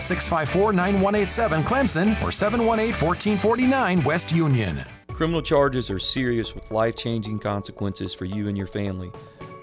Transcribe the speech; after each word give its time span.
654 0.00 0.72
9187 0.72 1.64
Clemson 1.64 2.22
or 2.22 2.30
718 2.30 2.88
1449 2.88 4.04
West 4.04 4.32
Union. 4.32 4.84
Criminal 5.08 5.42
charges 5.42 5.90
are 5.90 5.98
serious 5.98 6.54
with 6.54 6.70
life 6.70 6.94
changing 6.96 7.38
consequences 7.38 8.12
for 8.12 8.26
you 8.26 8.48
and 8.48 8.56
your 8.56 8.66
family. 8.66 9.10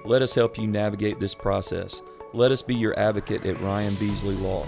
Let 0.06 0.22
us 0.22 0.34
help 0.34 0.58
you 0.58 0.68
navigate 0.68 1.20
this 1.20 1.36
process. 1.36 2.02
Let 2.34 2.52
us 2.52 2.62
be 2.62 2.74
your 2.74 2.98
advocate 2.98 3.46
at 3.46 3.62
Ryan 3.62 3.96
Beasley 3.96 4.36
Law. 4.36 4.66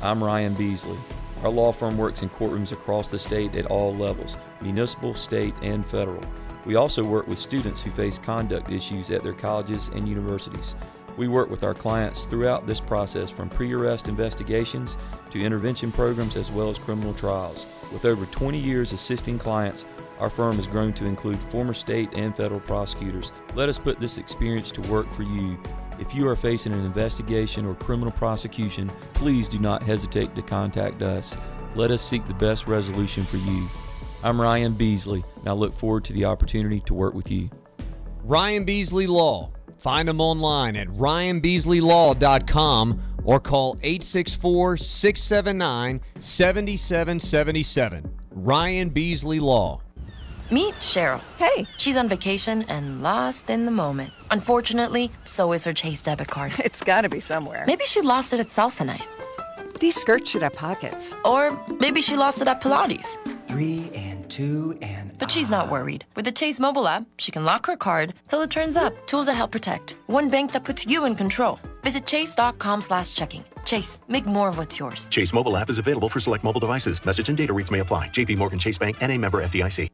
I'm 0.00 0.22
Ryan 0.22 0.54
Beasley. 0.54 0.98
Our 1.42 1.50
law 1.50 1.72
firm 1.72 1.98
works 1.98 2.22
in 2.22 2.30
courtrooms 2.30 2.72
across 2.72 3.10
the 3.10 3.18
state 3.18 3.56
at 3.56 3.66
all 3.66 3.94
levels 3.94 4.36
municipal, 4.60 5.14
state, 5.14 5.54
and 5.62 5.84
federal. 5.84 6.22
We 6.64 6.76
also 6.76 7.02
work 7.04 7.26
with 7.26 7.38
students 7.38 7.82
who 7.82 7.90
face 7.92 8.18
conduct 8.18 8.70
issues 8.70 9.10
at 9.10 9.22
their 9.22 9.32
colleges 9.32 9.88
and 9.94 10.06
universities. 10.06 10.74
We 11.18 11.26
work 11.26 11.50
with 11.50 11.64
our 11.64 11.74
clients 11.74 12.26
throughout 12.26 12.68
this 12.68 12.78
process 12.78 13.28
from 13.28 13.48
pre 13.48 13.72
arrest 13.72 14.06
investigations 14.06 14.96
to 15.30 15.42
intervention 15.42 15.90
programs 15.90 16.36
as 16.36 16.48
well 16.52 16.70
as 16.70 16.78
criminal 16.78 17.12
trials. 17.12 17.66
With 17.92 18.04
over 18.04 18.24
20 18.26 18.56
years 18.56 18.92
assisting 18.92 19.36
clients, 19.36 19.84
our 20.20 20.30
firm 20.30 20.54
has 20.56 20.68
grown 20.68 20.92
to 20.92 21.06
include 21.06 21.40
former 21.50 21.74
state 21.74 22.16
and 22.16 22.36
federal 22.36 22.60
prosecutors. 22.60 23.32
Let 23.56 23.68
us 23.68 23.80
put 23.80 23.98
this 23.98 24.16
experience 24.16 24.70
to 24.72 24.80
work 24.82 25.12
for 25.12 25.24
you. 25.24 25.58
If 25.98 26.14
you 26.14 26.28
are 26.28 26.36
facing 26.36 26.72
an 26.72 26.84
investigation 26.84 27.66
or 27.66 27.74
criminal 27.74 28.12
prosecution, 28.12 28.88
please 29.14 29.48
do 29.48 29.58
not 29.58 29.82
hesitate 29.82 30.36
to 30.36 30.42
contact 30.42 31.02
us. 31.02 31.34
Let 31.74 31.90
us 31.90 32.00
seek 32.00 32.26
the 32.26 32.34
best 32.34 32.68
resolution 32.68 33.26
for 33.26 33.38
you. 33.38 33.68
I'm 34.22 34.40
Ryan 34.40 34.74
Beasley, 34.74 35.24
and 35.40 35.48
I 35.48 35.52
look 35.52 35.76
forward 35.76 36.04
to 36.04 36.12
the 36.12 36.26
opportunity 36.26 36.78
to 36.86 36.94
work 36.94 37.14
with 37.14 37.28
you. 37.28 37.50
Ryan 38.22 38.64
Beasley 38.64 39.08
Law. 39.08 39.50
Find 39.78 40.06
them 40.08 40.20
online 40.20 40.76
at 40.76 40.88
ryanbeasleylaw.com 40.88 43.02
or 43.24 43.40
call 43.40 43.78
864 43.82 44.76
679 44.76 46.00
7777. 46.18 48.14
Ryan 48.32 48.90
Beasley 48.90 49.40
Law. 49.40 49.80
Meet 50.50 50.74
Cheryl. 50.76 51.20
Hey. 51.36 51.66
She's 51.76 51.98
on 51.98 52.08
vacation 52.08 52.62
and 52.68 53.02
lost 53.02 53.50
in 53.50 53.66
the 53.66 53.70
moment. 53.70 54.14
Unfortunately, 54.30 55.10
so 55.26 55.52
is 55.52 55.64
her 55.64 55.74
Chase 55.74 56.00
debit 56.00 56.28
card. 56.28 56.52
It's 56.64 56.82
gotta 56.82 57.10
be 57.10 57.20
somewhere. 57.20 57.64
Maybe 57.66 57.84
she 57.84 58.00
lost 58.00 58.32
it 58.32 58.40
at 58.40 58.46
salsa 58.48 58.86
night. 58.86 59.06
These 59.78 59.96
skirts 59.96 60.30
should 60.30 60.42
have 60.42 60.54
pockets. 60.54 61.14
Or 61.24 61.58
maybe 61.80 62.00
she 62.00 62.16
lost 62.16 62.42
it 62.42 62.48
at 62.48 62.60
Pilates. 62.60 63.18
Three 63.46 63.90
and 63.94 64.28
two 64.28 64.76
and. 64.82 65.16
But 65.18 65.30
she's 65.30 65.50
not 65.50 65.68
ah. 65.68 65.70
worried. 65.70 66.04
With 66.16 66.24
the 66.24 66.32
Chase 66.32 66.60
mobile 66.60 66.88
app, 66.88 67.04
she 67.18 67.32
can 67.32 67.44
lock 67.44 67.66
her 67.66 67.76
card 67.76 68.14
till 68.28 68.42
it 68.42 68.50
turns 68.50 68.76
up. 68.76 69.06
Tools 69.06 69.26
that 69.26 69.34
help 69.34 69.52
protect. 69.52 69.96
One 70.06 70.28
bank 70.28 70.52
that 70.52 70.64
puts 70.64 70.86
you 70.86 71.04
in 71.04 71.14
control. 71.14 71.58
Visit 71.82 72.06
chase.com 72.06 72.80
slash 72.82 73.14
checking. 73.14 73.44
Chase, 73.64 74.00
make 74.08 74.26
more 74.26 74.48
of 74.48 74.58
what's 74.58 74.78
yours. 74.78 75.08
Chase 75.08 75.32
mobile 75.32 75.56
app 75.56 75.70
is 75.70 75.78
available 75.78 76.08
for 76.08 76.20
select 76.20 76.44
mobile 76.44 76.60
devices. 76.60 77.04
Message 77.04 77.28
and 77.28 77.38
data 77.38 77.52
rates 77.52 77.70
may 77.70 77.80
apply. 77.80 78.08
JP 78.08 78.38
Morgan 78.38 78.58
Chase 78.58 78.78
Bank 78.78 78.96
and 79.00 79.12
a 79.12 79.18
member 79.18 79.42
FDIC. 79.42 79.88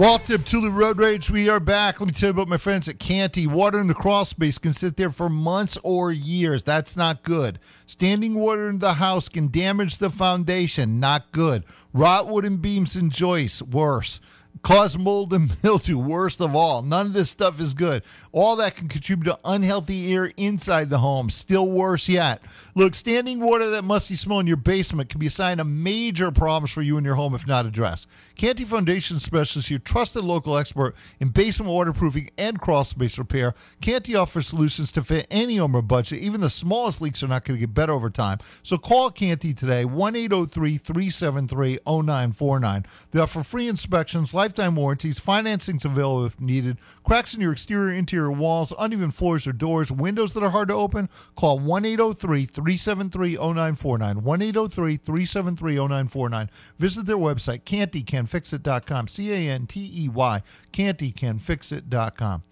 Welcome 0.00 0.44
to 0.44 0.62
the 0.62 0.70
Road 0.70 0.96
Rage. 0.96 1.30
We 1.30 1.50
are 1.50 1.60
back. 1.60 2.00
Let 2.00 2.06
me 2.06 2.14
tell 2.14 2.28
you 2.28 2.30
about 2.30 2.48
my 2.48 2.56
friends 2.56 2.88
at 2.88 2.96
Cantey. 2.96 3.46
Water 3.46 3.78
in 3.78 3.86
the 3.86 3.92
crawl 3.92 4.24
space 4.24 4.56
can 4.56 4.72
sit 4.72 4.96
there 4.96 5.10
for 5.10 5.28
months 5.28 5.76
or 5.82 6.10
years. 6.10 6.62
That's 6.62 6.96
not 6.96 7.22
good. 7.22 7.58
Standing 7.84 8.36
water 8.36 8.70
in 8.70 8.78
the 8.78 8.94
house 8.94 9.28
can 9.28 9.48
damage 9.48 9.98
the 9.98 10.08
foundation. 10.08 11.00
Not 11.00 11.30
good. 11.32 11.64
Rot 11.92 12.28
wooden 12.28 12.56
beams 12.56 12.96
and 12.96 13.12
joists. 13.12 13.60
Worse. 13.60 14.22
Cause 14.62 14.98
mold 14.98 15.32
and 15.32 15.50
mildew. 15.62 15.98
Worst 15.98 16.40
of 16.40 16.54
all. 16.54 16.82
None 16.82 17.06
of 17.06 17.12
this 17.12 17.30
stuff 17.30 17.60
is 17.60 17.74
good. 17.74 18.02
All 18.32 18.56
that 18.56 18.76
can 18.76 18.88
contribute 18.88 19.24
to 19.30 19.38
unhealthy 19.44 20.12
air 20.12 20.30
inside 20.36 20.90
the 20.90 20.98
home. 20.98 21.30
Still 21.30 21.68
worse 21.70 22.08
yet. 22.08 22.42
Look, 22.74 22.94
standing 22.94 23.40
water 23.40 23.70
that 23.70 23.84
musty 23.84 24.16
smell 24.16 24.40
in 24.40 24.46
your 24.46 24.56
basement 24.56 25.08
can 25.08 25.18
be 25.18 25.26
a 25.26 25.30
sign 25.30 25.60
of 25.60 25.66
major 25.66 26.30
problems 26.30 26.70
for 26.70 26.82
you 26.82 26.96
and 26.96 27.06
your 27.06 27.14
home 27.14 27.34
if 27.34 27.46
not 27.46 27.66
addressed. 27.66 28.08
Cantey 28.36 28.66
Foundation 28.66 29.18
Specialist, 29.18 29.70
your 29.70 29.78
trusted 29.80 30.24
local 30.24 30.56
expert 30.56 30.94
in 31.20 31.28
basement 31.28 31.70
waterproofing 31.70 32.30
and 32.38 32.60
crawl 32.60 32.84
space 32.84 33.18
repair. 33.18 33.54
Cantey 33.80 34.20
offers 34.20 34.46
solutions 34.46 34.92
to 34.92 35.02
fit 35.02 35.26
any 35.30 35.56
home 35.56 35.74
or 35.74 35.82
budget. 35.82 36.20
Even 36.20 36.40
the 36.40 36.50
smallest 36.50 37.00
leaks 37.00 37.22
are 37.22 37.28
not 37.28 37.44
going 37.44 37.58
to 37.58 37.60
get 37.60 37.74
better 37.74 37.92
over 37.92 38.10
time. 38.10 38.38
So 38.62 38.78
call 38.78 39.10
Cantey 39.10 39.56
today, 39.56 39.84
1 39.84 40.16
803 40.16 40.76
373 40.76 41.78
0949. 41.86 42.86
They 43.10 43.20
offer 43.20 43.42
free 43.42 43.68
inspections, 43.68 44.32
lifetime 44.50 44.74
warranties, 44.74 45.20
financing's 45.20 45.84
available 45.84 46.26
if 46.26 46.40
needed. 46.40 46.76
Cracks 47.04 47.34
in 47.34 47.40
your 47.40 47.52
exterior, 47.52 47.94
interior 47.94 48.32
walls, 48.32 48.74
uneven 48.80 49.12
floors 49.12 49.46
or 49.46 49.52
doors, 49.52 49.92
windows 49.92 50.32
that 50.32 50.42
are 50.42 50.50
hard 50.50 50.66
to 50.66 50.74
open. 50.74 51.08
Call 51.36 51.60
1 51.60 51.84
803 51.84 52.46
373 52.46 53.36
0949. 53.36 54.24
1 54.24 54.42
803 54.42 54.96
373 54.96 55.74
0949. 55.76 56.50
Visit 56.80 57.06
their 57.06 57.16
website, 57.16 57.62
canteycanfixit.com. 57.62 59.06
C 59.06 59.30
A 59.32 59.52
N 59.52 59.68
T 59.68 59.88
E 59.94 60.08
Y, 60.08 60.42
canteycanfixit.com. 60.72 62.42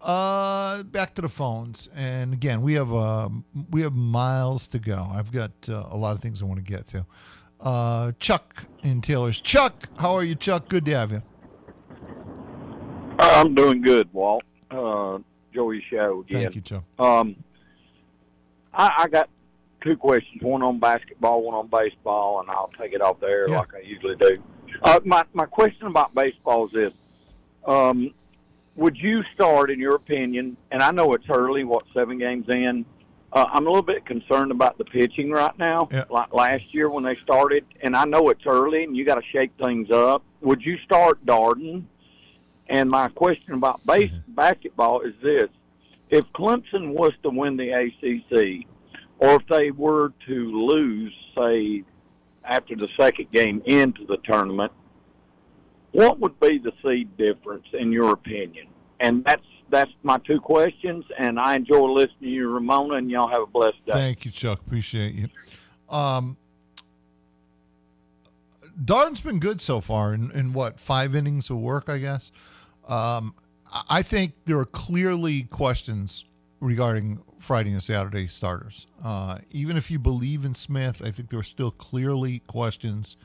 Uh, 0.00 0.82
back 0.84 1.14
to 1.14 1.22
the 1.22 1.28
phones, 1.28 1.90
and 1.94 2.32
again, 2.32 2.62
we 2.62 2.72
have 2.74 2.92
uh, 2.92 3.28
we 3.70 3.82
have 3.82 3.94
miles 3.94 4.66
to 4.66 4.78
go. 4.78 5.06
I've 5.12 5.30
got 5.30 5.50
uh, 5.68 5.88
a 5.90 5.96
lot 5.96 6.12
of 6.12 6.20
things 6.20 6.40
I 6.40 6.46
want 6.46 6.64
to 6.64 6.72
get 6.72 6.86
to. 6.88 7.06
Uh, 7.60 8.12
Chuck 8.18 8.64
in 8.82 9.02
Taylor's. 9.02 9.40
Chuck, 9.40 9.88
how 9.98 10.14
are 10.14 10.24
you, 10.24 10.34
Chuck? 10.34 10.68
Good 10.68 10.86
to 10.86 10.94
have 10.94 11.12
you. 11.12 11.22
I'm 13.18 13.54
doing 13.54 13.82
good, 13.82 14.08
Walt. 14.12 14.44
Uh, 14.70 15.18
Joey 15.54 15.82
Show 15.90 16.20
again. 16.26 16.42
Thank 16.42 16.54
you, 16.56 16.60
Joe. 16.62 16.84
Um, 16.98 17.36
I, 18.72 18.90
I 19.04 19.08
got 19.08 19.28
two 19.82 19.96
questions: 19.96 20.42
one 20.42 20.62
on 20.62 20.78
basketball, 20.80 21.42
one 21.42 21.54
on 21.54 21.68
baseball, 21.68 22.40
and 22.40 22.50
I'll 22.50 22.70
take 22.78 22.92
it 22.92 23.00
off 23.00 23.20
the 23.20 23.26
air 23.26 23.48
Yeah. 23.48 23.58
like 23.58 23.74
I 23.74 23.80
usually 23.80 24.16
do. 24.16 24.42
Uh, 24.82 25.00
my 25.04 25.24
my 25.32 25.46
question 25.46 25.86
about 25.86 26.14
baseball 26.14 26.66
is 26.66 26.72
this: 26.72 26.92
um, 27.66 28.12
Would 28.76 28.96
you 28.96 29.22
start, 29.34 29.70
in 29.70 29.78
your 29.78 29.94
opinion? 29.94 30.56
And 30.72 30.82
I 30.82 30.90
know 30.90 31.12
it's 31.14 31.26
early, 31.30 31.64
what 31.64 31.84
seven 31.94 32.18
games 32.18 32.46
in. 32.48 32.84
Uh, 33.32 33.46
I'm 33.52 33.66
a 33.66 33.68
little 33.68 33.82
bit 33.82 34.06
concerned 34.06 34.52
about 34.52 34.78
the 34.78 34.84
pitching 34.84 35.30
right 35.30 35.56
now. 35.58 35.88
Yeah. 35.90 36.04
Like 36.08 36.32
last 36.32 36.62
year 36.72 36.88
when 36.88 37.02
they 37.02 37.16
started, 37.24 37.64
and 37.82 37.96
I 37.96 38.04
know 38.04 38.28
it's 38.30 38.46
early, 38.46 38.84
and 38.84 38.96
you 38.96 39.04
got 39.04 39.16
to 39.16 39.22
shake 39.32 39.50
things 39.60 39.90
up. 39.90 40.22
Would 40.40 40.62
you 40.62 40.78
start 40.84 41.24
Darden? 41.26 41.84
And 42.68 42.90
my 42.90 43.08
question 43.08 43.54
about 43.54 43.84
base 43.86 44.12
basketball 44.28 45.02
is 45.02 45.14
this: 45.22 45.50
If 46.10 46.24
Clemson 46.32 46.94
was 46.94 47.12
to 47.22 47.30
win 47.30 47.56
the 47.56 47.70
ACC, 47.70 48.66
or 49.18 49.36
if 49.36 49.46
they 49.48 49.70
were 49.70 50.12
to 50.26 50.66
lose, 50.68 51.14
say, 51.36 51.84
after 52.44 52.74
the 52.76 52.88
second 52.98 53.30
game 53.32 53.62
into 53.66 54.04
the 54.06 54.18
tournament, 54.24 54.72
what 55.92 56.18
would 56.20 56.38
be 56.40 56.58
the 56.58 56.72
seed 56.82 57.16
difference 57.16 57.66
in 57.72 57.92
your 57.92 58.12
opinion? 58.12 58.66
And 59.00 59.24
that's 59.24 59.42
that's 59.70 59.90
my 60.02 60.18
two 60.18 60.40
questions. 60.40 61.04
And 61.18 61.38
I 61.38 61.56
enjoy 61.56 61.86
listening 61.90 62.20
to 62.22 62.28
you, 62.28 62.50
Ramona, 62.50 62.96
and 62.96 63.10
y'all 63.10 63.28
have 63.28 63.42
a 63.42 63.46
blessed 63.46 63.86
day. 63.86 63.92
Thank 63.92 64.24
you, 64.24 64.30
Chuck. 64.30 64.60
Appreciate 64.60 65.14
you. 65.14 65.28
Um, 65.88 66.36
Darden's 68.82 69.20
been 69.20 69.38
good 69.38 69.60
so 69.60 69.80
far 69.80 70.12
in, 70.14 70.30
in 70.32 70.52
what 70.52 70.80
five 70.80 71.14
innings 71.14 71.50
of 71.50 71.58
work, 71.58 71.88
I 71.88 71.98
guess. 71.98 72.30
Um, 72.88 73.34
I- 73.88 74.02
think 74.02 74.32
there 74.44 74.58
are 74.58 74.64
clearly 74.66 75.44
questions 75.44 76.24
regarding 76.60 77.20
Friday 77.38 77.70
and 77.72 77.82
Saturday 77.82 78.26
starters. 78.26 78.86
Uh, 79.02 79.38
even 79.50 79.76
if 79.76 79.90
you 79.90 79.98
believe 79.98 80.44
in 80.44 80.54
Smith, 80.54 81.02
I 81.04 81.10
think 81.10 81.30
there 81.30 81.40
are 81.40 81.42
still 81.44 81.70
clearly 81.70 82.40
questions. 82.46 83.16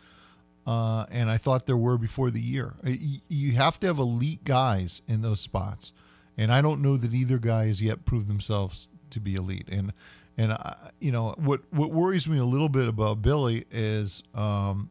Uh, 0.67 1.05
and 1.09 1.29
I 1.29 1.37
thought 1.37 1.65
there 1.65 1.77
were 1.77 1.97
before 1.97 2.29
the 2.31 2.41
year. 2.41 2.73
Uh, 2.85 2.91
You 3.27 3.53
have 3.53 3.79
to 3.79 3.87
have 3.87 3.97
elite 3.97 4.43
guys 4.43 5.01
in 5.07 5.21
those 5.21 5.39
spots, 5.41 5.93
and 6.37 6.51
I 6.51 6.61
don't 6.61 6.81
know 6.81 6.95
that 6.97 7.13
either 7.13 7.39
guy 7.39 7.67
has 7.67 7.81
yet 7.81 8.05
proved 8.05 8.27
themselves 8.27 8.87
to 9.11 9.19
be 9.19 9.35
elite. 9.35 9.67
And 9.71 9.93
and 10.37 10.51
I, 10.53 10.91
you 10.99 11.11
know 11.11 11.33
what 11.37 11.61
what 11.71 11.91
worries 11.91 12.27
me 12.27 12.37
a 12.37 12.45
little 12.45 12.69
bit 12.69 12.87
about 12.87 13.21
Billy 13.21 13.65
is 13.71 14.21
um, 14.35 14.89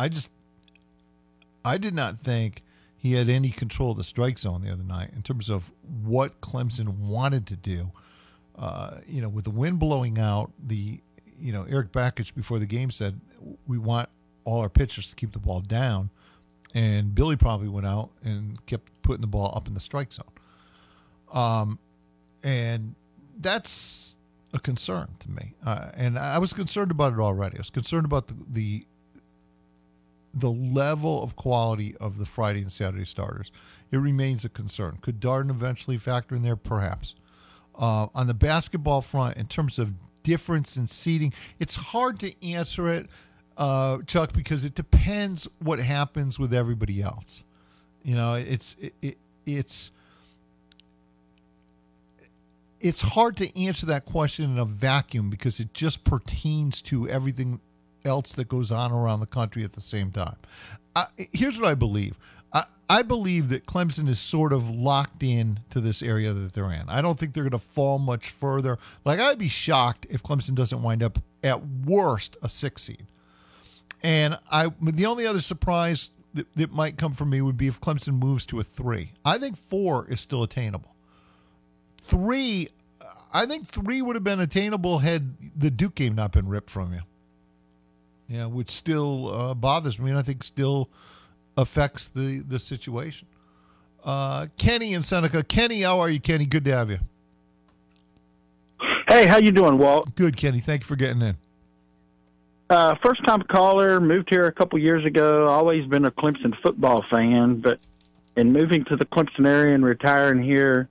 I 0.00 0.08
just 0.08 0.30
I 1.62 1.76
did 1.76 1.94
not 1.94 2.18
think 2.18 2.62
he 2.96 3.12
had 3.12 3.28
any 3.28 3.50
control 3.50 3.90
of 3.90 3.98
the 3.98 4.04
strike 4.04 4.38
zone 4.38 4.62
the 4.62 4.72
other 4.72 4.82
night 4.84 5.10
in 5.14 5.22
terms 5.22 5.50
of 5.50 5.70
what 6.02 6.40
Clemson 6.40 6.88
wanted 7.00 7.46
to 7.48 7.56
do. 7.56 7.92
Uh, 8.58 8.98
you 9.06 9.20
know, 9.20 9.28
with 9.28 9.44
the 9.44 9.50
wind 9.50 9.78
blowing 9.78 10.18
out, 10.18 10.52
the 10.66 11.00
you 11.38 11.52
know 11.52 11.64
Erik 11.64 11.92
Bakich 11.92 12.34
before 12.34 12.58
the 12.58 12.66
game 12.66 12.90
said 12.90 13.20
we 13.66 13.76
want 13.76 14.08
all 14.44 14.60
our 14.62 14.70
pitchers 14.70 15.10
to 15.10 15.14
keep 15.14 15.32
the 15.32 15.38
ball 15.38 15.60
down. 15.60 16.10
and 16.74 17.14
Billy 17.14 17.36
probably 17.36 17.68
went 17.68 17.86
out 17.86 18.10
and 18.24 18.64
kept 18.66 18.90
putting 19.02 19.20
the 19.20 19.26
ball 19.26 19.52
up 19.54 19.66
in 19.68 19.74
the 19.74 19.80
strike 19.80 20.12
zone. 20.12 20.24
Um, 21.32 21.78
and 22.42 22.94
that's 23.38 24.16
a 24.52 24.58
concern 24.58 25.08
to 25.20 25.30
me. 25.30 25.54
Uh, 25.64 25.90
and 25.94 26.18
I 26.18 26.38
was 26.38 26.52
concerned 26.52 26.90
about 26.90 27.12
it 27.12 27.18
already. 27.18 27.56
I 27.56 27.60
was 27.60 27.70
concerned 27.70 28.04
about 28.04 28.28
the, 28.28 28.34
the 28.48 28.86
the 30.32 30.50
level 30.50 31.22
of 31.22 31.36
quality 31.36 31.96
of 31.96 32.18
the 32.18 32.24
Friday 32.24 32.60
and 32.60 32.70
Saturday 32.70 33.04
starters. 33.04 33.50
It 33.90 33.98
remains 33.98 34.44
a 34.44 34.48
concern. 34.48 34.98
Could 35.00 35.20
Darden 35.20 35.50
eventually 35.50 35.98
factor 35.98 36.34
in 36.34 36.42
there? 36.42 36.56
Perhaps. 36.56 37.14
Uh, 37.76 38.06
on 38.14 38.26
the 38.26 38.34
basketball 38.34 39.02
front, 39.02 39.36
in 39.36 39.46
terms 39.46 39.78
of 39.78 39.94
difference 40.22 40.76
in 40.76 40.86
seating, 40.86 41.32
it's 41.58 41.74
hard 41.74 42.20
to 42.20 42.46
answer 42.46 42.88
it, 42.88 43.08
uh, 43.56 43.98
Chuck, 44.06 44.32
because 44.32 44.64
it 44.64 44.74
depends 44.74 45.48
what 45.58 45.80
happens 45.80 46.38
with 46.38 46.52
everybody 46.54 47.02
else. 47.02 47.44
You 48.02 48.14
know, 48.14 48.34
it's 48.34 48.76
it, 48.80 48.94
it, 49.02 49.18
it's 49.46 49.90
it's 52.80 53.02
hard 53.02 53.36
to 53.36 53.58
answer 53.60 53.86
that 53.86 54.06
question 54.06 54.50
in 54.50 54.58
a 54.58 54.64
vacuum 54.64 55.28
because 55.28 55.60
it 55.60 55.74
just 55.74 56.02
pertains 56.04 56.80
to 56.82 57.08
everything 57.08 57.60
else 58.04 58.32
that 58.34 58.48
goes 58.48 58.70
on 58.70 58.92
around 58.92 59.20
the 59.20 59.26
country 59.26 59.64
at 59.64 59.72
the 59.72 59.80
same 59.80 60.10
time. 60.10 60.36
Here's 61.32 61.60
what 61.60 61.70
I 61.70 61.74
believe. 61.74 62.18
I, 62.52 62.64
I 62.88 63.02
believe 63.02 63.48
that 63.50 63.66
Clemson 63.66 64.08
is 64.08 64.18
sort 64.18 64.52
of 64.52 64.68
locked 64.70 65.22
in 65.22 65.60
to 65.70 65.80
this 65.80 66.02
area 66.02 66.32
that 66.32 66.52
they're 66.52 66.72
in. 66.72 66.88
I 66.88 67.00
don't 67.00 67.18
think 67.18 67.32
they're 67.32 67.44
going 67.44 67.52
to 67.52 67.58
fall 67.58 67.98
much 67.98 68.30
further. 68.30 68.78
Like 69.04 69.20
I'd 69.20 69.38
be 69.38 69.48
shocked 69.48 70.06
if 70.10 70.22
Clemson 70.22 70.54
doesn't 70.54 70.82
wind 70.82 71.02
up 71.02 71.18
at 71.44 71.64
worst 71.64 72.36
a 72.42 72.48
six 72.48 72.82
seed. 72.82 73.06
And 74.02 74.38
I 74.50 74.72
the 74.80 75.06
only 75.06 75.26
other 75.26 75.40
surprise 75.40 76.10
that, 76.34 76.52
that 76.56 76.72
might 76.72 76.96
come 76.96 77.12
from 77.12 77.30
me 77.30 77.40
would 77.42 77.56
be 77.56 77.68
if 77.68 77.80
Clemson 77.80 78.18
moves 78.18 78.46
to 78.46 78.60
a 78.60 78.64
three. 78.64 79.10
I 79.24 79.38
think 79.38 79.56
four 79.56 80.06
is 80.08 80.20
still 80.20 80.42
attainable. 80.42 80.96
Three, 82.02 82.68
I 83.32 83.46
think 83.46 83.68
three 83.68 84.02
would 84.02 84.16
have 84.16 84.24
been 84.24 84.40
attainable 84.40 84.98
had 84.98 85.34
the 85.56 85.70
Duke 85.70 85.94
game 85.94 86.14
not 86.14 86.32
been 86.32 86.48
ripped 86.48 86.70
from 86.70 86.92
you 86.92 87.00
yeah, 88.30 88.46
which 88.46 88.70
still 88.70 89.28
uh, 89.28 89.54
bothers 89.54 89.98
me, 89.98 90.10
and 90.10 90.18
I 90.18 90.22
think 90.22 90.44
still 90.44 90.88
affects 91.56 92.08
the 92.08 92.44
the 92.46 92.60
situation. 92.60 93.26
Uh, 94.04 94.46
Kenny 94.56 94.94
in 94.94 95.02
Seneca, 95.02 95.42
Kenny, 95.42 95.82
how 95.82 95.98
are 95.98 96.08
you, 96.08 96.20
Kenny? 96.20 96.46
Good 96.46 96.64
to 96.64 96.72
have 96.72 96.90
you. 96.90 97.00
Hey, 99.08 99.26
how 99.26 99.38
you 99.38 99.50
doing, 99.50 99.76
Walt? 99.76 100.14
Good, 100.14 100.36
Kenny. 100.36 100.60
Thank 100.60 100.82
you 100.82 100.86
for 100.86 100.96
getting 100.96 101.20
in. 101.20 101.36
Uh, 102.70 102.94
first 103.04 103.24
time 103.26 103.42
caller. 103.42 104.00
Moved 104.00 104.28
here 104.30 104.44
a 104.44 104.52
couple 104.52 104.78
years 104.78 105.04
ago. 105.04 105.48
Always 105.48 105.84
been 105.86 106.04
a 106.04 106.10
Clemson 106.12 106.54
football 106.62 107.04
fan, 107.10 107.60
but 107.60 107.80
in 108.36 108.52
moving 108.52 108.84
to 108.84 108.96
the 108.96 109.04
Clemson 109.06 109.46
area 109.46 109.74
and 109.74 109.84
retiring 109.84 110.40
here, 110.40 110.88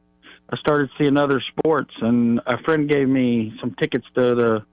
I 0.50 0.57
started 0.57 0.89
seeing 0.97 1.15
other 1.15 1.41
sports, 1.57 1.94
and 2.01 2.41
a 2.45 2.62
friend 2.63 2.89
gave 2.89 3.07
me 3.07 3.56
some 3.62 3.74
tickets 3.80 4.06
to 4.15 4.36
the 4.36 4.65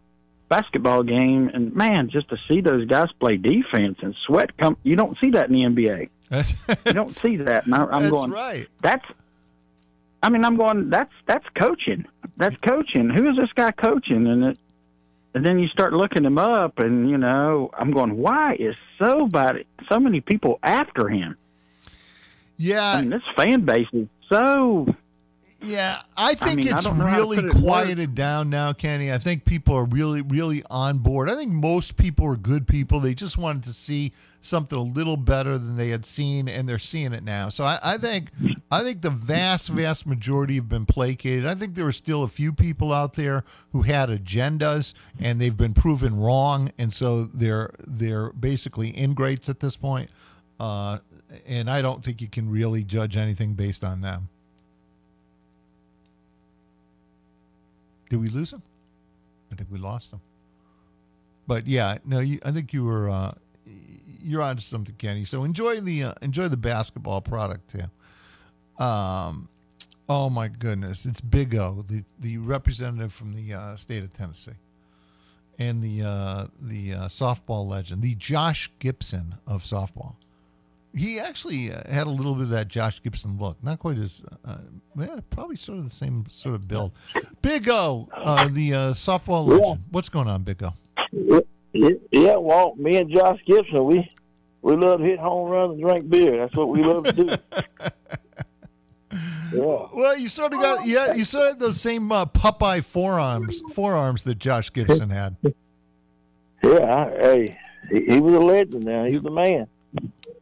basketball 0.48 1.02
game, 1.02 1.50
and 1.52 1.74
man, 1.74 2.08
just 2.08 2.28
to 2.30 2.36
see 2.48 2.60
those 2.60 2.86
guys 2.86 3.08
play 3.18 3.36
defense 3.36 3.98
and 4.02 4.14
sweat 4.26 4.56
come, 4.56 4.76
you 4.82 4.96
don't 4.96 5.16
see 5.18 5.30
that 5.30 5.50
in 5.50 5.54
the 5.54 5.62
NBA. 5.62 6.08
you 6.86 6.92
don't 6.92 7.10
see 7.10 7.36
that, 7.36 7.66
and 7.66 7.74
I, 7.74 7.84
I'm 7.84 8.02
That's 8.02 8.10
going. 8.10 8.30
right. 8.30 8.68
That's. 8.82 9.04
I 10.22 10.30
mean, 10.30 10.44
I'm 10.44 10.56
going. 10.56 10.90
That's 10.90 11.12
that's 11.26 11.46
coaching. 11.54 12.04
That's 12.36 12.56
coaching. 12.56 13.10
Who 13.10 13.30
is 13.30 13.36
this 13.36 13.52
guy 13.54 13.70
coaching? 13.70 14.26
And 14.26 14.48
it, 14.48 14.58
and 15.34 15.44
then 15.44 15.58
you 15.58 15.68
start 15.68 15.92
looking 15.92 16.24
him 16.24 16.38
up, 16.38 16.78
and 16.78 17.08
you 17.08 17.18
know, 17.18 17.70
I'm 17.78 17.90
going. 17.92 18.16
Why 18.16 18.54
is 18.58 18.74
so 18.98 19.28
bad, 19.28 19.64
so 19.88 20.00
many 20.00 20.20
people 20.20 20.58
after 20.62 21.08
him? 21.08 21.36
Yeah, 22.56 22.94
I 22.94 23.00
mean, 23.02 23.10
this 23.10 23.22
fan 23.36 23.60
base 23.60 23.86
is 23.92 24.08
so 24.28 24.86
Yeah, 25.66 26.00
I 26.16 26.34
think 26.34 26.58
mean, 26.58 26.68
it's 26.68 26.84
don't 26.84 26.98
know 26.98 27.06
how 27.06 27.16
to 27.16 27.22
really 27.22 27.38
it 27.38 27.50
quieted 27.56 28.14
down 28.14 28.50
now, 28.50 28.72
Kenny. 28.72 29.12
I 29.12 29.18
think 29.18 29.44
people 29.44 29.74
are 29.74 29.84
really, 29.84 30.22
really 30.22 30.62
on 30.70 30.98
board. 30.98 31.28
I 31.28 31.34
think 31.34 31.52
most 31.52 31.96
people 31.96 32.26
are 32.26 32.36
good 32.36 32.66
people. 32.66 33.00
They 33.00 33.14
just 33.14 33.36
wanted 33.36 33.64
to 33.64 33.72
see 33.72 34.12
something 34.40 34.78
a 34.78 34.82
little 34.82 35.16
better 35.16 35.58
than 35.58 35.76
they 35.76 35.88
had 35.88 36.06
seen, 36.06 36.48
and 36.48 36.68
they're 36.68 36.78
seeing 36.78 37.12
it 37.12 37.24
now. 37.24 37.48
So 37.48 37.64
I, 37.64 37.78
I 37.82 37.98
think, 37.98 38.30
I 38.70 38.82
think 38.82 39.02
the 39.02 39.10
vast, 39.10 39.68
vast 39.68 40.06
majority 40.06 40.54
have 40.54 40.68
been 40.68 40.86
placated. 40.86 41.46
I 41.46 41.54
think 41.54 41.74
there 41.74 41.86
are 41.86 41.92
still 41.92 42.22
a 42.22 42.28
few 42.28 42.52
people 42.52 42.92
out 42.92 43.14
there 43.14 43.44
who 43.72 43.82
had 43.82 44.08
agendas, 44.08 44.94
and 45.18 45.40
they've 45.40 45.56
been 45.56 45.74
proven 45.74 46.18
wrong, 46.18 46.72
and 46.78 46.94
so 46.94 47.24
they're 47.24 47.74
they're 47.86 48.30
basically 48.30 48.96
ingrates 48.96 49.48
at 49.48 49.60
this 49.60 49.76
point. 49.76 50.10
Uh, 50.58 50.98
and 51.46 51.68
I 51.68 51.82
don't 51.82 52.04
think 52.04 52.20
you 52.20 52.28
can 52.28 52.48
really 52.48 52.84
judge 52.84 53.16
anything 53.16 53.54
based 53.54 53.84
on 53.84 54.00
them. 54.00 54.28
Did 58.08 58.20
we 58.20 58.28
lose 58.28 58.52
him? 58.52 58.62
I 59.52 59.54
think 59.54 59.70
we 59.70 59.78
lost 59.78 60.12
him. 60.12 60.20
But 61.46 61.66
yeah, 61.66 61.98
no, 62.04 62.20
you, 62.20 62.38
I 62.44 62.50
think 62.50 62.72
you 62.72 62.84
were 62.84 63.08
uh, 63.08 63.32
you're 64.26 64.42
onto 64.42 64.62
something, 64.62 64.94
Kenny. 64.96 65.24
So 65.24 65.44
enjoy 65.44 65.80
the 65.80 66.04
uh, 66.04 66.12
enjoy 66.22 66.48
the 66.48 66.56
basketball 66.56 67.20
product 67.20 67.70
too. 67.70 68.84
Um, 68.84 69.48
oh 70.08 70.28
my 70.28 70.48
goodness, 70.48 71.06
it's 71.06 71.20
Big 71.20 71.54
O, 71.54 71.84
the 71.86 72.04
the 72.18 72.38
representative 72.38 73.12
from 73.12 73.34
the 73.34 73.54
uh, 73.54 73.76
state 73.76 74.02
of 74.02 74.12
Tennessee, 74.12 74.52
and 75.58 75.82
the 75.82 76.02
uh, 76.02 76.46
the 76.60 76.94
uh, 76.94 76.98
softball 77.08 77.68
legend, 77.68 78.02
the 78.02 78.16
Josh 78.16 78.70
Gibson 78.80 79.36
of 79.46 79.62
softball. 79.62 80.16
He 80.96 81.20
actually 81.20 81.72
uh, 81.72 81.82
had 81.92 82.06
a 82.06 82.10
little 82.10 82.34
bit 82.34 82.44
of 82.44 82.48
that 82.50 82.68
Josh 82.68 83.02
Gibson 83.02 83.38
look. 83.38 83.62
Not 83.62 83.78
quite 83.78 83.98
as, 83.98 84.24
uh, 84.44 84.58
yeah, 84.98 85.20
probably 85.28 85.56
sort 85.56 85.76
of 85.78 85.84
the 85.84 85.90
same 85.90 86.24
sort 86.28 86.54
of 86.54 86.66
build. 86.66 86.92
Big 87.42 87.68
O, 87.68 88.08
uh, 88.14 88.48
the 88.48 88.72
uh, 88.72 88.78
softball 88.92 89.46
legend. 89.46 89.84
What's 89.90 90.08
going 90.08 90.26
on, 90.26 90.42
Big 90.42 90.62
O? 90.62 90.72
Yeah, 91.74 92.36
well, 92.36 92.74
me 92.76 92.96
and 92.96 93.10
Josh 93.10 93.38
Gibson, 93.46 93.84
we 93.84 94.10
we 94.62 94.74
love 94.74 95.00
to 95.00 95.04
hit 95.04 95.18
home 95.18 95.50
runs 95.50 95.72
and 95.72 95.82
drink 95.82 96.08
beer. 96.08 96.38
That's 96.38 96.56
what 96.56 96.68
we 96.68 96.82
love 96.82 97.04
to 97.04 97.12
do. 97.12 97.24
yeah. 99.52 99.86
Well, 99.92 100.18
you 100.18 100.28
sort 100.28 100.54
of 100.54 100.60
got 100.60 100.86
yeah, 100.86 101.14
you 101.14 101.24
sort 101.24 101.44
of 101.44 101.52
had 101.52 101.60
those 101.60 101.80
same 101.80 102.10
uh, 102.10 102.24
Popeye 102.24 102.82
forearms 102.82 103.62
forearms 103.72 104.22
that 104.22 104.38
Josh 104.38 104.72
Gibson 104.72 105.10
had. 105.10 105.36
Yeah, 106.62 106.94
I, 106.94 107.10
hey, 107.22 107.58
he, 107.92 108.14
he 108.14 108.20
was 108.20 108.34
a 108.34 108.40
legend. 108.40 108.84
Now 108.84 109.04
he 109.04 109.12
was 109.12 109.22
the 109.22 109.30
man. 109.30 109.68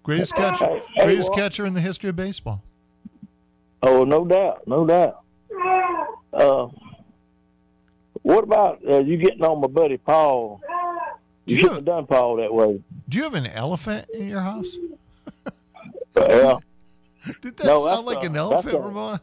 Greatest 0.04 0.34
catcher, 0.34 0.66
Hey, 0.66 0.82
hey, 0.94 1.04
greatest 1.06 1.32
catcher 1.34 1.66
in 1.66 1.74
the 1.74 1.80
history 1.80 2.10
of 2.10 2.16
baseball. 2.16 2.62
Oh, 3.82 4.04
no 4.04 4.24
doubt, 4.24 4.66
no 4.68 4.86
doubt. 4.86 5.20
Uh, 6.32 6.68
what 8.22 8.44
about 8.44 8.80
uh, 8.88 8.98
you 8.98 9.16
getting 9.16 9.42
on 9.42 9.60
my 9.60 9.66
buddy 9.66 9.96
Paul? 9.96 10.60
You 11.46 11.56
shouldn't 11.56 11.74
have 11.76 11.84
done 11.84 12.06
Paul 12.06 12.36
that 12.36 12.52
way. 12.52 12.80
Do 13.08 13.18
you 13.18 13.24
have 13.24 13.34
an 13.34 13.46
elephant 13.48 14.06
in 14.14 14.28
your 14.28 14.40
house? 14.40 14.76
Yeah, 16.16 16.56
Did 17.42 17.56
that 17.58 17.66
No, 17.66 17.84
sound 17.84 18.06
like 18.06 18.22
a- 18.22 18.26
an 18.26 18.36
elephant, 18.36 18.74
Ramona? 18.74 19.20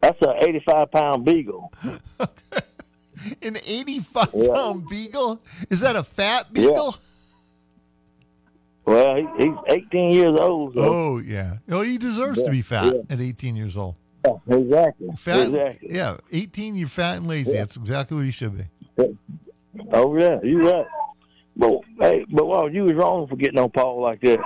that's 0.00 0.20
an 0.22 0.34
eighty-five 0.40 0.90
pound 0.90 1.24
beagle. 1.24 1.72
An 3.42 3.56
85 3.56 4.28
Yeah. 4.34 4.52
pound 4.54 4.88
beagle? 4.88 5.40
Is 5.68 5.80
that 5.80 5.96
a 5.96 6.04
fat 6.04 6.52
beagle? 6.52 6.94
Well, 8.86 9.16
he, 9.16 9.26
he's 9.44 9.54
eighteen 9.68 10.12
years 10.12 10.38
old. 10.38 10.74
So. 10.74 10.80
Oh 10.80 11.18
yeah. 11.18 11.54
Oh, 11.68 11.82
he 11.82 11.98
deserves 11.98 12.42
to 12.42 12.50
be 12.50 12.62
fat 12.62 12.94
at 13.10 13.20
18 13.20 13.56
years 13.56 13.76
old. 13.76 13.96
Yeah, 14.24 14.56
exactly. 14.56 15.08
Fat, 15.18 15.46
Exactly. 15.48 15.88
yeah. 15.92 16.16
18, 16.32 16.74
you're 16.76 16.88
fat 16.88 17.16
and 17.18 17.26
lazy. 17.26 17.52
That's 17.52 17.76
exactly 17.76 18.16
what 18.16 18.26
he 18.26 18.32
should 18.32 18.56
be. 18.56 18.64
Oh 19.92 20.16
yeah, 20.16 20.38
you're 20.42 20.62
right. 20.62 20.86
But 21.56 21.80
hey, 22.00 22.24
but 22.30 22.46
well, 22.46 22.68
you 22.70 22.84
was 22.84 22.94
wrong 22.94 23.26
for 23.26 23.36
getting 23.36 23.58
on 23.58 23.70
Paul 23.70 24.00
like 24.02 24.20
that. 24.22 24.38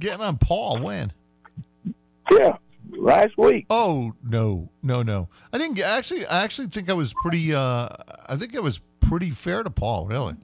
Getting 0.00 0.20
on 0.20 0.36
Paul 0.38 0.80
when? 0.82 1.12
Yeah, 2.30 2.56
last 2.90 3.36
week. 3.38 3.66
Oh 3.70 4.12
no, 4.22 4.68
no, 4.82 5.02
no. 5.02 5.28
I 5.52 5.58
didn't 5.58 5.76
get, 5.76 5.86
actually. 5.88 6.26
I 6.26 6.42
actually 6.44 6.68
think 6.68 6.90
I 6.90 6.92
was 6.94 7.14
pretty. 7.22 7.54
uh 7.54 7.88
I 8.28 8.36
think 8.36 8.54
I 8.56 8.60
was 8.60 8.80
pretty 9.00 9.30
fair 9.30 9.62
to 9.62 9.70
Paul, 9.70 10.06
really. 10.06 10.34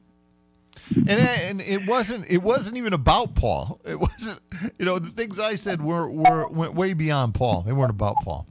And 0.97 1.11
and 1.11 1.61
it 1.61 1.87
wasn't. 1.87 2.31
It 2.31 2.43
wasn't 2.43 2.77
even 2.77 2.93
about 2.93 3.35
Paul. 3.35 3.81
It 3.85 3.99
wasn't. 3.99 4.41
You 4.79 4.85
know, 4.85 4.99
the 4.99 5.11
things 5.11 5.39
I 5.39 5.55
said 5.55 5.83
were 5.83 6.09
were 6.09 6.47
went 6.49 6.75
way 6.75 6.95
beyond 6.95 7.35
Paul. 7.35 7.63
They 7.63 7.73
weren't 7.73 7.91
about 7.91 8.17
Paul. 8.23 8.47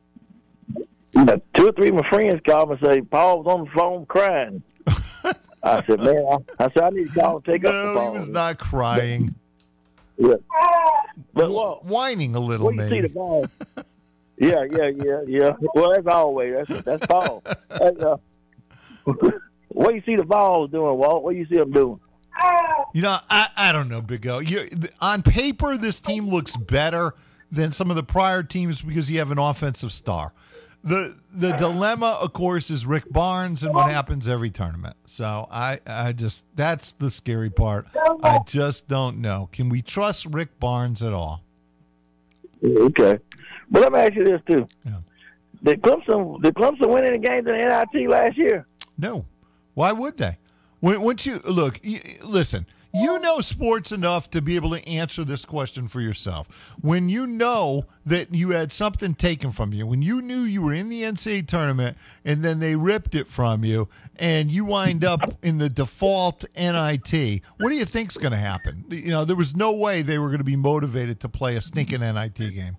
Two 1.53 1.67
or 1.67 1.71
three 1.73 1.89
of 1.89 1.95
my 1.95 2.09
friends 2.09 2.41
called 2.45 2.69
me 2.69 2.77
and 2.81 2.93
say 2.93 3.01
Paul 3.01 3.43
was 3.43 3.47
on 3.47 3.65
the 3.65 3.71
phone 3.71 4.05
crying. 4.05 4.63
I 5.63 5.83
said, 5.85 5.99
man, 5.99 6.25
I, 6.59 6.65
I 6.65 6.69
said 6.71 6.83
I 6.83 6.89
need 6.89 7.13
to 7.13 7.19
call 7.19 7.35
and 7.35 7.45
take 7.45 7.63
up 7.65 7.71
the 7.71 7.83
No, 7.83 7.93
phone. 7.93 8.13
he 8.13 8.19
was 8.19 8.29
not 8.29 8.57
crying. 8.57 9.35
Yeah. 10.17 10.35
But 11.33 11.83
whining 11.85 12.35
a 12.35 12.39
little, 12.39 12.67
well, 12.67 12.75
you 12.75 12.81
see 12.83 12.89
maybe. 12.89 13.07
the 13.07 13.13
ball. 13.13 13.45
yeah, 14.37 14.63
yeah, 14.71 14.89
yeah, 15.03 15.21
yeah. 15.27 15.53
Well, 15.75 15.91
that's 15.93 16.07
always 16.07 16.65
that's 16.67 16.81
that's 16.83 17.05
Paul. 17.05 17.43
Uh, 17.69 18.17
what 19.67 19.93
you 19.95 20.01
see 20.05 20.15
the 20.15 20.23
ball 20.23 20.67
doing, 20.67 20.97
Walt? 20.97 21.23
What 21.23 21.35
you 21.35 21.45
see 21.45 21.55
him 21.57 21.71
doing? 21.71 21.99
Ah. 22.35 22.85
You 22.93 23.01
know, 23.01 23.17
I, 23.29 23.47
I 23.55 23.71
don't 23.71 23.89
know, 23.89 24.01
Big 24.01 24.27
O. 24.27 24.39
You, 24.39 24.67
on 24.99 25.21
paper, 25.21 25.77
this 25.77 25.99
team 25.99 26.27
looks 26.27 26.55
better 26.57 27.13
than 27.51 27.71
some 27.71 27.89
of 27.89 27.95
the 27.95 28.03
prior 28.03 28.43
teams 28.43 28.81
because 28.81 29.09
you 29.09 29.19
have 29.19 29.31
an 29.31 29.39
offensive 29.39 29.91
star. 29.91 30.33
The 30.83 31.15
the 31.31 31.51
dilemma, 31.51 32.17
of 32.21 32.33
course, 32.33 32.71
is 32.71 32.87
Rick 32.87 33.11
Barnes 33.11 33.61
and 33.61 33.73
what 33.73 33.91
happens 33.91 34.27
every 34.27 34.49
tournament. 34.49 34.95
So 35.05 35.47
I 35.51 35.79
I 35.85 36.11
just 36.13 36.47
that's 36.55 36.93
the 36.93 37.11
scary 37.11 37.51
part. 37.51 37.85
I 38.23 38.39
just 38.47 38.87
don't 38.87 39.19
know. 39.19 39.47
Can 39.51 39.69
we 39.69 39.83
trust 39.83 40.25
Rick 40.25 40.59
Barnes 40.59 41.03
at 41.03 41.13
all? 41.13 41.43
Okay. 42.63 43.19
But 43.69 43.81
let 43.83 43.91
me 43.93 43.99
ask 43.99 44.15
you 44.15 44.25
this 44.25 44.41
too. 44.49 44.67
Did 45.63 45.81
Clemson 45.83 46.41
did 46.41 46.55
Clemson 46.55 46.89
win 46.89 47.05
any 47.05 47.19
games 47.19 47.47
in 47.47 47.53
the 47.53 47.85
NIT 47.93 48.09
last 48.09 48.35
year? 48.37 48.65
No. 48.97 49.25
Why 49.75 49.91
would 49.91 50.17
they? 50.17 50.37
When, 50.81 51.01
once 51.01 51.25
you 51.25 51.39
look, 51.45 51.79
listen, 52.23 52.65
you 52.93 53.19
know 53.19 53.39
sports 53.39 53.91
enough 53.91 54.29
to 54.31 54.41
be 54.41 54.55
able 54.55 54.71
to 54.71 54.85
answer 54.87 55.23
this 55.23 55.45
question 55.45 55.87
for 55.87 56.01
yourself. 56.01 56.73
When 56.81 57.07
you 57.07 57.25
know 57.25 57.85
that 58.05 58.33
you 58.33 58.49
had 58.49 58.71
something 58.71 59.13
taken 59.13 59.51
from 59.51 59.71
you, 59.73 59.87
when 59.87 60.01
you 60.01 60.21
knew 60.21 60.41
you 60.41 60.61
were 60.61 60.73
in 60.73 60.89
the 60.89 61.03
NCAA 61.03 61.47
tournament 61.47 61.97
and 62.25 62.41
then 62.41 62.59
they 62.59 62.75
ripped 62.75 63.15
it 63.15 63.27
from 63.27 63.63
you 63.63 63.87
and 64.17 64.51
you 64.51 64.65
wind 64.65 65.05
up 65.05 65.21
in 65.43 65.59
the 65.59 65.69
default 65.69 66.43
NIT, 66.57 67.41
what 67.57 67.69
do 67.69 67.75
you 67.75 67.85
think's 67.85 68.17
going 68.17 68.33
to 68.33 68.37
happen? 68.37 68.83
You 68.89 69.11
know, 69.11 69.23
there 69.23 69.37
was 69.37 69.55
no 69.55 69.71
way 69.71 70.01
they 70.01 70.17
were 70.17 70.27
going 70.27 70.39
to 70.39 70.43
be 70.43 70.57
motivated 70.57 71.19
to 71.21 71.29
play 71.29 71.55
a 71.55 71.61
stinking 71.61 72.01
NIT 72.01 72.35
game. 72.35 72.75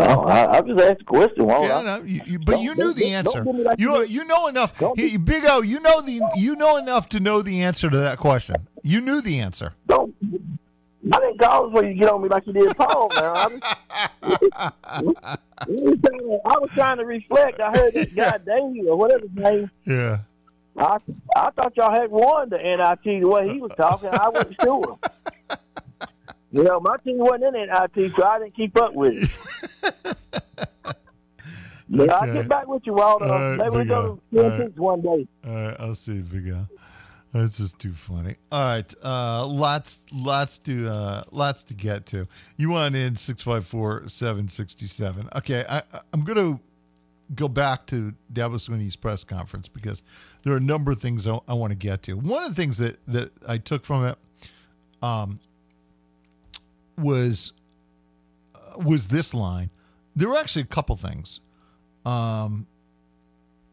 Well, 0.00 0.28
I, 0.28 0.46
I 0.46 0.60
just 0.60 0.80
asked 0.80 1.00
a 1.02 1.04
question. 1.04 1.46
Why 1.46 1.66
Yeah, 1.66 1.82
no, 1.82 2.02
you, 2.02 2.20
you, 2.26 2.38
but 2.38 2.60
you 2.60 2.74
knew 2.74 2.92
the 2.92 3.12
answer. 3.12 3.44
You 3.78 4.04
you 4.04 4.24
know 4.24 4.46
enough. 4.46 4.78
Hey, 4.96 5.16
Big 5.16 5.44
O, 5.46 5.62
you 5.62 5.80
know 5.80 6.00
the 6.00 6.20
you 6.36 6.56
know 6.56 6.76
enough 6.76 7.08
to 7.10 7.20
know 7.20 7.42
the 7.42 7.62
answer 7.62 7.90
to 7.90 7.96
that 7.98 8.18
question. 8.18 8.56
You 8.82 9.00
knew 9.00 9.20
the 9.20 9.40
answer. 9.40 9.74
Don't. 9.86 10.14
I 11.12 11.20
didn't 11.20 11.38
call 11.38 11.68
before 11.68 11.84
you 11.84 11.94
get 11.94 12.10
on 12.10 12.22
me 12.22 12.28
like 12.28 12.46
you 12.46 12.52
did 12.52 12.76
Paul. 12.76 13.08
Now 13.14 13.32
I 13.34 13.46
was, 13.46 13.60
I 14.52 15.00
was 15.68 15.98
trying 16.00 16.18
to, 16.18 16.40
I 16.44 16.58
was 16.58 16.70
trying 16.72 16.98
to 16.98 17.04
reflect. 17.04 17.60
I 17.60 17.70
heard 17.70 17.94
this 17.94 18.12
guy 18.12 18.36
Dave 18.38 18.86
or 18.86 18.96
whatever 18.96 19.26
his 19.26 19.34
name. 19.34 19.70
Yeah. 19.84 20.18
I 20.76 20.98
I 21.36 21.50
thought 21.50 21.76
y'all 21.76 21.90
had 21.90 22.10
won 22.10 22.50
the 22.50 22.58
NIT 22.58 23.20
the 23.20 23.28
way 23.28 23.48
he 23.48 23.60
was 23.60 23.72
talking. 23.76 24.10
I 24.12 24.28
wasn't 24.28 24.60
sure. 24.62 24.98
You 26.50 26.62
know, 26.62 26.80
my 26.80 26.96
team 27.04 27.18
wasn't 27.18 27.56
in 27.56 27.68
IT, 27.70 28.14
so 28.14 28.24
I 28.24 28.38
didn't 28.38 28.56
keep 28.56 28.76
up 28.76 28.94
with 28.94 29.14
it. 29.14 30.14
But 31.88 32.10
I'll 32.10 32.32
get 32.32 32.48
back 32.48 32.68
with 32.68 32.86
you, 32.86 32.92
Waldo. 32.92 33.26
Right, 33.26 33.56
Maybe 33.56 33.76
we 33.76 33.84
go 33.84 34.20
to 34.32 34.42
right. 34.42 34.76
One 34.76 35.00
day. 35.00 35.26
All 35.46 35.54
right, 35.54 35.76
I'll 35.80 35.94
see 35.94 36.16
you, 36.16 36.22
Big 36.22 36.50
O. 36.50 36.66
That's 37.32 37.58
just 37.58 37.78
too 37.78 37.92
funny. 37.92 38.36
All 38.50 38.60
right, 38.60 38.94
uh, 39.04 39.46
lots, 39.46 40.00
lots 40.12 40.58
to, 40.60 40.88
uh, 40.88 41.24
lots 41.30 41.62
to 41.64 41.74
get 41.74 42.06
to. 42.06 42.26
You 42.56 42.70
want 42.70 42.94
in 42.94 43.16
six 43.16 43.42
five 43.42 43.66
four 43.66 44.04
seven 44.08 44.48
sixty 44.48 44.86
seven. 44.86 45.28
Okay, 45.36 45.64
I, 45.68 45.82
I'm 46.12 46.24
gonna 46.24 46.58
go 47.34 47.48
back 47.48 47.86
to 47.86 48.14
Dabo 48.32 48.54
Swinney's 48.54 48.96
press 48.96 49.24
conference 49.24 49.68
because 49.68 50.02
there 50.42 50.54
are 50.54 50.58
a 50.58 50.60
number 50.60 50.90
of 50.90 51.00
things 51.00 51.26
I, 51.26 51.38
I 51.46 51.54
want 51.54 51.70
to 51.70 51.76
get 51.76 52.02
to. 52.04 52.14
One 52.14 52.42
of 52.42 52.48
the 52.48 52.54
things 52.54 52.78
that 52.78 52.98
that 53.08 53.30
I 53.46 53.58
took 53.58 53.84
from 53.84 54.06
it, 54.06 54.18
um, 55.02 55.38
was 56.98 57.52
uh, 58.54 58.78
was 58.78 59.08
this 59.08 59.34
line. 59.34 59.70
There 60.16 60.28
were 60.28 60.36
actually 60.36 60.62
a 60.62 60.66
couple 60.66 60.96
things. 60.96 61.40
Um, 62.04 62.66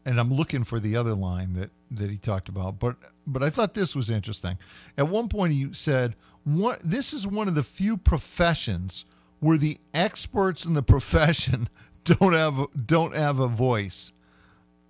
and 0.04 0.20
I'm 0.20 0.32
looking 0.32 0.64
for 0.64 0.78
the 0.78 0.96
other 0.96 1.14
line 1.14 1.54
that 1.54 1.70
that 1.90 2.10
he 2.10 2.16
talked 2.16 2.48
about. 2.48 2.78
But 2.78 2.96
but 3.26 3.42
I 3.42 3.50
thought 3.50 3.74
this 3.74 3.94
was 3.94 4.08
interesting. 4.08 4.56
At 4.96 5.08
one 5.08 5.28
point, 5.28 5.52
he 5.52 5.68
said, 5.72 6.14
"One 6.44 6.78
this 6.82 7.12
is 7.12 7.26
one 7.26 7.48
of 7.48 7.54
the 7.54 7.62
few 7.62 7.96
professions 7.96 9.04
where 9.40 9.58
the 9.58 9.78
experts 9.92 10.64
in 10.64 10.74
the 10.74 10.82
profession 10.82 11.68
don't 12.04 12.32
have 12.32 12.66
don't 12.86 13.14
have 13.14 13.40
a 13.40 13.48
voice." 13.48 14.12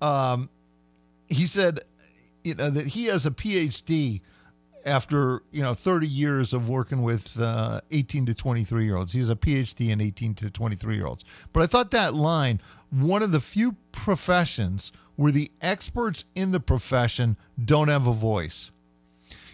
Um, 0.02 0.50
he 1.28 1.47
said, 1.47 1.81
you 2.45 2.55
know, 2.55 2.71
that 2.71 2.88
he 2.88 3.07
has 3.07 3.25
a 3.25 3.31
PhD 3.31 4.21
after 4.87 5.43
you 5.50 5.62
know 5.62 5.75
30 5.75 6.07
years 6.07 6.52
of 6.52 6.69
working 6.69 7.02
with 7.02 7.38
uh, 7.40 7.81
18 7.90 8.26
to 8.26 8.35
23 8.35 8.85
year 8.85 8.97
olds. 8.97 9.12
He 9.12 9.19
has 9.19 9.28
a 9.28 9.37
PhD 9.37 9.90
in 9.90 10.00
18 10.00 10.35
to 10.37 10.50
23 10.50 10.95
year 10.95 11.07
olds. 11.07 11.25
But 11.52 11.62
I 11.62 11.66
thought 11.66 11.90
that 11.90 12.14
line, 12.14 12.61
one 12.90 13.23
of 13.23 13.33
the 13.33 13.40
few 13.40 13.76
professions 13.93 14.93
where 15.16 15.33
the 15.33 15.50
experts 15.61 16.25
in 16.35 16.52
the 16.52 16.61
profession 16.61 17.37
don't 17.62 17.88
have 17.88 18.07
a 18.07 18.12
voice. 18.12 18.71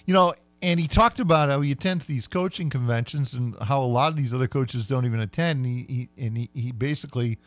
You 0.05 0.15
know, 0.15 0.35
and 0.61 0.79
he 0.79 0.87
talked 0.87 1.19
about 1.19 1.49
how 1.49 1.61
he 1.61 1.73
attends 1.73 2.05
these 2.05 2.27
coaching 2.27 2.69
conventions 2.71 3.35
and 3.35 3.57
how 3.63 3.83
a 3.83 3.87
lot 3.87 4.09
of 4.09 4.17
these 4.17 4.35
other 4.35 4.49
coaches 4.49 4.87
don't 4.87 5.07
even 5.07 5.21
attend. 5.21 5.65
And 5.65 5.67
he, 5.67 6.09
he 6.17 6.27
and 6.27 6.37
he, 6.37 6.51
he 6.55 6.73
basically 6.73 7.39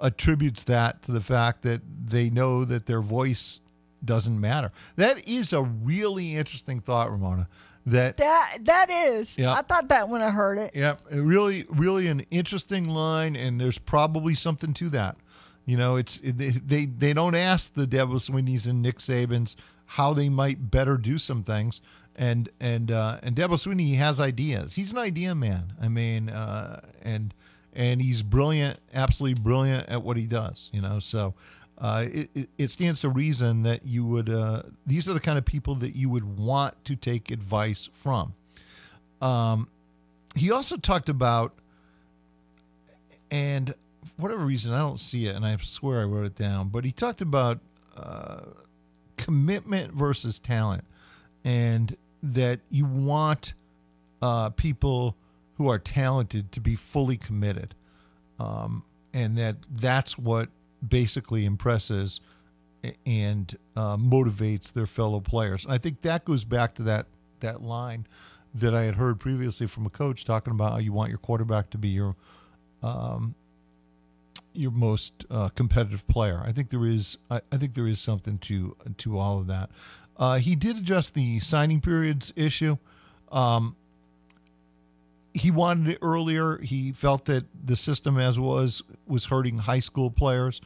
attributes 0.00 0.64
that 0.64 1.02
to 1.02 1.12
the 1.12 1.20
fact 1.20 1.62
that 1.62 1.80
they 2.06 2.30
know 2.30 2.64
that 2.64 2.86
their 2.86 3.00
voice 3.00 3.60
doesn't 4.04 4.40
matter. 4.40 4.72
That 4.96 5.28
is 5.28 5.52
a 5.52 5.62
really 5.62 6.34
interesting 6.34 6.80
thought, 6.80 7.10
Ramona. 7.10 7.48
That 7.86 8.16
That 8.16 8.58
that 8.62 8.90
is. 8.90 9.36
Yeah. 9.36 9.54
I 9.54 9.62
thought 9.62 9.88
that 9.88 10.08
when 10.08 10.22
I 10.22 10.30
heard 10.30 10.58
it. 10.58 10.70
yeah, 10.74 10.96
really, 11.10 11.64
really 11.68 12.06
an 12.06 12.24
interesting 12.30 12.88
line, 12.88 13.34
and 13.34 13.60
there's 13.60 13.78
probably 13.78 14.34
something 14.34 14.72
to 14.74 14.88
that. 14.90 15.16
You 15.66 15.76
know, 15.76 15.96
it's 15.96 16.18
they 16.18 16.50
they, 16.50 16.86
they 16.86 17.12
don't 17.12 17.34
ask 17.34 17.74
the 17.74 17.86
Dabo 17.86 18.20
Swinney's 18.20 18.66
and 18.66 18.82
Nick 18.82 18.98
Sabans 18.98 19.56
how 19.86 20.14
they 20.14 20.28
might 20.28 20.70
better 20.70 20.96
do 20.96 21.18
some 21.18 21.42
things, 21.42 21.80
and 22.14 22.48
and 22.60 22.90
uh, 22.90 23.18
and 23.22 23.34
Dabo 23.34 23.58
Sweeney 23.58 23.94
has 23.94 24.20
ideas. 24.20 24.74
He's 24.74 24.92
an 24.92 24.98
idea 24.98 25.34
man. 25.34 25.72
I 25.80 25.88
mean, 25.88 26.28
uh, 26.28 26.80
and 27.02 27.34
and 27.72 28.00
he's 28.00 28.22
brilliant, 28.22 28.78
absolutely 28.94 29.40
brilliant 29.42 29.88
at 29.88 30.02
what 30.02 30.16
he 30.16 30.26
does. 30.26 30.70
You 30.72 30.82
know, 30.82 30.98
so. 31.00 31.34
Uh, 31.82 32.04
it, 32.12 32.48
it, 32.58 32.70
stands 32.70 33.00
to 33.00 33.08
reason 33.08 33.64
that 33.64 33.84
you 33.84 34.06
would 34.06 34.30
uh, 34.30 34.62
these 34.86 35.08
are 35.08 35.14
the 35.14 35.20
kind 35.20 35.36
of 35.36 35.44
people 35.44 35.74
that 35.74 35.96
you 35.96 36.08
would 36.08 36.38
want 36.38 36.72
to 36.84 36.94
take 36.94 37.32
advice 37.32 37.88
from 37.92 38.32
um, 39.22 39.68
he 40.34 40.50
also 40.50 40.76
talked 40.76 41.08
about, 41.08 41.54
and 43.30 43.72
whatever 44.16 44.44
reason 44.44 44.72
I 44.72 44.78
don't 44.78 45.00
see 45.00 45.28
it, 45.28 45.36
and 45.36 45.46
I 45.46 45.56
swear 45.58 46.00
I 46.00 46.04
wrote 46.04 46.26
it 46.26 46.34
down. 46.34 46.68
But 46.68 46.84
he 46.84 46.90
talked 46.90 47.22
about 47.22 47.60
uh, 47.96 48.40
commitment 49.16 49.92
versus 49.92 50.38
talent, 50.38 50.84
and 51.44 51.96
that 52.22 52.60
you 52.68 52.84
want 52.84 53.54
uh, 54.20 54.50
people 54.50 55.16
who 55.56 55.68
are 55.68 55.78
talented 55.78 56.50
to 56.52 56.60
be 56.60 56.74
fully 56.74 57.16
committed, 57.16 57.74
um, 58.40 58.82
and 59.14 59.38
that 59.38 59.56
that's 59.70 60.18
what 60.18 60.48
basically 60.86 61.44
impresses 61.44 62.20
and 63.06 63.56
uh, 63.76 63.96
motivates 63.96 64.72
their 64.72 64.86
fellow 64.86 65.20
players. 65.20 65.64
And 65.64 65.72
I 65.72 65.78
think 65.78 66.02
that 66.02 66.24
goes 66.24 66.44
back 66.44 66.74
to 66.76 66.82
that 66.84 67.06
that 67.40 67.60
line 67.60 68.06
that 68.54 68.74
I 68.74 68.82
had 68.82 68.96
heard 68.96 69.18
previously 69.18 69.66
from 69.66 69.86
a 69.86 69.90
coach 69.90 70.24
talking 70.24 70.52
about 70.52 70.72
how 70.72 70.78
you 70.78 70.92
want 70.92 71.08
your 71.08 71.18
quarterback 71.18 71.70
to 71.70 71.78
be 71.78 71.88
your 71.88 72.16
um, 72.82 73.34
your 74.52 74.70
most 74.70 75.24
uh, 75.30 75.48
competitive 75.50 76.06
player. 76.08 76.42
I 76.44 76.52
think 76.52 76.70
there 76.70 76.84
is 76.86 77.18
I, 77.30 77.40
I 77.50 77.56
think 77.56 77.74
there 77.74 77.86
is 77.86 78.00
something 78.00 78.38
to 78.38 78.76
to 78.98 79.18
all 79.18 79.38
of 79.38 79.46
that. 79.46 79.70
Uh, 80.16 80.36
he 80.36 80.54
did 80.54 80.76
address 80.76 81.10
the 81.10 81.40
signing 81.40 81.80
periods 81.80 82.32
issue. 82.36 82.76
Um, 83.30 83.76
he 85.34 85.50
wanted 85.50 85.94
it 85.94 85.98
earlier. 86.02 86.58
He 86.58 86.92
felt 86.92 87.24
that 87.26 87.44
the 87.64 87.76
system 87.76 88.18
as 88.18 88.38
was 88.38 88.82
was 89.06 89.26
hurting 89.26 89.58
high 89.58 89.80
school 89.80 90.10
players. 90.10 90.60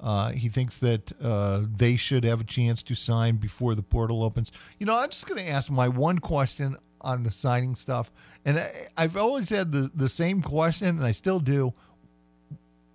Uh, 0.00 0.30
he 0.30 0.48
thinks 0.48 0.78
that 0.78 1.12
uh, 1.22 1.62
they 1.64 1.96
should 1.96 2.24
have 2.24 2.40
a 2.40 2.44
chance 2.44 2.82
to 2.82 2.94
sign 2.94 3.36
before 3.36 3.74
the 3.76 3.82
portal 3.82 4.24
opens. 4.24 4.50
You 4.78 4.86
know, 4.86 4.98
I'm 4.98 5.10
just 5.10 5.28
going 5.28 5.40
to 5.40 5.48
ask 5.48 5.70
my 5.70 5.86
one 5.86 6.18
question 6.18 6.76
on 7.00 7.22
the 7.22 7.30
signing 7.30 7.76
stuff, 7.76 8.10
and 8.44 8.58
I, 8.58 8.70
I've 8.96 9.16
always 9.16 9.48
had 9.48 9.72
the 9.72 9.90
the 9.94 10.08
same 10.08 10.42
question, 10.42 10.88
and 10.88 11.04
I 11.04 11.12
still 11.12 11.40
do. 11.40 11.72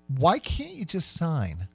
Why 0.07 0.39
can't 0.39 0.71
you 0.71 0.85
just 0.85 1.13
sign? 1.13 1.67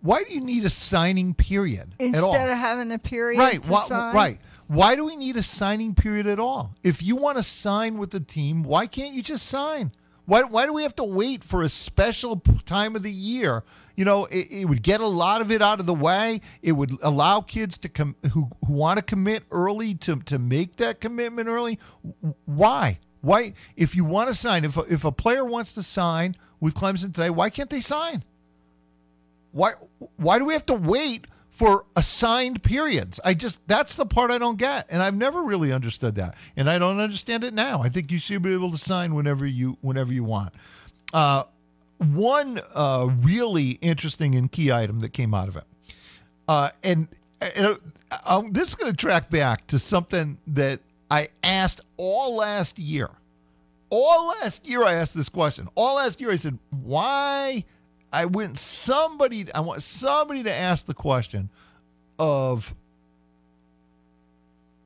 Why 0.00 0.22
do 0.22 0.32
you 0.32 0.40
need 0.40 0.64
a 0.64 0.70
signing 0.70 1.34
period 1.34 1.94
at 2.00 2.22
all? 2.22 2.32
Instead 2.32 2.50
of 2.50 2.58
having 2.58 2.92
a 2.92 2.98
period 2.98 3.38
right 3.38 3.62
to 3.62 3.70
why, 3.70 3.82
sign. 3.82 4.14
right. 4.14 4.40
Why 4.68 4.94
do 4.94 5.06
we 5.06 5.16
need 5.16 5.36
a 5.36 5.42
signing 5.42 5.94
period 5.94 6.26
at 6.26 6.38
all? 6.38 6.74
If 6.82 7.02
you 7.02 7.16
want 7.16 7.38
to 7.38 7.44
sign 7.44 7.98
with 7.98 8.10
the 8.10 8.20
team 8.20 8.62
why 8.62 8.86
can't 8.86 9.14
you 9.14 9.22
just 9.22 9.46
sign? 9.46 9.92
Why, 10.26 10.42
why 10.42 10.66
do 10.66 10.74
we 10.74 10.82
have 10.82 10.94
to 10.96 11.04
wait 11.04 11.42
for 11.42 11.62
a 11.62 11.70
special 11.70 12.36
time 12.66 12.94
of 12.94 13.02
the 13.02 13.10
year? 13.10 13.64
You 13.96 14.04
know 14.04 14.26
it, 14.26 14.50
it 14.50 14.64
would 14.66 14.82
get 14.82 15.00
a 15.00 15.06
lot 15.06 15.40
of 15.40 15.50
it 15.50 15.62
out 15.62 15.80
of 15.80 15.86
the 15.86 15.94
way. 15.94 16.42
It 16.62 16.72
would 16.72 16.92
allow 17.02 17.40
kids 17.40 17.78
to 17.78 17.88
come 17.88 18.14
who, 18.32 18.50
who 18.66 18.72
want 18.74 18.98
to 18.98 19.04
commit 19.04 19.44
early 19.50 19.94
to, 19.94 20.16
to 20.16 20.38
make 20.38 20.76
that 20.76 21.00
commitment 21.00 21.48
early. 21.48 21.78
Why? 22.44 22.98
Why 23.20 23.54
if 23.74 23.96
you 23.96 24.04
want 24.04 24.28
to 24.28 24.34
sign 24.34 24.64
if 24.64 24.76
a, 24.76 24.82
if 24.82 25.04
a 25.04 25.12
player 25.12 25.44
wants 25.44 25.72
to 25.72 25.82
sign 25.82 26.36
with 26.60 26.74
clemson 26.74 27.12
today 27.14 27.30
why 27.30 27.50
can't 27.50 27.70
they 27.70 27.80
sign 27.80 28.22
why 29.52 29.72
why 30.16 30.38
do 30.38 30.44
we 30.44 30.52
have 30.52 30.66
to 30.66 30.74
wait 30.74 31.26
for 31.58 31.84
assigned 31.96 32.62
periods. 32.62 33.18
I 33.24 33.34
just 33.34 33.66
that's 33.66 33.94
the 33.94 34.06
part 34.06 34.30
I 34.30 34.38
don't 34.38 34.58
get, 34.58 34.86
and 34.90 35.02
I've 35.02 35.16
never 35.16 35.42
really 35.42 35.72
understood 35.72 36.14
that, 36.14 36.36
and 36.56 36.70
I 36.70 36.78
don't 36.78 37.00
understand 37.00 37.42
it 37.42 37.52
now. 37.52 37.82
I 37.82 37.88
think 37.88 38.12
you 38.12 38.18
should 38.20 38.42
be 38.42 38.54
able 38.54 38.70
to 38.70 38.78
sign 38.78 39.12
whenever 39.12 39.44
you 39.44 39.76
whenever 39.80 40.12
you 40.12 40.22
want. 40.22 40.54
Uh, 41.12 41.42
one 41.98 42.60
uh, 42.76 43.08
really 43.22 43.70
interesting 43.80 44.36
and 44.36 44.52
key 44.52 44.70
item 44.70 45.00
that 45.00 45.12
came 45.12 45.34
out 45.34 45.48
of 45.48 45.56
it, 45.56 45.64
uh, 46.46 46.70
and, 46.84 47.08
and 47.56 47.76
uh, 48.24 48.42
this 48.52 48.68
is 48.68 48.74
going 48.76 48.92
to 48.92 48.96
track 48.96 49.28
back 49.28 49.66
to 49.66 49.80
something 49.80 50.38
that 50.46 50.78
I 51.10 51.26
asked 51.42 51.80
all 51.96 52.36
last 52.36 52.78
year. 52.78 53.10
All 53.90 54.28
last 54.28 54.68
year, 54.68 54.84
I 54.84 54.94
asked 54.94 55.16
this 55.16 55.28
question. 55.28 55.66
All 55.74 55.96
last 55.96 56.20
year, 56.20 56.30
I 56.30 56.36
said, 56.36 56.56
"Why?" 56.70 57.64
I 58.12 58.24
went 58.24 58.58
somebody. 58.58 59.52
I 59.52 59.60
want 59.60 59.82
somebody 59.82 60.42
to 60.44 60.52
ask 60.52 60.86
the 60.86 60.94
question 60.94 61.50
of 62.18 62.74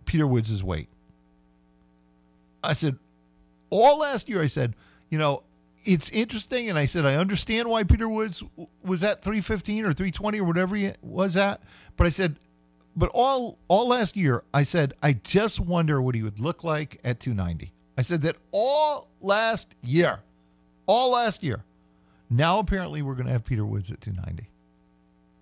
Peter 0.05 0.27
Woods' 0.27 0.63
weight. 0.63 0.89
I 2.63 2.75
said, 2.75 2.97
all 3.71 3.99
last 3.99 4.29
year, 4.29 4.43
I 4.43 4.47
said, 4.47 4.75
you 5.11 5.19
know, 5.19 5.43
it's 5.85 6.11
interesting, 6.11 6.69
and 6.69 6.79
I 6.79 6.87
said 6.87 7.05
I 7.05 7.17
understand 7.17 7.69
why 7.69 7.83
Peter 7.83 8.09
Woods 8.09 8.45
was 8.85 9.03
at 9.03 9.23
315 9.23 9.85
or 9.85 9.93
320 9.93 10.41
or 10.41 10.45
whatever 10.45 10.77
he 10.77 10.93
was 11.03 11.37
at, 11.37 11.61
but 11.97 12.07
I 12.07 12.11
said, 12.11 12.37
but 12.95 13.11
all 13.15 13.59
all 13.69 13.89
last 13.89 14.17
year, 14.17 14.45
I 14.53 14.65
said 14.65 14.93
I 15.03 15.15
just 15.15 15.59
wonder 15.59 16.01
what 16.01 16.15
he 16.15 16.23
would 16.23 16.39
look 16.39 16.63
like 16.63 17.01
at 17.05 17.21
290. 17.21 17.73
I 17.97 18.03
said 18.03 18.23
that 18.23 18.37
all 18.53 19.09
last 19.21 19.75
year, 19.83 20.21
all 20.87 21.13
last 21.13 21.43
year. 21.43 21.65
Now 22.33 22.59
apparently 22.59 23.03
we're 23.03 23.15
going 23.15 23.27
to 23.27 23.33
have 23.33 23.45
Peter 23.45 23.65
Woods 23.65 23.91
at 23.91 24.01
290. 24.01 24.49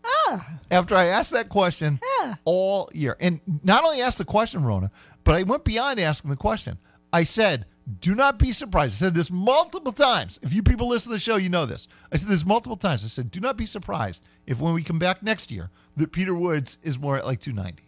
Ah. 0.05 0.59
After 0.71 0.97
I 0.97 1.07
asked 1.07 1.31
that 1.33 1.49
question 1.49 2.01
all 2.45 2.91
year, 2.93 3.17
and 3.21 3.41
not 3.63 3.85
only 3.85 4.01
asked 4.01 4.19
the 4.19 4.25
question, 4.25 4.65
Rona, 4.65 4.91
but 5.23 5.37
I 5.37 5.45
went 5.45 5.65
beyond 5.65 6.01
asking 6.01 6.31
the 6.31 6.37
question. 6.37 6.79
I 7.13 7.25
said, 7.25 7.67
"Do 8.01 8.15
not 8.15 8.39
be 8.39 8.53
surprised." 8.53 8.95
I 8.95 9.07
said 9.07 9.15
this 9.15 9.31
multiple 9.31 9.93
times. 9.93 10.41
If 10.43 10.53
you 10.53 10.63
people 10.63 10.89
listen 10.89 11.11
to 11.11 11.17
the 11.17 11.21
show, 11.21 11.37
you 11.37 11.49
know 11.49 11.67
this. 11.67 11.87
I 12.13 12.17
said 12.17 12.29
this 12.29 12.47
multiple 12.47 12.77
times. 12.77 13.05
I 13.05 13.09
said, 13.09 13.31
"Do 13.31 13.41
not 13.41 13.57
be 13.57 13.67
surprised 13.67 14.23
if 14.47 14.61
when 14.61 14.75
we 14.75 14.83
come 14.83 14.99
back 14.99 15.23
next 15.23 15.51
year 15.51 15.71
that 15.97 16.13
Peter 16.13 16.35
Woods 16.35 16.77
is 16.83 16.99
more 16.99 17.17
at 17.17 17.27
like 17.27 17.41
290." 17.41 17.83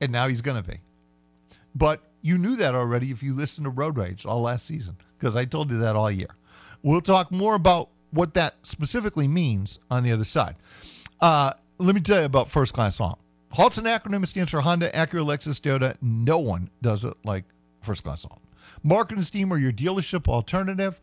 And 0.00 0.10
now 0.10 0.28
he's 0.28 0.40
going 0.40 0.62
to 0.62 0.68
be. 0.68 0.80
But 1.74 2.00
you 2.22 2.38
knew 2.38 2.56
that 2.56 2.74
already 2.74 3.10
if 3.10 3.22
you 3.22 3.34
listened 3.34 3.64
to 3.64 3.70
Road 3.70 3.96
Rage 3.96 4.24
all 4.26 4.42
last 4.42 4.66
season 4.66 4.96
because 5.18 5.36
I 5.36 5.44
told 5.44 5.70
you 5.70 5.78
that 5.78 5.96
all 5.96 6.10
year. 6.10 6.34
We'll 6.82 7.00
talk 7.00 7.30
more 7.30 7.54
about 7.54 7.88
what 8.10 8.34
that 8.34 8.54
specifically 8.62 9.28
means 9.28 9.78
on 9.90 10.02
the 10.02 10.12
other 10.12 10.24
side. 10.24 10.56
Uh, 11.20 11.52
let 11.78 11.94
me 11.94 12.00
tell 12.00 12.20
you 12.20 12.26
about 12.26 12.50
First 12.50 12.74
Class 12.74 12.98
Halt. 12.98 13.18
Halt's 13.50 13.78
an 13.78 13.84
acronym. 13.84 14.22
It 14.22 14.28
stands 14.28 14.50
for 14.50 14.60
Honda, 14.60 14.90
Acura, 14.90 15.24
Lexus, 15.24 15.60
Toyota. 15.60 15.96
No 16.00 16.38
one 16.38 16.70
does 16.80 17.04
it 17.04 17.14
like 17.24 17.44
First 17.80 18.04
Class 18.04 18.24
Halt. 18.24 18.40
Market 18.82 19.16
and 19.16 19.24
Steam 19.24 19.52
are 19.52 19.58
your 19.58 19.72
dealership 19.72 20.28
alternative. 20.28 21.00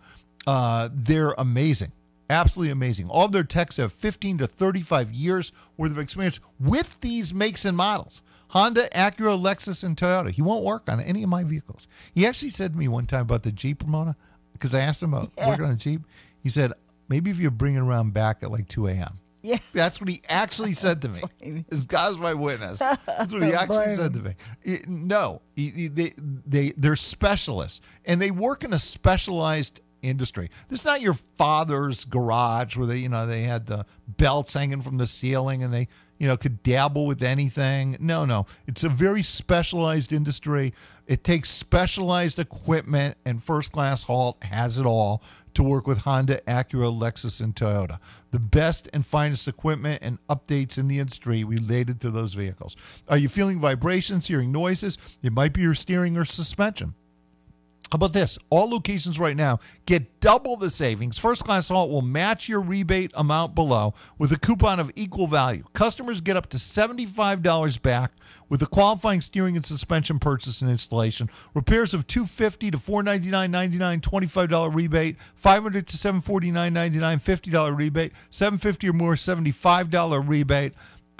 Uh, 0.47 0.89
they're 0.91 1.33
amazing. 1.37 1.91
Absolutely 2.29 2.71
amazing. 2.71 3.07
All 3.09 3.25
of 3.25 3.31
their 3.31 3.43
techs 3.43 3.77
have 3.77 3.91
15 3.93 4.39
to 4.39 4.47
35 4.47 5.11
years 5.11 5.51
worth 5.77 5.91
of 5.91 5.97
experience 5.97 6.39
with 6.59 6.99
these 7.01 7.33
makes 7.33 7.65
and 7.65 7.75
models. 7.75 8.21
Honda, 8.49 8.89
Acura, 8.89 9.39
Lexus, 9.39 9.83
and 9.83 9.95
Toyota. 9.95 10.31
He 10.31 10.41
won't 10.41 10.63
work 10.63 10.89
on 10.89 10.99
any 10.99 11.23
of 11.23 11.29
my 11.29 11.43
vehicles. 11.43 11.87
He 12.13 12.25
actually 12.25 12.49
said 12.49 12.73
to 12.73 12.79
me 12.79 12.87
one 12.87 13.05
time 13.05 13.21
about 13.21 13.43
the 13.43 13.51
Jeep 13.51 13.83
Ramona, 13.83 14.15
because 14.59 14.73
I 14.73 14.81
asked 14.81 15.01
him 15.01 15.13
uh, 15.13 15.21
about 15.21 15.47
working 15.47 15.65
on 15.65 15.71
the 15.71 15.77
Jeep. 15.77 16.01
He 16.43 16.49
said, 16.49 16.73
maybe 17.07 17.31
if 17.31 17.39
you 17.39 17.49
bring 17.49 17.75
it 17.75 17.79
around 17.79 18.13
back 18.13 18.43
at 18.43 18.51
like 18.51 18.67
2 18.67 18.87
a.m. 18.87 19.19
Yeah. 19.41 19.57
That's 19.73 20.01
what 20.01 20.09
he 20.09 20.21
actually 20.27 20.73
said 20.73 21.01
to 21.03 21.09
me. 21.09 21.65
As 21.71 21.85
God's 21.85 22.17
my 22.17 22.33
witness. 22.33 22.79
That's 23.07 23.33
what 23.33 23.43
he 23.43 23.53
oh, 23.53 23.55
actually 23.55 23.85
Blame 23.85 23.95
said 23.95 24.13
to 24.13 24.19
me. 24.21 24.35
It- 24.63 24.87
no, 24.89 25.41
he- 25.55 25.69
he- 25.69 25.87
they, 25.87 26.13
they, 26.17 26.73
they're 26.77 26.95
specialists 26.95 27.81
and 28.05 28.21
they 28.21 28.31
work 28.31 28.63
in 28.63 28.73
a 28.73 28.79
specialized 28.79 29.81
industry. 30.01 30.49
This 30.67 30.81
is 30.81 30.85
not 30.85 31.01
your 31.01 31.13
father's 31.13 32.05
garage 32.05 32.77
where 32.77 32.87
they, 32.87 32.97
you 32.97 33.09
know, 33.09 33.25
they 33.25 33.43
had 33.43 33.65
the 33.65 33.85
belts 34.07 34.53
hanging 34.53 34.81
from 34.81 34.97
the 34.97 35.07
ceiling 35.07 35.63
and 35.63 35.73
they, 35.73 35.87
you 36.17 36.27
know, 36.27 36.37
could 36.37 36.63
dabble 36.63 37.05
with 37.05 37.23
anything. 37.23 37.97
No, 37.99 38.25
no. 38.25 38.45
It's 38.67 38.83
a 38.83 38.89
very 38.89 39.23
specialized 39.23 40.11
industry. 40.11 40.73
It 41.09 41.23
takes 41.23 41.49
specialized 41.49 42.37
equipment, 42.37 43.17
and 43.25 43.41
First 43.43 43.71
Class 43.71 44.03
Halt 44.03 44.37
has 44.43 44.77
it 44.77 44.85
all 44.85 45.23
to 45.55 45.63
work 45.63 45.87
with 45.87 45.97
Honda, 45.97 46.39
Acura, 46.41 46.95
Lexus, 46.95 47.41
and 47.41 47.55
Toyota. 47.55 47.97
The 48.29 48.37
best 48.37 48.87
and 48.93 49.03
finest 49.03 49.47
equipment 49.47 50.03
and 50.03 50.19
updates 50.27 50.77
in 50.77 50.87
the 50.87 50.99
industry 50.99 51.43
related 51.43 51.99
to 52.01 52.11
those 52.11 52.35
vehicles. 52.35 52.75
Are 53.07 53.17
you 53.17 53.27
feeling 53.27 53.59
vibrations, 53.59 54.27
hearing 54.27 54.51
noises? 54.51 54.99
It 55.23 55.33
might 55.33 55.51
be 55.51 55.61
your 55.61 55.73
steering 55.73 56.15
or 56.15 56.25
suspension. 56.25 56.93
How 57.91 57.95
about 57.95 58.13
this? 58.13 58.37
All 58.51 58.69
locations 58.69 59.19
right 59.19 59.35
now 59.35 59.59
get 59.87 60.19
double 60.19 60.57
the 60.57 60.69
savings. 60.69 61.17
First 61.17 61.43
Class 61.43 61.69
Halt 61.69 61.89
will 61.89 62.03
match 62.03 62.47
your 62.47 62.61
rebate 62.61 63.11
amount 63.15 63.55
below 63.55 63.95
with 64.19 64.31
a 64.31 64.37
coupon 64.37 64.79
of 64.79 64.91
equal 64.95 65.25
value. 65.25 65.63
Customers 65.73 66.21
get 66.21 66.37
up 66.37 66.47
to 66.49 66.57
$75 66.57 67.81
back 67.81 68.11
with 68.47 68.61
a 68.61 68.67
qualifying 68.67 69.21
steering 69.21 69.55
and 69.55 69.65
suspension 69.65 70.19
purchase 70.19 70.61
and 70.61 70.69
installation. 70.69 71.31
Repairs 71.55 71.95
of 71.95 72.05
250 72.05 72.71
to 72.71 72.77
$499.99, 72.77 74.01
$25 74.01 74.75
rebate, 74.75 75.17
$500 75.43 75.85
to 75.87 75.97
$749.99, 75.97 77.51
$50 77.51 77.77
rebate, 77.77 78.11
750 78.29 78.89
or 78.89 78.93
more, 78.93 79.13
$75 79.15 80.27
rebate. 80.27 80.73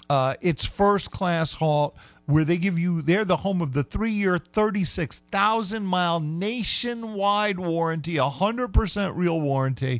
Uh, 0.10 0.34
it's 0.41 0.65
first 0.65 1.12
class 1.12 1.53
halt 1.53 1.95
where 2.30 2.46
they 2.46 2.58
give 2.58 2.78
you 2.78 3.02
they're 3.02 3.26
the 3.26 3.38
home 3.38 3.60
of 3.60 3.74
the 3.74 3.82
three-year 3.82 4.38
36000 4.38 5.84
mile 5.84 6.20
nationwide 6.20 7.58
warranty 7.60 8.15
100% 8.15 9.15
real 9.15 9.42
warranty 9.42 10.00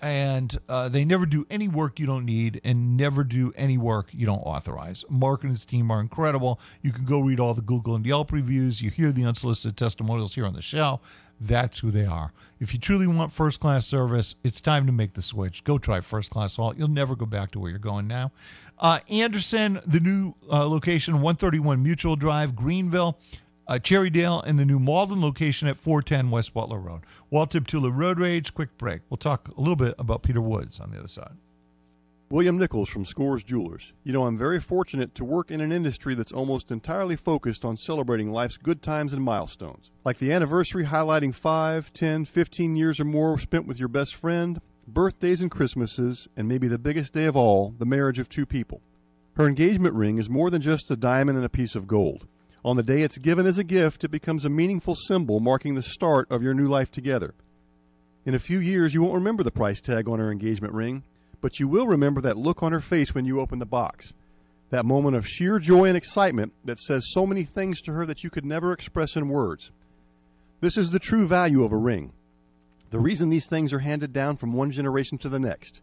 and 0.00 0.58
uh, 0.68 0.88
they 0.88 1.04
never 1.04 1.26
do 1.26 1.44
any 1.50 1.66
work 1.66 1.98
you 1.98 2.06
don't 2.06 2.24
need 2.24 2.60
and 2.62 2.96
never 2.96 3.24
do 3.24 3.52
any 3.56 3.76
work 3.76 4.08
you 4.12 4.24
don't 4.24 4.42
authorize 4.42 5.04
mark 5.08 5.42
and 5.42 5.50
his 5.50 5.64
team 5.64 5.90
are 5.90 6.00
incredible 6.00 6.60
you 6.80 6.92
can 6.92 7.04
go 7.04 7.18
read 7.18 7.40
all 7.40 7.54
the 7.54 7.62
google 7.62 7.96
and 7.96 8.06
yelp 8.06 8.30
reviews 8.30 8.80
you 8.80 8.88
hear 8.88 9.10
the 9.10 9.24
unsolicited 9.24 9.76
testimonials 9.76 10.36
here 10.36 10.46
on 10.46 10.52
the 10.52 10.62
show 10.62 11.00
that's 11.40 11.78
who 11.78 11.90
they 11.90 12.06
are. 12.06 12.32
If 12.60 12.72
you 12.72 12.80
truly 12.80 13.06
want 13.06 13.32
first 13.32 13.60
class 13.60 13.86
service, 13.86 14.34
it's 14.44 14.60
time 14.60 14.86
to 14.86 14.92
make 14.92 15.14
the 15.14 15.22
switch. 15.22 15.64
Go 15.64 15.78
try 15.78 16.00
first 16.00 16.30
class 16.30 16.56
halt. 16.56 16.78
You'll 16.78 16.88
never 16.88 17.16
go 17.16 17.26
back 17.26 17.50
to 17.52 17.58
where 17.58 17.70
you're 17.70 17.78
going 17.78 18.06
now. 18.06 18.32
Uh, 18.78 18.98
Anderson, 19.10 19.80
the 19.86 20.00
new 20.00 20.34
uh, 20.50 20.68
location, 20.68 21.14
131 21.14 21.82
Mutual 21.82 22.16
Drive, 22.16 22.54
Greenville. 22.56 23.18
Uh, 23.66 23.78
Cherrydale 23.78 24.44
and 24.44 24.58
the 24.58 24.64
new 24.66 24.78
Mauldin 24.78 25.22
location 25.22 25.68
at 25.68 25.78
410 25.78 26.30
West 26.30 26.52
Butler 26.52 26.78
Road. 26.78 27.00
Walt 27.30 27.50
Deptula 27.50 27.90
Road 27.96 28.18
Rage. 28.18 28.52
Quick 28.52 28.76
break. 28.76 29.00
We'll 29.08 29.16
talk 29.16 29.48
a 29.56 29.58
little 29.58 29.74
bit 29.74 29.94
about 29.98 30.22
Peter 30.22 30.42
Woods 30.42 30.78
on 30.80 30.90
the 30.90 30.98
other 30.98 31.08
side. 31.08 31.32
William 32.30 32.58
Nichols 32.58 32.88
from 32.88 33.04
Scores 33.04 33.44
Jewelers. 33.44 33.92
You 34.02 34.12
know, 34.12 34.26
I'm 34.26 34.36
very 34.36 34.58
fortunate 34.58 35.14
to 35.14 35.24
work 35.24 35.50
in 35.50 35.60
an 35.60 35.72
industry 35.72 36.14
that's 36.14 36.32
almost 36.32 36.70
entirely 36.70 37.16
focused 37.16 37.64
on 37.64 37.76
celebrating 37.76 38.32
life's 38.32 38.56
good 38.56 38.82
times 38.82 39.12
and 39.12 39.22
milestones. 39.22 39.90
Like 40.04 40.18
the 40.18 40.32
anniversary 40.32 40.86
highlighting 40.86 41.34
5, 41.34 41.92
10, 41.92 42.24
15 42.24 42.76
years 42.76 42.98
or 42.98 43.04
more 43.04 43.38
spent 43.38 43.66
with 43.66 43.78
your 43.78 43.88
best 43.88 44.14
friend, 44.14 44.60
birthdays 44.86 45.40
and 45.40 45.50
Christmases, 45.50 46.28
and 46.36 46.46
maybe 46.46 46.68
the 46.68 46.78
biggest 46.78 47.12
day 47.12 47.24
of 47.24 47.36
all, 47.36 47.74
the 47.78 47.86
marriage 47.86 48.18
of 48.18 48.28
two 48.28 48.46
people. 48.46 48.80
Her 49.36 49.48
engagement 49.48 49.94
ring 49.94 50.18
is 50.18 50.28
more 50.28 50.50
than 50.50 50.62
just 50.62 50.90
a 50.90 50.96
diamond 50.96 51.36
and 51.36 51.44
a 51.44 51.50
piece 51.50 51.74
of 51.74 51.86
gold. 51.86 52.26
On 52.64 52.76
the 52.76 52.82
day 52.82 53.02
it's 53.02 53.18
given 53.18 53.46
as 53.46 53.58
a 53.58 53.64
gift, 53.64 54.04
it 54.04 54.10
becomes 54.10 54.44
a 54.44 54.50
meaningful 54.50 54.94
symbol 54.94 55.40
marking 55.40 55.74
the 55.74 55.82
start 55.82 56.30
of 56.30 56.42
your 56.42 56.54
new 56.54 56.66
life 56.66 56.90
together. 56.90 57.34
In 58.24 58.34
a 58.34 58.38
few 58.38 58.58
years, 58.58 58.94
you 58.94 59.02
won't 59.02 59.14
remember 59.14 59.42
the 59.42 59.50
price 59.50 59.80
tag 59.80 60.08
on 60.08 60.18
her 60.18 60.30
engagement 60.30 60.72
ring, 60.72 61.02
but 61.40 61.60
you 61.60 61.68
will 61.68 61.86
remember 61.86 62.22
that 62.22 62.38
look 62.38 62.62
on 62.62 62.72
her 62.72 62.80
face 62.80 63.14
when 63.14 63.26
you 63.26 63.38
open 63.38 63.58
the 63.58 63.66
box. 63.66 64.14
That 64.70 64.86
moment 64.86 65.14
of 65.14 65.28
sheer 65.28 65.58
joy 65.58 65.86
and 65.86 65.96
excitement 65.96 66.52
that 66.64 66.80
says 66.80 67.04
so 67.12 67.26
many 67.26 67.44
things 67.44 67.82
to 67.82 67.92
her 67.92 68.06
that 68.06 68.24
you 68.24 68.30
could 68.30 68.46
never 68.46 68.72
express 68.72 69.14
in 69.14 69.28
words. 69.28 69.70
This 70.60 70.78
is 70.78 70.90
the 70.90 70.98
true 70.98 71.26
value 71.26 71.64
of 71.64 71.72
a 71.72 71.76
ring. 71.76 72.12
The 72.94 73.00
reason 73.00 73.28
these 73.28 73.46
things 73.46 73.72
are 73.72 73.80
handed 73.80 74.12
down 74.12 74.36
from 74.36 74.52
one 74.52 74.70
generation 74.70 75.18
to 75.18 75.28
the 75.28 75.40
next. 75.40 75.80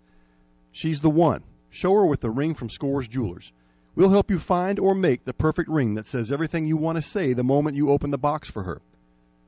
She's 0.71 1.01
the 1.01 1.09
one. 1.09 1.43
Show 1.69 1.93
her 1.95 2.05
with 2.05 2.21
the 2.21 2.29
ring 2.29 2.53
from 2.53 2.69
Scores 2.69 3.05
Jewelers. 3.09 3.51
We'll 3.95 4.11
help 4.11 4.31
you 4.31 4.39
find 4.39 4.79
or 4.79 4.95
make 4.95 5.25
the 5.25 5.33
perfect 5.33 5.67
ring 5.67 5.95
that 5.95 6.07
says 6.07 6.31
everything 6.31 6.67
you 6.67 6.77
want 6.77 6.95
to 6.95 7.01
say 7.01 7.33
the 7.33 7.43
moment 7.43 7.75
you 7.75 7.89
open 7.89 8.11
the 8.11 8.17
box 8.17 8.49
for 8.49 8.63
her. 8.63 8.81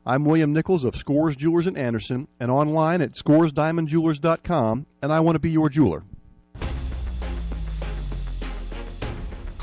I'm 0.05 0.25
William 0.25 0.51
Nichols 0.51 0.83
of 0.83 0.97
Scores 0.97 1.37
Jewelers 1.37 1.65
in 1.65 1.77
Anderson 1.77 2.27
and 2.37 2.51
online 2.51 2.99
at 3.01 3.13
scoresdiamondjewelers.com, 3.13 4.85
and 5.01 5.13
I 5.13 5.21
want 5.21 5.35
to 5.35 5.39
be 5.39 5.51
your 5.51 5.69
jeweler. 5.69 6.03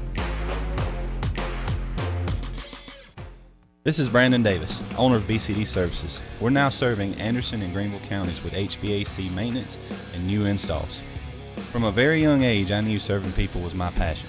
This 3.85 3.97
is 3.97 4.09
Brandon 4.09 4.43
Davis, 4.43 4.81
owner 4.97 5.15
of 5.15 5.23
BCD 5.23 5.65
Services. 5.65 6.19
We're 6.41 6.49
now 6.49 6.67
serving 6.67 7.15
Anderson 7.15 7.61
and 7.61 7.73
Greenville 7.73 8.05
counties 8.09 8.43
with 8.43 8.51
HVAC 8.51 9.31
maintenance 9.31 9.77
and 10.13 10.27
new 10.27 10.43
installs. 10.43 10.99
From 11.71 11.85
a 11.85 11.91
very 11.91 12.21
young 12.21 12.43
age, 12.43 12.71
I 12.71 12.81
knew 12.81 12.99
serving 12.99 13.31
people 13.31 13.61
was 13.61 13.73
my 13.73 13.89
passion. 13.91 14.27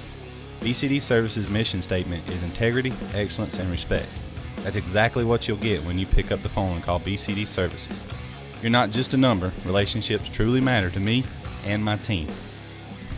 BCD 0.60 1.02
Services' 1.02 1.50
mission 1.50 1.82
statement 1.82 2.28
is 2.30 2.44
integrity, 2.44 2.92
excellence, 3.12 3.58
and 3.58 3.68
respect. 3.72 4.06
That's 4.58 4.76
exactly 4.76 5.24
what 5.24 5.48
you'll 5.48 5.56
get 5.56 5.82
when 5.82 5.98
you 5.98 6.06
pick 6.06 6.30
up 6.30 6.44
the 6.44 6.48
phone 6.48 6.76
and 6.76 6.84
call 6.84 7.00
BCD 7.00 7.44
Services. 7.44 7.98
You're 8.62 8.70
not 8.70 8.92
just 8.92 9.14
a 9.14 9.16
number, 9.16 9.50
relationships 9.64 10.28
truly 10.28 10.60
matter 10.60 10.90
to 10.90 11.00
me 11.00 11.24
and 11.64 11.84
my 11.84 11.96
team. 11.96 12.28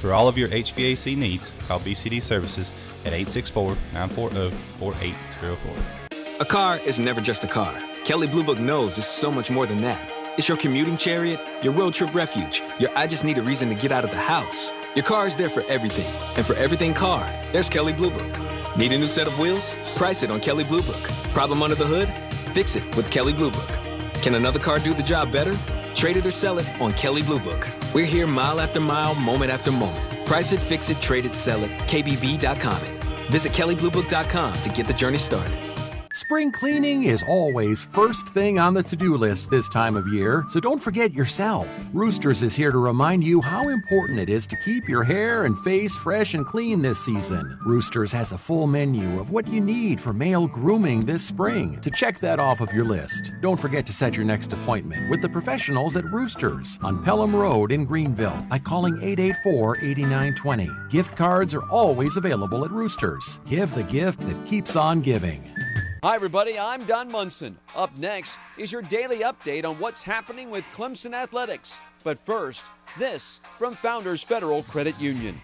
For 0.01 0.14
all 0.14 0.29
of 0.29 0.38
your 0.38 0.49
HVAC 0.49 1.14
needs, 1.14 1.53
call 1.68 1.81
BCD 1.81 2.23
Services 2.23 2.71
at 3.05 3.12
864 3.12 3.77
940 3.92 4.57
4804. 4.79 6.02
A 6.42 6.44
car 6.44 6.81
is 6.85 6.98
never 6.98 7.20
just 7.20 7.44
a 7.44 7.46
car. 7.46 7.72
Kelley 8.02 8.26
Blue 8.26 8.42
Book 8.42 8.59
knows 8.59 8.98
it's 8.98 9.07
so 9.07 9.31
much 9.31 9.48
more 9.48 9.64
than 9.64 9.81
that. 9.83 10.11
It's 10.37 10.48
your 10.48 10.57
commuting 10.57 10.96
chariot, 10.96 11.38
your 11.62 11.72
road 11.72 11.94
trip 11.94 12.12
refuge, 12.12 12.64
your 12.81 12.90
I 12.98 13.07
just 13.07 13.24
need 13.24 13.38
a 13.38 13.42
reason 13.42 13.68
to 13.68 13.76
get 13.76 13.92
out 13.92 14.02
of 14.02 14.11
the 14.11 14.16
house. 14.16 14.72
Your 14.96 15.05
car 15.05 15.28
is 15.28 15.37
there 15.37 15.48
for 15.48 15.62
everything. 15.68 16.12
And 16.37 16.44
for 16.44 16.57
everything 16.57 16.94
car, 16.94 17.33
there's 17.52 17.70
Kelley 17.70 17.92
Blue 17.92 18.11
Book. 18.11 18.76
Need 18.76 18.90
a 18.90 18.98
new 18.98 19.07
set 19.07 19.28
of 19.28 19.38
wheels? 19.38 19.76
Price 19.94 20.24
it 20.24 20.33
on 20.33 20.40
Kelley 20.40 20.64
Blue 20.64 20.83
Book. 20.83 21.05
Problem 21.33 21.62
under 21.62 21.76
the 21.76 21.87
hood? 21.87 22.09
Fix 22.57 22.74
it 22.74 22.96
with 22.96 23.09
Kelley 23.09 23.35
Blue 23.35 23.52
Book. 23.52 23.70
Can 24.14 24.35
another 24.35 24.59
car 24.59 24.81
do 24.81 24.94
the 24.94 25.02
job 25.05 25.31
better? 25.31 25.57
Trade 25.94 26.16
it 26.16 26.26
or 26.26 26.33
sell 26.33 26.59
it 26.59 26.66
on 26.81 26.92
Kelley 26.94 27.22
Blue 27.22 27.38
Book. 27.38 27.68
We're 27.94 28.05
here 28.05 28.26
mile 28.26 28.61
after 28.61 28.81
mile, 28.81 29.14
moment 29.14 29.52
after 29.52 29.70
moment. 29.70 30.26
Price 30.26 30.50
it, 30.50 30.59
fix 30.59 30.90
it, 30.90 31.00
trade 31.00 31.24
it, 31.24 31.37
sell 31.37 31.62
it. 31.62 31.70
KBB.com 31.87 32.83
it. 32.83 33.31
Visit 33.31 33.52
KelleyBlueBook.com 33.52 34.62
to 34.62 34.70
get 34.70 34.88
the 34.88 34.92
journey 34.92 35.18
started. 35.18 35.72
Spring 36.14 36.53
cleaning 36.53 37.05
is 37.05 37.25
always 37.27 37.83
first 37.83 38.29
thing 38.29 38.59
on 38.59 38.75
the 38.75 38.83
to 38.83 38.96
do 38.96 39.16
list 39.16 39.48
this 39.48 39.66
time 39.66 39.96
of 39.96 40.07
year, 40.09 40.44
so 40.46 40.61
don't 40.61 40.79
forget 40.79 41.14
yourself. 41.14 41.88
Roosters 41.94 42.42
is 42.42 42.55
here 42.55 42.70
to 42.70 42.77
remind 42.77 43.25
you 43.25 43.40
how 43.40 43.70
important 43.70 44.18
it 44.18 44.29
is 44.29 44.46
to 44.46 44.57
keep 44.57 44.87
your 44.90 45.03
hair 45.03 45.46
and 45.46 45.59
face 45.61 45.96
fresh 45.96 46.35
and 46.35 46.44
clean 46.44 46.83
this 46.83 47.03
season. 47.03 47.59
Roosters 47.64 48.12
has 48.12 48.33
a 48.33 48.37
full 48.38 48.66
menu 48.66 49.18
of 49.18 49.31
what 49.31 49.48
you 49.48 49.59
need 49.59 49.98
for 49.98 50.12
male 50.12 50.46
grooming 50.46 51.07
this 51.07 51.25
spring. 51.25 51.81
To 51.81 51.90
check 51.90 52.20
that 52.20 52.38
off 52.38 52.61
of 52.61 52.75
your 52.75 52.85
list, 52.85 53.33
don't 53.40 53.59
forget 53.59 53.87
to 53.87 53.94
set 53.94 54.14
your 54.14 54.27
next 54.27 54.53
appointment 54.53 55.09
with 55.09 55.22
the 55.22 55.31
professionals 55.31 55.96
at 55.96 56.05
Roosters 56.05 56.79
on 56.83 57.03
Pelham 57.03 57.35
Road 57.35 57.72
in 57.72 57.87
Greenville 57.87 58.46
by 58.51 58.59
calling 58.59 58.96
884 59.01 59.79
8920. 59.79 60.68
Gift 60.90 61.16
cards 61.16 61.55
are 61.55 61.66
always 61.70 62.18
available 62.18 62.66
at 62.66 62.70
Roosters. 62.70 63.40
Give 63.46 63.75
the 63.75 63.85
gift 63.85 64.20
that 64.29 64.44
keeps 64.44 64.77
on 64.77 65.01
giving. 65.01 65.42
Hi, 66.05 66.17
everybody. 66.17 66.59
I'm 66.59 66.85
Don 66.85 67.12
Munson. 67.12 67.57
Up 67.77 67.97
next 67.97 68.37
is 68.59 68.73
your 68.73 68.83
daily 68.83 69.21
update 69.21 69.65
on 69.65 69.79
what's 69.79 70.03
happening 70.03 70.51
with 70.51 70.65
Clemson 70.75 71.15
Athletics. 71.15 71.79
But 72.03 72.19
first, 72.19 72.65
this 72.99 73.38
from 73.57 73.77
Founders 73.77 74.21
Federal 74.21 74.65
Credit 74.65 74.99
Union. 75.01 75.41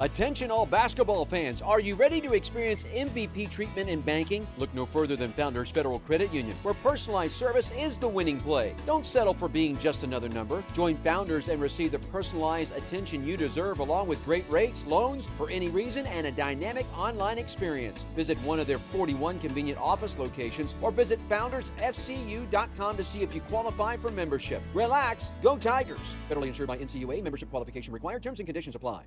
Attention, 0.00 0.50
all 0.50 0.66
basketball 0.66 1.24
fans. 1.24 1.62
Are 1.62 1.78
you 1.78 1.94
ready 1.94 2.20
to 2.20 2.32
experience 2.32 2.82
MVP 2.92 3.48
treatment 3.48 3.88
in 3.88 4.00
banking? 4.00 4.44
Look 4.58 4.74
no 4.74 4.84
further 4.86 5.14
than 5.14 5.32
Founders 5.34 5.70
Federal 5.70 6.00
Credit 6.00 6.32
Union, 6.32 6.56
where 6.64 6.74
personalized 6.74 7.34
service 7.34 7.70
is 7.78 7.96
the 7.96 8.08
winning 8.08 8.40
play. 8.40 8.74
Don't 8.86 9.06
settle 9.06 9.34
for 9.34 9.48
being 9.48 9.78
just 9.78 10.02
another 10.02 10.28
number. 10.28 10.64
Join 10.72 10.96
Founders 11.04 11.46
and 11.46 11.62
receive 11.62 11.92
the 11.92 12.00
personalized 12.00 12.74
attention 12.74 13.24
you 13.24 13.36
deserve, 13.36 13.78
along 13.78 14.08
with 14.08 14.24
great 14.24 14.44
rates, 14.50 14.84
loans 14.84 15.26
for 15.38 15.48
any 15.48 15.68
reason, 15.68 16.06
and 16.08 16.26
a 16.26 16.32
dynamic 16.32 16.86
online 16.98 17.38
experience. 17.38 18.04
Visit 18.16 18.36
one 18.42 18.58
of 18.58 18.66
their 18.66 18.80
41 18.80 19.38
convenient 19.38 19.78
office 19.78 20.18
locations 20.18 20.74
or 20.82 20.90
visit 20.90 21.20
foundersfcu.com 21.28 22.96
to 22.96 23.04
see 23.04 23.20
if 23.20 23.32
you 23.32 23.40
qualify 23.42 23.96
for 23.96 24.10
membership. 24.10 24.60
Relax, 24.74 25.30
go 25.40 25.56
Tigers. 25.56 25.98
Federally 26.28 26.48
insured 26.48 26.66
by 26.66 26.78
NCUA, 26.78 27.22
membership 27.22 27.48
qualification 27.48 27.94
required, 27.94 28.24
terms 28.24 28.40
and 28.40 28.46
conditions 28.46 28.74
apply. 28.74 29.04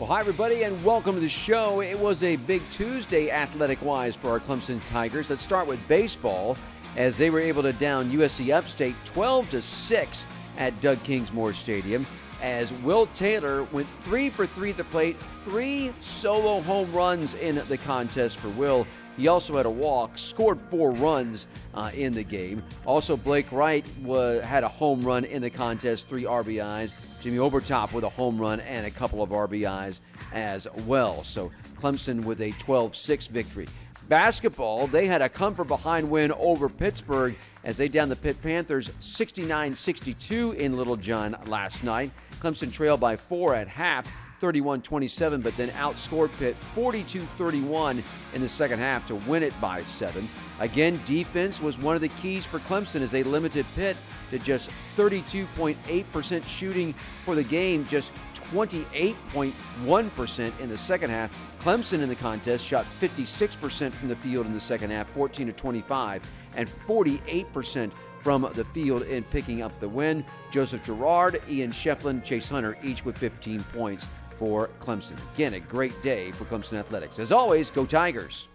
Well, 0.00 0.08
hi, 0.08 0.20
everybody, 0.20 0.62
and 0.62 0.82
welcome 0.82 1.14
to 1.16 1.20
the 1.20 1.28
show. 1.28 1.82
It 1.82 1.98
was 1.98 2.22
a 2.22 2.36
big 2.36 2.62
Tuesday 2.70 3.30
athletic 3.30 3.82
wise 3.82 4.16
for 4.16 4.30
our 4.30 4.40
Clemson 4.40 4.80
Tigers. 4.88 5.28
Let's 5.28 5.42
start 5.42 5.66
with 5.66 5.86
baseball 5.88 6.56
as 6.96 7.18
they 7.18 7.28
were 7.28 7.38
able 7.38 7.60
to 7.60 7.74
down 7.74 8.10
USC 8.10 8.50
Upstate 8.50 8.94
12 9.04 9.50
to 9.50 9.60
6 9.60 10.24
at 10.56 10.80
Doug 10.80 10.96
Kingsmore 11.00 11.54
Stadium. 11.54 12.06
As 12.40 12.72
Will 12.82 13.08
Taylor 13.08 13.64
went 13.64 13.86
three 14.00 14.30
for 14.30 14.46
three 14.46 14.70
at 14.70 14.78
the 14.78 14.84
plate, 14.84 15.18
three 15.44 15.92
solo 16.00 16.62
home 16.62 16.90
runs 16.94 17.34
in 17.34 17.60
the 17.68 17.76
contest 17.76 18.38
for 18.38 18.48
Will. 18.48 18.86
He 19.18 19.28
also 19.28 19.54
had 19.58 19.66
a 19.66 19.70
walk, 19.70 20.16
scored 20.16 20.58
four 20.58 20.92
runs 20.92 21.46
uh, 21.74 21.90
in 21.92 22.14
the 22.14 22.22
game. 22.22 22.62
Also, 22.86 23.18
Blake 23.18 23.52
Wright 23.52 23.84
wa- 24.00 24.40
had 24.40 24.64
a 24.64 24.68
home 24.68 25.02
run 25.02 25.26
in 25.26 25.42
the 25.42 25.50
contest, 25.50 26.08
three 26.08 26.24
RBIs. 26.24 26.92
Jimmy 27.20 27.38
Obertop 27.38 27.92
with 27.92 28.04
a 28.04 28.08
home 28.08 28.38
run 28.38 28.60
and 28.60 28.86
a 28.86 28.90
couple 28.90 29.22
of 29.22 29.30
RBIs 29.30 30.00
as 30.32 30.66
well. 30.86 31.22
So 31.24 31.50
Clemson 31.76 32.24
with 32.24 32.40
a 32.40 32.52
12 32.52 32.96
6 32.96 33.26
victory. 33.28 33.68
Basketball, 34.08 34.88
they 34.88 35.06
had 35.06 35.22
a 35.22 35.28
come 35.28 35.54
from 35.54 35.68
behind 35.68 36.10
win 36.10 36.32
over 36.32 36.68
Pittsburgh 36.68 37.36
as 37.62 37.76
they 37.76 37.88
downed 37.88 38.10
the 38.10 38.16
Pitt 38.16 38.42
Panthers 38.42 38.90
69 38.98 39.76
62 39.76 40.52
in 40.52 40.76
Littlejohn 40.76 41.36
last 41.46 41.84
night. 41.84 42.10
Clemson 42.40 42.72
trailed 42.72 43.00
by 43.00 43.16
four 43.16 43.54
at 43.54 43.68
half. 43.68 44.10
31 44.40 44.82
27, 44.82 45.42
but 45.42 45.56
then 45.56 45.68
outscored 45.70 46.36
Pitt 46.38 46.56
42 46.74 47.20
31 47.20 48.02
in 48.34 48.40
the 48.40 48.48
second 48.48 48.78
half 48.78 49.06
to 49.06 49.14
win 49.14 49.42
it 49.42 49.58
by 49.60 49.82
seven. 49.82 50.26
Again, 50.58 50.98
defense 51.06 51.60
was 51.60 51.78
one 51.78 51.94
of 51.94 52.00
the 52.00 52.08
keys 52.08 52.46
for 52.46 52.58
Clemson 52.60 53.02
as 53.02 53.10
they 53.10 53.22
limited 53.22 53.66
Pitt 53.76 53.98
to 54.30 54.38
just 54.38 54.70
32.8% 54.96 56.46
shooting 56.46 56.94
for 57.24 57.34
the 57.34 57.44
game, 57.44 57.86
just 57.86 58.12
28.1% 58.52 60.60
in 60.60 60.68
the 60.68 60.78
second 60.78 61.10
half. 61.10 61.30
Clemson 61.62 62.02
in 62.02 62.08
the 62.08 62.16
contest 62.16 62.66
shot 62.66 62.86
56% 63.00 63.92
from 63.92 64.08
the 64.08 64.16
field 64.16 64.46
in 64.46 64.54
the 64.54 64.60
second 64.60 64.90
half, 64.90 65.08
14 65.10 65.48
to 65.48 65.52
25, 65.52 66.22
and 66.56 66.68
48% 66.86 67.92
from 68.20 68.48
the 68.54 68.64
field 68.66 69.02
in 69.02 69.24
picking 69.24 69.62
up 69.62 69.78
the 69.80 69.88
win. 69.88 70.24
Joseph 70.50 70.82
Girard, 70.82 71.42
Ian 71.48 71.70
Schieffelin, 71.70 72.24
Chase 72.24 72.48
Hunter, 72.48 72.76
each 72.82 73.04
with 73.04 73.18
15 73.18 73.62
points 73.72 74.06
for 74.40 74.70
Clemson. 74.80 75.18
Again, 75.34 75.52
a 75.52 75.60
great 75.60 76.02
day 76.02 76.32
for 76.32 76.46
Clemson 76.46 76.78
Athletics. 76.78 77.18
As 77.18 77.30
always, 77.30 77.70
go 77.70 77.84
Tigers. 77.84 78.48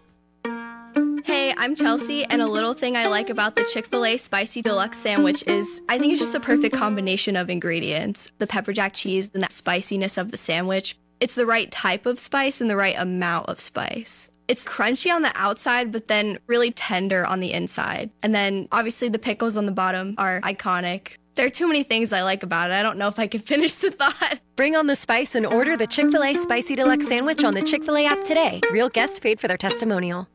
Hey, 1.23 1.53
I'm 1.57 1.75
Chelsea, 1.75 2.25
and 2.25 2.41
a 2.41 2.47
little 2.47 2.73
thing 2.73 2.97
I 2.97 3.05
like 3.05 3.29
about 3.29 3.55
the 3.55 3.63
Chick 3.71 3.85
fil 3.85 4.03
A 4.03 4.17
Spicy 4.17 4.63
Deluxe 4.63 4.97
Sandwich 4.97 5.43
is 5.47 5.83
I 5.87 5.99
think 5.99 6.11
it's 6.11 6.19
just 6.19 6.33
a 6.33 6.39
perfect 6.39 6.75
combination 6.75 7.35
of 7.35 7.49
ingredients 7.49 8.31
the 8.39 8.47
pepper 8.47 8.73
jack 8.73 8.93
cheese 8.93 9.31
and 9.33 9.43
that 9.43 9.51
spiciness 9.51 10.17
of 10.17 10.31
the 10.31 10.37
sandwich. 10.37 10.97
It's 11.19 11.35
the 11.35 11.45
right 11.45 11.71
type 11.71 12.07
of 12.07 12.19
spice 12.19 12.61
and 12.61 12.69
the 12.69 12.75
right 12.75 12.95
amount 12.97 13.47
of 13.49 13.59
spice. 13.59 14.31
It's 14.47 14.65
crunchy 14.65 15.13
on 15.13 15.21
the 15.21 15.31
outside, 15.35 15.91
but 15.91 16.07
then 16.07 16.39
really 16.47 16.71
tender 16.71 17.25
on 17.25 17.39
the 17.39 17.53
inside. 17.53 18.09
And 18.21 18.33
then 18.33 18.67
obviously 18.71 19.09
the 19.09 19.19
pickles 19.19 19.55
on 19.55 19.65
the 19.65 19.71
bottom 19.71 20.15
are 20.17 20.41
iconic. 20.41 21.17
There 21.35 21.45
are 21.45 21.49
too 21.49 21.67
many 21.67 21.83
things 21.83 22.13
I 22.13 22.23
like 22.23 22.43
about 22.43 22.71
it. 22.71 22.73
I 22.73 22.81
don't 22.81 22.97
know 22.97 23.09
if 23.09 23.19
I 23.19 23.27
can 23.27 23.41
finish 23.53 23.75
the 23.75 23.91
thought. 23.91 24.39
Bring 24.55 24.75
on 24.75 24.87
the 24.87 24.95
spice 24.95 25.35
and 25.35 25.45
order 25.45 25.75
the 25.75 25.87
Chick 25.87 26.09
fil 26.09 26.23
A 26.23 26.33
Spicy 26.33 26.75
Deluxe 26.75 27.07
Sandwich 27.07 27.43
on 27.43 27.53
the 27.53 27.61
Chick 27.61 27.83
fil 27.83 27.97
A 27.97 28.05
app 28.05 28.23
today. 28.23 28.61
Real 28.71 28.89
guest 28.89 29.21
paid 29.21 29.39
for 29.39 29.47
their 29.47 29.57
testimonial. 29.57 30.29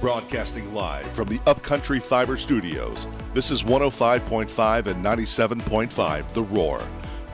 Broadcasting 0.00 0.72
live 0.72 1.10
from 1.12 1.28
the 1.28 1.40
Upcountry 1.46 2.00
Fiber 2.00 2.36
Studios. 2.36 3.06
This 3.34 3.50
is 3.50 3.64
105.5 3.64 4.86
and 4.86 5.04
97.5 5.04 6.32
The 6.32 6.42
Roar. 6.42 6.82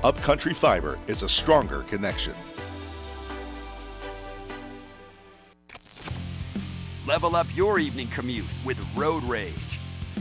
Upcountry 0.03 0.55
Fiber 0.55 0.98
is 1.07 1.22
a 1.22 1.29
stronger 1.29 1.83
connection. 1.85 2.35
Level 7.07 7.37
up 7.37 7.46
your 7.55 7.79
evening 7.79 8.09
commute 8.09 8.46
with 8.64 8.83
Road 8.96 9.22
Rage. 9.24 9.53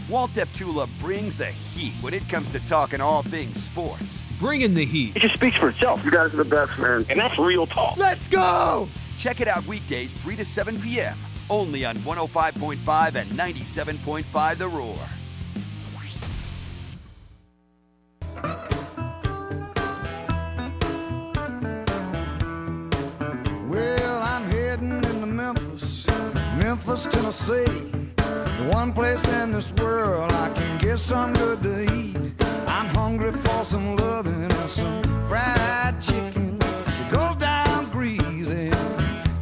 Walt 0.10 0.32
Deptula 0.32 0.90
brings 1.00 1.38
the 1.38 1.46
heat 1.46 1.94
when 2.02 2.14
it 2.14 2.28
comes 2.28 2.50
to 2.50 2.60
talking 2.66 3.00
all 3.00 3.24
things 3.24 3.62
sports. 3.62 4.22
Bring 4.38 4.62
in 4.62 4.74
the 4.74 4.86
heat. 4.86 5.16
It 5.16 5.22
just 5.22 5.36
speaks 5.36 5.56
for 5.56 5.70
itself. 5.70 6.04
You 6.04 6.12
guys 6.12 6.34
are 6.34 6.38
the 6.38 6.46
best, 6.46 6.78
man. 6.78 7.06
And 7.10 7.20
that's 7.20 7.38
real 7.38 7.66
talk. 7.66 7.96
Let's 7.96 8.28
go! 8.28 8.90
Check 9.18 9.40
it 9.40 9.48
out 9.48 9.66
weekdays 9.66 10.14
3 10.16 10.36
to 10.36 10.46
7 10.46 10.82
p.m. 10.82 11.18
Only 11.50 11.86
on 11.86 11.98
105.5 11.98 13.16
and 13.16 13.32
97.5 13.32 14.58
The 14.58 14.68
Roar. 14.68 14.98
Well, 23.70 24.22
I'm 24.22 24.44
heading 24.52 24.96
into 24.96 25.26
Memphis 25.26 26.06
Memphis, 26.58 27.06
Tennessee. 27.06 28.03
The 28.58 28.70
one 28.72 28.94
place 28.94 29.24
in 29.34 29.52
this 29.52 29.72
world 29.74 30.32
I 30.32 30.50
can 30.50 30.78
get 30.80 30.98
some 31.00 31.34
good 31.34 31.64
to 31.64 31.94
eat. 31.94 32.18
I'm 32.68 32.88
hungry 32.88 33.32
for 33.32 33.64
some 33.66 33.96
loving 33.98 34.44
and 34.44 34.70
some 34.70 35.04
fried 35.28 36.02
chicken. 36.02 36.58
It 36.62 37.12
goes 37.12 37.36
down 37.38 37.90
greasy, 37.92 38.72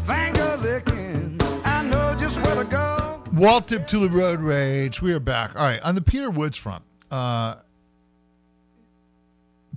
finger 0.06 0.58
licking. 0.58 1.39
I 1.65 1.84
know 1.84 2.15
just 2.17 2.41
where 2.45 2.63
to 2.63 2.69
go. 2.69 3.24
Walt 3.34 3.67
Deptula 3.67 4.10
the 4.10 4.17
Road 4.17 4.39
Rage. 4.39 5.02
We 5.02 5.13
are 5.13 5.19
back. 5.19 5.56
All 5.56 5.63
right, 5.63 5.82
on 5.82 5.95
the 5.95 6.02
Peter 6.02 6.30
Woods 6.30 6.58
front. 6.58 6.84
Uh, 7.10 7.56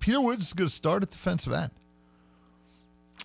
Peter 0.01 0.20
Woods 0.20 0.47
is 0.47 0.53
going 0.53 0.68
to 0.68 0.75
start 0.75 1.03
at 1.03 1.11
defensive 1.11 1.53
end. 1.53 1.70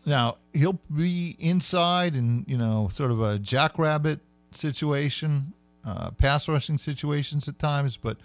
Now 0.06 0.38
he'll 0.54 0.80
be 0.96 1.36
inside 1.40 2.16
in 2.16 2.46
you 2.48 2.58
know 2.58 2.90
sort 2.92 3.12
of 3.12 3.22
a 3.22 3.38
jackrabbit 3.38 4.22
situation, 4.52 5.54
uh, 5.86 6.12
pass 6.12 6.48
rushing 6.48 6.78
situations 6.78 7.48
at 7.48 7.60
times, 7.60 7.98
but 7.98 8.18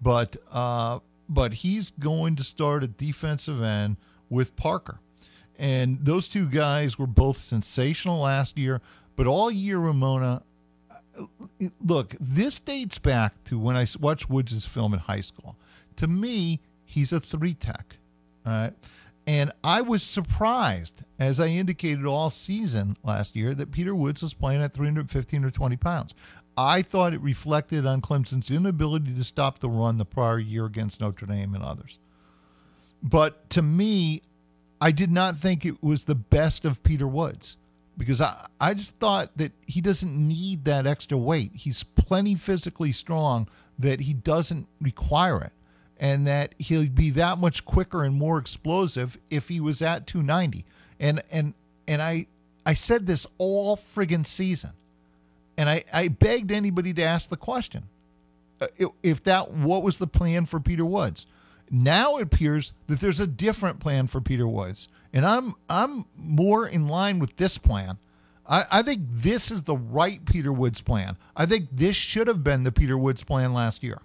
but 0.00 0.36
uh, 0.50 1.00
but 1.28 1.54
he's 1.54 1.90
going 1.90 2.36
to 2.36 2.44
start 2.44 2.82
at 2.82 2.96
defensive 2.96 3.62
end 3.62 3.96
with 4.28 4.56
Parker, 4.56 5.00
and 5.58 5.98
those 6.04 6.28
two 6.28 6.46
guys 6.46 6.98
were 6.98 7.06
both 7.06 7.38
sensational 7.38 8.20
last 8.20 8.58
year. 8.58 8.80
But 9.16 9.26
all 9.26 9.50
year, 9.50 9.78
Ramona, 9.78 10.42
uh, 10.90 11.66
look, 11.84 12.14
this 12.20 12.58
dates 12.60 12.98
back 12.98 13.42
to 13.44 13.58
when 13.58 13.76
I 13.76 13.86
watched 14.00 14.30
Woods' 14.30 14.64
film 14.64 14.94
in 14.94 15.00
high 15.00 15.20
school. 15.20 15.56
To 15.96 16.06
me, 16.06 16.60
he's 16.84 17.12
a 17.12 17.20
three 17.20 17.54
tech. 17.54 17.96
All 18.46 18.52
right. 18.52 18.72
And 19.26 19.52
I 19.62 19.82
was 19.82 20.02
surprised, 20.02 21.04
as 21.18 21.38
I 21.38 21.48
indicated 21.48 22.04
all 22.06 22.30
season 22.30 22.96
last 23.04 23.36
year, 23.36 23.54
that 23.54 23.70
Peter 23.70 23.94
Woods 23.94 24.22
was 24.22 24.34
playing 24.34 24.62
at 24.62 24.72
315 24.72 25.44
or 25.44 25.50
20 25.50 25.76
pounds. 25.76 26.14
I 26.56 26.82
thought 26.82 27.14
it 27.14 27.20
reflected 27.20 27.86
on 27.86 28.00
Clemson's 28.00 28.50
inability 28.50 29.14
to 29.14 29.24
stop 29.24 29.60
the 29.60 29.68
run 29.68 29.98
the 29.98 30.04
prior 30.04 30.38
year 30.38 30.66
against 30.66 31.00
Notre 31.00 31.26
Dame 31.26 31.54
and 31.54 31.64
others. 31.64 31.98
But 33.02 33.48
to 33.50 33.62
me, 33.62 34.22
I 34.80 34.90
did 34.90 35.10
not 35.10 35.36
think 35.36 35.64
it 35.64 35.82
was 35.82 36.04
the 36.04 36.14
best 36.14 36.64
of 36.64 36.82
Peter 36.82 37.06
Woods 37.06 37.56
because 37.96 38.20
I, 38.20 38.46
I 38.60 38.74
just 38.74 38.96
thought 38.96 39.36
that 39.36 39.52
he 39.66 39.80
doesn't 39.80 40.16
need 40.16 40.64
that 40.64 40.86
extra 40.86 41.18
weight. 41.18 41.52
He's 41.54 41.82
plenty 41.82 42.34
physically 42.34 42.92
strong 42.92 43.48
that 43.78 44.00
he 44.00 44.14
doesn't 44.14 44.66
require 44.80 45.42
it 45.42 45.52
and 45.98 46.26
that 46.26 46.54
he'll 46.58 46.88
be 46.88 47.10
that 47.10 47.38
much 47.38 47.64
quicker 47.66 48.04
and 48.04 48.14
more 48.14 48.38
explosive 48.38 49.18
if 49.28 49.48
he 49.48 49.60
was 49.60 49.82
at 49.82 50.06
290. 50.06 50.64
And 50.98 51.22
and 51.30 51.54
and 51.86 52.00
I 52.00 52.26
I 52.64 52.74
said 52.74 53.06
this 53.06 53.26
all 53.36 53.76
friggin' 53.76 54.26
season, 54.26 54.70
and 55.60 55.68
I 55.68 55.84
I 55.92 56.08
begged 56.08 56.50
anybody 56.50 56.94
to 56.94 57.02
ask 57.02 57.28
the 57.28 57.36
question 57.36 57.84
uh, 58.62 58.66
if 59.02 59.22
that 59.24 59.52
what 59.52 59.82
was 59.82 59.98
the 59.98 60.06
plan 60.06 60.46
for 60.46 60.58
Peter 60.58 60.86
Woods. 60.86 61.26
Now 61.70 62.16
it 62.16 62.22
appears 62.22 62.72
that 62.86 62.98
there's 62.98 63.20
a 63.20 63.26
different 63.26 63.78
plan 63.78 64.06
for 64.06 64.22
Peter 64.22 64.48
Woods, 64.48 64.88
and 65.12 65.26
I'm 65.26 65.52
I'm 65.68 66.06
more 66.16 66.66
in 66.66 66.88
line 66.88 67.18
with 67.18 67.36
this 67.36 67.58
plan. 67.58 67.98
I, 68.48 68.64
I 68.72 68.82
think 68.82 69.02
this 69.10 69.50
is 69.50 69.64
the 69.64 69.76
right 69.76 70.24
Peter 70.24 70.50
Woods 70.50 70.80
plan. 70.80 71.18
I 71.36 71.44
think 71.44 71.68
this 71.70 71.94
should 71.94 72.26
have 72.26 72.42
been 72.42 72.64
the 72.64 72.72
Peter 72.72 72.96
Woods 72.96 73.22
plan 73.22 73.52
last 73.52 73.84
year. 73.84 74.00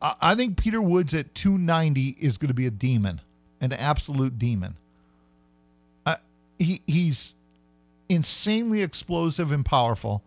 I 0.00 0.14
I 0.22 0.34
think 0.36 0.56
Peter 0.56 0.80
Woods 0.80 1.12
at 1.12 1.34
290 1.34 2.18
is 2.20 2.38
going 2.38 2.48
to 2.48 2.54
be 2.54 2.66
a 2.66 2.70
demon, 2.70 3.20
an 3.60 3.72
absolute 3.72 4.38
demon. 4.38 4.76
Uh, 6.06 6.16
he 6.60 6.82
he's 6.86 7.34
insanely 8.10 8.82
explosive 8.82 9.52
and 9.52 9.64
powerful, 9.64 10.22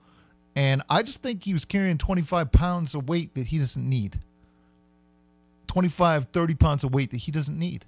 and 0.55 0.81
I 0.89 1.03
just 1.03 1.21
think 1.21 1.43
he 1.43 1.53
was 1.53 1.65
carrying 1.65 1.97
25 1.97 2.51
pounds 2.51 2.95
of 2.95 3.09
weight 3.09 3.35
that 3.35 3.47
he 3.47 3.59
doesn't 3.59 3.87
need. 3.87 4.19
25, 5.67 6.27
30 6.27 6.55
pounds 6.55 6.83
of 6.83 6.93
weight 6.93 7.11
that 7.11 7.17
he 7.17 7.31
doesn't 7.31 7.57
need. 7.57 7.85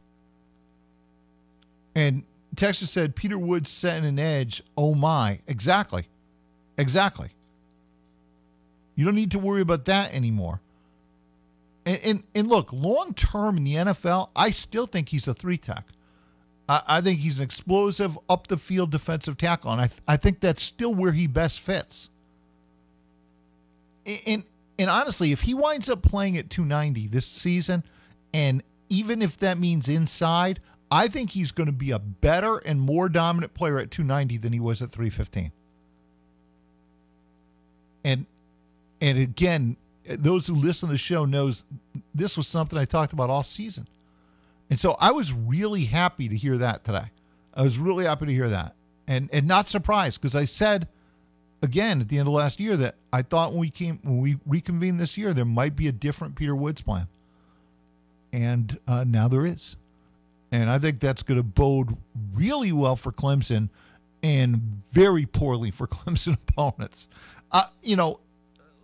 And 1.96 2.24
Texas 2.56 2.92
said 2.92 3.16
Peter 3.16 3.40
Woods 3.40 3.70
setting 3.70 4.08
an 4.08 4.20
edge. 4.20 4.62
Oh 4.78 4.96
my, 4.96 5.40
exactly, 5.48 6.08
exactly. 6.78 7.30
You 8.96 9.06
don't 9.06 9.16
need 9.16 9.32
to 9.32 9.40
worry 9.40 9.62
about 9.62 9.86
that 9.86 10.14
anymore. 10.14 10.62
And, 11.86 12.00
and, 12.04 12.24
and 12.34 12.48
look, 12.50 12.74
long 12.74 13.14
term 13.14 13.58
in 13.58 13.64
the 13.64 13.76
NFL, 13.76 14.30
I 14.36 14.52
still 14.52 14.88
think 14.88 15.10
he's 15.10 15.28
a 15.28 15.34
three 15.34 15.58
tech. 15.58 15.86
I, 16.68 16.82
I, 16.88 17.02
think 17.02 17.20
he's 17.20 17.40
an 17.40 17.44
explosive 17.44 18.18
up 18.30 18.48
the 18.48 18.58
field 18.58 18.92
defensive 18.92 19.38
tackle, 19.38 19.72
and 19.72 19.82
I 19.82 19.88
th- 19.88 20.02
I 20.08 20.18
think 20.18 20.40
that's 20.40 20.62
still 20.62 20.94
where 20.94 21.12
he 21.12 21.28
best 21.28 21.60
fits. 21.60 22.10
And 24.28 24.44
and 24.78 24.90
honestly, 24.90 25.32
if 25.32 25.42
he 25.42 25.54
winds 25.54 25.90
up 25.90 26.02
playing 26.02 26.38
at 26.38 26.50
290 26.50 27.08
this 27.08 27.26
season, 27.26 27.84
and 28.34 28.64
even 28.90 29.22
if 29.22 29.38
that 29.40 29.58
means 29.58 29.88
inside, 29.88 30.60
I 30.92 31.08
think 31.08 31.32
he's 31.32 31.52
going 31.52 31.68
to 31.68 31.74
be 31.74 31.92
a 31.92 32.00
better 32.00 32.58
and 32.58 32.80
more 32.80 33.10
dominant 33.10 33.54
player 33.54 33.80
at 33.80 33.92
290 33.92 34.38
than 34.38 34.54
he 34.54 34.60
was 34.60 34.82
at 34.82 34.92
315. 34.92 35.52
And 38.04 38.26
and 39.02 39.18
again, 39.18 39.78
those 40.06 40.48
who 40.48 40.56
listen 40.56 40.88
to 40.88 40.94
the 40.94 40.98
show 40.98 41.26
knows 41.26 41.66
this 42.14 42.38
was 42.38 42.48
something 42.48 42.78
I 42.78 42.86
talked 42.86 43.14
about 43.14 43.30
all 43.30 43.44
season. 43.44 43.88
And 44.70 44.80
so 44.80 44.96
I 45.00 45.12
was 45.12 45.32
really 45.34 45.86
happy 45.86 46.28
to 46.28 46.36
hear 46.36 46.58
that 46.58 46.84
today. 46.84 47.06
I 47.54 47.62
was 47.62 47.78
really 47.78 48.06
happy 48.06 48.26
to 48.26 48.34
hear 48.34 48.50
that. 48.50 48.76
And 49.08 49.30
and 49.32 49.48
not 49.48 49.70
surprised 49.70 50.22
because 50.22 50.36
I 50.36 50.46
said 50.46 50.88
again 51.62 52.02
at 52.02 52.10
the 52.10 52.18
end 52.18 52.28
of 52.28 52.34
last 52.34 52.60
year 52.60 52.76
that 52.78 52.96
I 53.14 53.22
thought 53.22 53.52
when 53.52 53.60
we 53.60 53.70
came 53.70 54.00
when 54.04 54.20
we 54.20 54.38
reconvened 54.46 55.00
this 55.00 55.18
year 55.18 55.34
there 55.34 55.46
might 55.46 55.76
be 55.76 55.88
a 55.88 55.92
different 55.92 56.36
Peter 56.36 56.56
Woods 56.56 56.82
plan. 56.82 57.08
And 58.34 58.78
uh, 58.88 59.06
now 59.08 59.28
there 59.28 59.46
is. 59.46 59.78
And 60.52 60.70
I 60.70 60.80
think 60.80 61.00
that's 61.00 61.24
going 61.24 61.38
to 61.38 61.44
bode 61.44 61.96
really 62.34 62.72
well 62.72 62.96
for 62.96 63.12
Clemson 63.12 63.70
and 64.24 64.82
very 64.92 65.26
poorly 65.26 65.72
for 65.72 65.88
Clemson 65.88 66.38
opponents. 66.50 67.08
Uh, 67.52 67.66
you 67.84 67.96
know, 67.96 68.20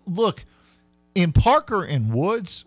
look, 0.05 0.45
in 1.15 1.31
Parker 1.31 1.83
and 1.83 2.13
Woods, 2.13 2.65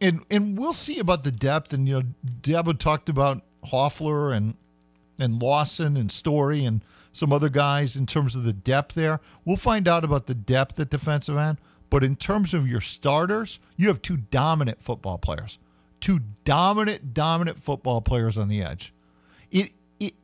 and 0.00 0.24
and 0.30 0.58
we'll 0.58 0.72
see 0.72 0.98
about 0.98 1.24
the 1.24 1.32
depth. 1.32 1.72
And 1.72 1.88
you 1.88 1.94
know, 1.94 2.06
Dabo 2.40 2.78
talked 2.78 3.08
about 3.08 3.42
Hoffler 3.64 4.32
and 4.32 4.54
and 5.18 5.40
Lawson 5.40 5.96
and 5.96 6.10
Story 6.10 6.64
and 6.64 6.82
some 7.12 7.32
other 7.32 7.48
guys 7.48 7.96
in 7.96 8.06
terms 8.06 8.34
of 8.34 8.44
the 8.44 8.52
depth 8.52 8.94
there. 8.94 9.20
We'll 9.44 9.56
find 9.56 9.88
out 9.88 10.04
about 10.04 10.26
the 10.26 10.34
depth 10.34 10.78
at 10.78 10.90
defensive 10.90 11.36
end. 11.36 11.58
But 11.88 12.04
in 12.04 12.16
terms 12.16 12.52
of 12.52 12.68
your 12.68 12.80
starters, 12.80 13.58
you 13.76 13.88
have 13.88 14.02
two 14.02 14.16
dominant 14.16 14.82
football 14.82 15.18
players, 15.18 15.58
two 16.00 16.20
dominant, 16.44 17.14
dominant 17.14 17.62
football 17.62 18.00
players 18.00 18.36
on 18.36 18.48
the 18.48 18.62
edge. 18.62 18.92
It, 19.50 19.70
it 20.00 20.14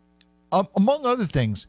um, 0.51 0.69
among 0.77 1.07
other 1.07 1.25
things, 1.25 1.67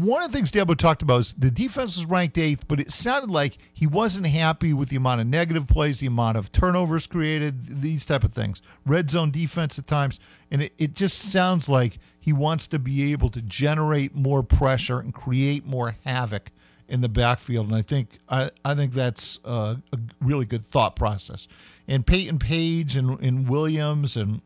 one 0.00 0.22
of 0.22 0.30
the 0.30 0.36
things 0.36 0.50
Dabo 0.50 0.76
talked 0.76 1.02
about 1.02 1.20
is 1.20 1.32
the 1.34 1.50
defense 1.50 1.96
was 1.96 2.06
ranked 2.06 2.38
eighth, 2.38 2.66
but 2.68 2.80
it 2.80 2.90
sounded 2.92 3.30
like 3.30 3.58
he 3.72 3.86
wasn't 3.86 4.26
happy 4.26 4.72
with 4.72 4.88
the 4.88 4.96
amount 4.96 5.20
of 5.20 5.26
negative 5.26 5.68
plays, 5.68 6.00
the 6.00 6.06
amount 6.06 6.36
of 6.36 6.52
turnovers 6.52 7.06
created, 7.06 7.82
these 7.82 8.04
type 8.04 8.24
of 8.24 8.32
things. 8.32 8.62
Red 8.86 9.10
zone 9.10 9.30
defense 9.30 9.78
at 9.78 9.86
times, 9.86 10.20
and 10.50 10.62
it, 10.62 10.72
it 10.78 10.94
just 10.94 11.18
sounds 11.18 11.68
like 11.68 11.98
he 12.18 12.32
wants 12.32 12.66
to 12.68 12.78
be 12.78 13.12
able 13.12 13.28
to 13.30 13.42
generate 13.42 14.14
more 14.14 14.42
pressure 14.42 14.98
and 14.98 15.12
create 15.12 15.66
more 15.66 15.96
havoc 16.04 16.50
in 16.88 17.00
the 17.00 17.08
backfield. 17.08 17.66
And 17.68 17.76
I 17.76 17.82
think 17.82 18.18
I, 18.28 18.50
I 18.64 18.74
think 18.74 18.92
that's 18.92 19.38
a, 19.44 19.78
a 19.92 19.98
really 20.20 20.44
good 20.44 20.66
thought 20.66 20.96
process. 20.96 21.48
And 21.88 22.06
Peyton 22.06 22.38
Page 22.38 22.96
and, 22.96 23.18
and 23.20 23.48
Williams 23.48 24.16
and 24.16 24.42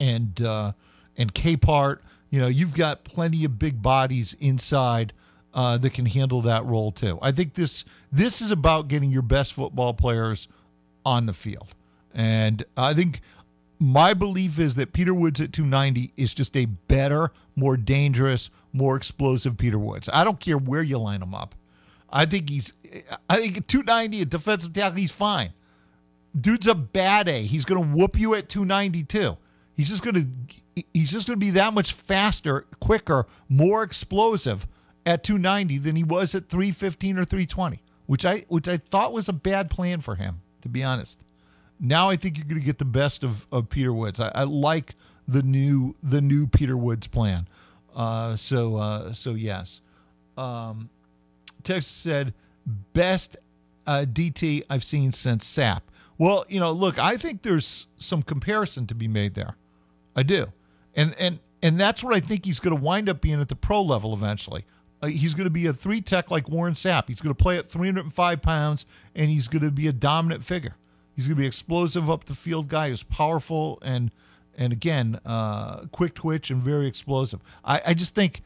and 0.00 0.40
uh, 0.40 0.72
and 1.16 1.34
Capehart– 1.34 2.00
you 2.36 2.42
know, 2.42 2.48
you've 2.48 2.74
got 2.74 3.02
plenty 3.02 3.46
of 3.46 3.58
big 3.58 3.80
bodies 3.80 4.36
inside 4.40 5.14
uh, 5.54 5.78
that 5.78 5.94
can 5.94 6.04
handle 6.04 6.42
that 6.42 6.66
role 6.66 6.92
too. 6.92 7.18
I 7.22 7.32
think 7.32 7.54
this 7.54 7.82
this 8.12 8.42
is 8.42 8.50
about 8.50 8.88
getting 8.88 9.10
your 9.10 9.22
best 9.22 9.54
football 9.54 9.94
players 9.94 10.46
on 11.02 11.24
the 11.24 11.32
field, 11.32 11.74
and 12.12 12.62
I 12.76 12.92
think 12.92 13.22
my 13.78 14.12
belief 14.12 14.58
is 14.58 14.74
that 14.74 14.92
Peter 14.92 15.14
Woods 15.14 15.40
at 15.40 15.54
290 15.54 16.12
is 16.18 16.34
just 16.34 16.54
a 16.58 16.66
better, 16.66 17.32
more 17.54 17.78
dangerous, 17.78 18.50
more 18.74 18.98
explosive 18.98 19.56
Peter 19.56 19.78
Woods. 19.78 20.06
I 20.12 20.22
don't 20.22 20.38
care 20.38 20.58
where 20.58 20.82
you 20.82 20.98
line 20.98 21.22
him 21.22 21.34
up. 21.34 21.54
I 22.10 22.26
think 22.26 22.50
he's 22.50 22.74
I 23.30 23.36
think 23.36 23.56
at 23.56 23.66
290 23.66 24.20
at 24.20 24.28
defensive 24.28 24.74
tackle 24.74 24.98
he's 24.98 25.10
fine. 25.10 25.54
Dude's 26.38 26.66
a 26.66 26.74
bad 26.74 27.28
A. 27.28 27.40
He's 27.40 27.64
going 27.64 27.82
to 27.82 27.96
whoop 27.96 28.20
you 28.20 28.34
at 28.34 28.50
292. 28.50 29.38
He's 29.76 29.90
just 29.90 30.02
going 30.02 30.14
to 30.14 30.84
he's 30.94 31.10
just 31.10 31.26
going 31.26 31.38
to 31.38 31.44
be 31.44 31.50
that 31.50 31.72
much 31.72 31.92
faster, 31.92 32.66
quicker, 32.80 33.26
more 33.48 33.82
explosive 33.82 34.66
at 35.04 35.22
290 35.22 35.78
than 35.78 35.96
he 35.96 36.04
was 36.04 36.34
at 36.34 36.48
315 36.48 37.18
or 37.18 37.24
320, 37.24 37.82
which 38.06 38.24
I 38.24 38.44
which 38.48 38.68
I 38.68 38.78
thought 38.78 39.12
was 39.12 39.28
a 39.28 39.32
bad 39.32 39.70
plan 39.70 40.00
for 40.00 40.14
him, 40.14 40.36
to 40.62 40.68
be 40.68 40.82
honest. 40.82 41.24
Now 41.78 42.08
I 42.08 42.16
think 42.16 42.38
you're 42.38 42.46
going 42.46 42.60
to 42.60 42.64
get 42.64 42.78
the 42.78 42.84
best 42.86 43.22
of, 43.22 43.46
of 43.52 43.68
Peter 43.68 43.92
Woods. 43.92 44.18
I, 44.18 44.32
I 44.34 44.44
like 44.44 44.94
the 45.28 45.42
new 45.42 45.94
the 46.02 46.20
new 46.20 46.46
Peter 46.46 46.76
Woods 46.76 47.06
plan. 47.06 47.46
Uh, 47.94 48.36
so 48.36 48.76
uh, 48.76 49.12
so 49.12 49.34
yes. 49.34 49.80
Um, 50.38 50.90
text 51.62 52.02
said, 52.02 52.34
best 52.92 53.36
uh, 53.86 54.04
DT 54.06 54.62
I've 54.68 54.84
seen 54.84 55.12
since 55.12 55.46
Sap. 55.46 55.90
Well, 56.18 56.44
you 56.48 56.60
know, 56.60 56.72
look, 56.72 56.98
I 56.98 57.16
think 57.16 57.42
there's 57.42 57.86
some 57.98 58.22
comparison 58.22 58.86
to 58.86 58.94
be 58.94 59.08
made 59.08 59.34
there. 59.34 59.56
I 60.16 60.22
do, 60.22 60.46
and 60.94 61.14
and 61.18 61.38
and 61.62 61.78
that's 61.78 62.02
what 62.02 62.14
I 62.14 62.20
think 62.20 62.44
he's 62.44 62.58
going 62.58 62.76
to 62.76 62.82
wind 62.82 63.08
up 63.08 63.20
being 63.20 63.40
at 63.40 63.48
the 63.48 63.56
pro 63.56 63.82
level 63.82 64.12
eventually. 64.12 64.64
Uh, 65.02 65.08
he's 65.08 65.34
going 65.34 65.44
to 65.44 65.50
be 65.50 65.66
a 65.66 65.72
three 65.72 66.00
tech 66.00 66.30
like 66.30 66.48
Warren 66.48 66.74
Sapp. 66.74 67.04
He's 67.06 67.20
going 67.20 67.34
to 67.34 67.42
play 67.42 67.58
at 67.58 67.68
305 67.68 68.42
pounds, 68.42 68.86
and 69.14 69.30
he's 69.30 69.46
going 69.46 69.62
to 69.62 69.70
be 69.70 69.86
a 69.86 69.92
dominant 69.92 70.42
figure. 70.42 70.74
He's 71.14 71.26
going 71.26 71.36
to 71.36 71.40
be 71.40 71.46
explosive 71.46 72.10
up 72.10 72.24
the 72.24 72.34
field 72.34 72.68
guy. 72.68 72.88
Who's 72.88 73.02
powerful 73.02 73.78
and 73.82 74.10
and 74.56 74.72
again, 74.72 75.20
uh, 75.24 75.86
quick 75.92 76.14
twitch 76.14 76.50
and 76.50 76.62
very 76.62 76.86
explosive. 76.86 77.40
I, 77.64 77.80
I 77.88 77.94
just 77.94 78.14
think, 78.14 78.42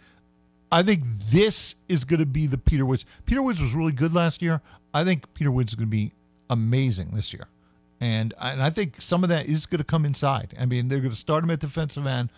I 0.72 0.83
think 0.83 1.02
this 1.04 1.76
is 1.88 2.04
going 2.04 2.20
to 2.20 2.26
be 2.26 2.46
the 2.46 2.59
Peter 2.59 2.85
Woods. 2.85 3.04
Peter 3.26 3.42
Woods 3.42 3.61
was 3.61 3.74
really 3.74 3.92
good 3.92 4.12
last 4.12 4.42
year. 4.42 4.61
I 4.92 5.04
think 5.04 5.33
Peter 5.35 5.50
Woods 5.50 5.72
is 5.72 5.76
going 5.76 5.88
to 5.88 5.90
be 5.90 6.12
amazing 6.48 7.11
this 7.14 7.33
year, 7.33 7.46
and 8.00 8.32
and 8.40 8.62
I 8.62 8.70
think 8.70 9.00
some 9.00 9.22
of 9.22 9.28
that 9.28 9.46
is 9.46 9.66
going 9.66 9.78
to 9.78 9.84
come 9.84 10.04
inside. 10.04 10.54
I 10.58 10.66
mean, 10.66 10.88
they're 10.88 11.00
going 11.00 11.10
to 11.10 11.16
start 11.16 11.44
him 11.44 11.50
at 11.50 11.60
defensive 11.60 12.06
end, 12.06 12.30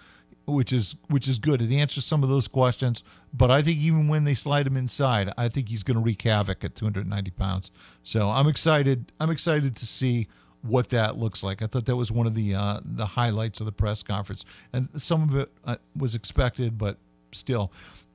which 0.46 0.72
is 0.72 0.96
which 1.08 1.28
is 1.28 1.38
good. 1.38 1.62
It 1.62 1.72
answers 1.72 2.04
some 2.04 2.22
of 2.22 2.28
those 2.28 2.48
questions, 2.48 3.04
but 3.32 3.50
I 3.50 3.62
think 3.62 3.78
even 3.78 4.08
when 4.08 4.24
they 4.24 4.34
slide 4.34 4.66
him 4.66 4.76
inside, 4.76 5.32
I 5.38 5.48
think 5.48 5.68
he's 5.68 5.82
going 5.82 5.96
to 5.96 6.02
wreak 6.02 6.22
havoc 6.22 6.64
at 6.64 6.74
290 6.74 7.30
pounds. 7.32 7.70
So 8.02 8.30
I'm 8.30 8.48
excited. 8.48 9.12
I'm 9.20 9.30
excited 9.30 9.76
to 9.76 9.86
see 9.86 10.28
what 10.62 10.88
that 10.90 11.18
looks 11.18 11.42
like. 11.42 11.60
I 11.62 11.66
thought 11.66 11.86
that 11.86 11.96
was 11.96 12.10
one 12.10 12.26
of 12.26 12.34
the 12.34 12.54
uh, 12.54 12.80
the 12.84 13.06
highlights 13.06 13.60
of 13.60 13.66
the 13.66 13.72
press 13.72 14.02
conference, 14.02 14.44
and 14.72 14.88
some 14.96 15.22
of 15.22 15.36
it 15.36 15.50
uh, 15.64 15.76
was 15.96 16.14
expected, 16.14 16.76
but 16.76 16.98
still. 17.32 17.72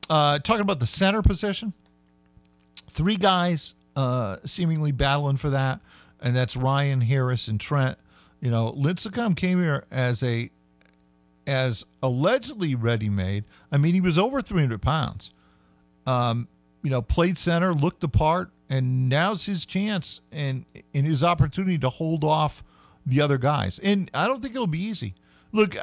Uh, 0.10 0.40
talking 0.40 0.62
about 0.62 0.80
the 0.80 0.88
center 0.88 1.22
position, 1.22 1.74
three 2.90 3.18
guys 3.18 3.76
uh, 3.98 4.38
seemingly 4.46 4.94
battling 4.94 5.36
for 5.36 5.50
that, 5.50 5.82
and 6.22 6.36
that's 6.36 6.56
Ryan 6.56 7.02
Harris 7.02 7.48
and 7.48 7.60
Trent. 7.60 7.98
You 8.42 8.52
know, 8.52 8.70
Linthicum 8.76 9.36
came 9.36 9.60
here 9.60 9.86
as 9.92 10.22
a 10.24 10.50
as 11.46 11.86
allegedly 12.04 12.76
ready 12.76 13.10
made. 13.10 13.46
I 13.72 13.78
mean, 13.78 13.94
he 13.94 14.02
was 14.02 14.18
over 14.18 14.42
300 14.42 14.82
pounds. 14.82 15.32
Um, 16.06 16.48
you 16.84 16.90
know, 16.90 17.02
played 17.02 17.38
center, 17.38 17.74
looked 17.74 18.02
the 18.02 18.10
part, 18.10 18.52
and 18.70 19.10
now's 19.10 19.46
his 19.46 19.66
chance 19.66 20.22
and 20.32 20.66
and 20.94 21.06
his 21.06 21.24
opportunity 21.24 21.78
to 21.80 21.90
hold 21.90 22.24
off 22.24 22.64
the 23.06 23.22
other 23.22 23.38
guys. 23.38 23.80
And 23.80 24.12
I 24.14 24.28
don't 24.28 24.42
think 24.42 24.54
it'll 24.54 24.68
be 24.68 24.84
easy. 24.84 25.16
Look, 25.52 25.76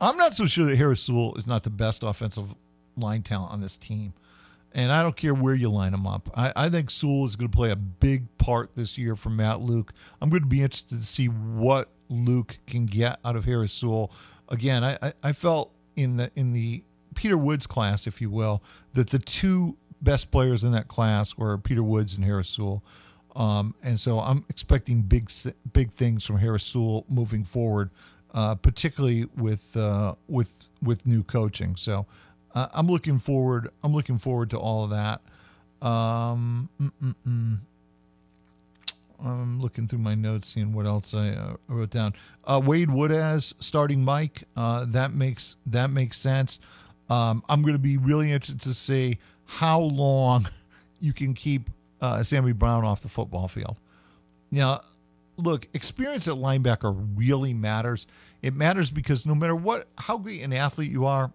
I'm 0.00 0.16
not 0.16 0.34
so 0.34 0.46
sure 0.46 0.64
that 0.66 0.76
Harris 0.76 1.02
Sewell 1.02 1.34
is 1.36 1.46
not 1.46 1.64
the 1.64 1.70
best 1.70 2.02
offensive 2.02 2.54
line 2.96 3.22
talent 3.22 3.52
on 3.52 3.60
this 3.60 3.76
team. 3.76 4.14
And 4.74 4.90
I 4.90 5.02
don't 5.02 5.16
care 5.16 5.34
where 5.34 5.54
you 5.54 5.70
line 5.70 5.94
him 5.94 6.06
up. 6.06 6.28
I, 6.34 6.52
I 6.56 6.68
think 6.68 6.90
Sewell 6.90 7.24
is 7.24 7.36
going 7.36 7.48
to 7.50 7.56
play 7.56 7.70
a 7.70 7.76
big 7.76 8.26
part 8.38 8.72
this 8.72 8.98
year 8.98 9.14
for 9.14 9.30
Matt 9.30 9.60
Luke. 9.60 9.92
I'm 10.20 10.30
going 10.30 10.42
to 10.42 10.48
be 10.48 10.62
interested 10.62 10.98
to 10.98 11.06
see 11.06 11.26
what 11.26 11.90
Luke 12.08 12.58
can 12.66 12.86
get 12.86 13.20
out 13.24 13.36
of 13.36 13.44
Harris 13.44 13.72
Sewell. 13.72 14.10
Again, 14.48 14.82
I, 14.82 14.98
I, 15.00 15.12
I 15.22 15.32
felt 15.32 15.70
in 15.96 16.16
the 16.16 16.30
in 16.34 16.52
the 16.52 16.82
Peter 17.14 17.38
Woods 17.38 17.66
class, 17.66 18.06
if 18.08 18.20
you 18.20 18.30
will, 18.30 18.62
that 18.94 19.10
the 19.10 19.20
two 19.20 19.76
best 20.02 20.30
players 20.30 20.64
in 20.64 20.72
that 20.72 20.88
class 20.88 21.36
were 21.36 21.56
Peter 21.56 21.82
Woods 21.82 22.14
and 22.14 22.24
Harris 22.24 22.48
Sewell. 22.48 22.82
Um, 23.36 23.74
and 23.82 23.98
so 23.98 24.18
I'm 24.18 24.44
expecting 24.48 25.02
big 25.02 25.30
big 25.72 25.90
things 25.90 26.24
from 26.24 26.38
Harris 26.38 26.64
Sewell 26.64 27.04
moving 27.08 27.44
forward, 27.44 27.90
uh, 28.32 28.54
particularly 28.56 29.26
with 29.36 29.76
uh, 29.76 30.14
with 30.28 30.54
with 30.82 31.06
new 31.06 31.22
coaching. 31.22 31.76
So 31.76 32.06
uh, 32.54 32.68
I'm 32.72 32.86
looking 32.86 33.18
forward. 33.18 33.70
I'm 33.82 33.92
looking 33.92 34.18
forward 34.18 34.50
to 34.50 34.58
all 34.58 34.84
of 34.84 34.90
that. 34.90 35.20
Um. 35.86 36.68
I'm 39.24 39.60
looking 39.60 39.86
through 39.88 40.00
my 40.00 40.14
notes, 40.14 40.48
seeing 40.48 40.72
what 40.72 40.86
else 40.86 41.14
I 41.14 41.30
uh, 41.30 41.56
wrote 41.68 41.90
down. 41.90 42.14
Uh, 42.44 42.60
Wade 42.64 42.90
Wood 42.90 43.10
as 43.10 43.54
starting 43.58 44.04
Mike. 44.04 44.42
Uh, 44.56 44.84
that 44.88 45.12
makes 45.12 45.56
that 45.66 45.90
makes 45.90 46.18
sense. 46.18 46.58
Um, 47.08 47.42
I'm 47.48 47.62
going 47.62 47.74
to 47.74 47.78
be 47.78 47.96
really 47.96 48.32
interested 48.32 48.60
to 48.62 48.74
see 48.74 49.18
how 49.46 49.80
long 49.80 50.46
you 51.00 51.12
can 51.12 51.34
keep 51.34 51.70
uh, 52.00 52.22
Sammy 52.22 52.52
Brown 52.52 52.84
off 52.84 53.02
the 53.02 53.08
football 53.08 53.48
field. 53.48 53.78
Now, 54.50 54.82
look, 55.36 55.68
experience 55.74 56.28
at 56.28 56.34
linebacker 56.34 56.94
really 57.14 57.54
matters. 57.54 58.06
It 58.42 58.54
matters 58.54 58.90
because 58.90 59.26
no 59.26 59.34
matter 59.34 59.56
what, 59.56 59.88
how 59.98 60.18
great 60.18 60.42
an 60.42 60.52
athlete 60.52 60.90
you 60.90 61.06
are, 61.06 61.32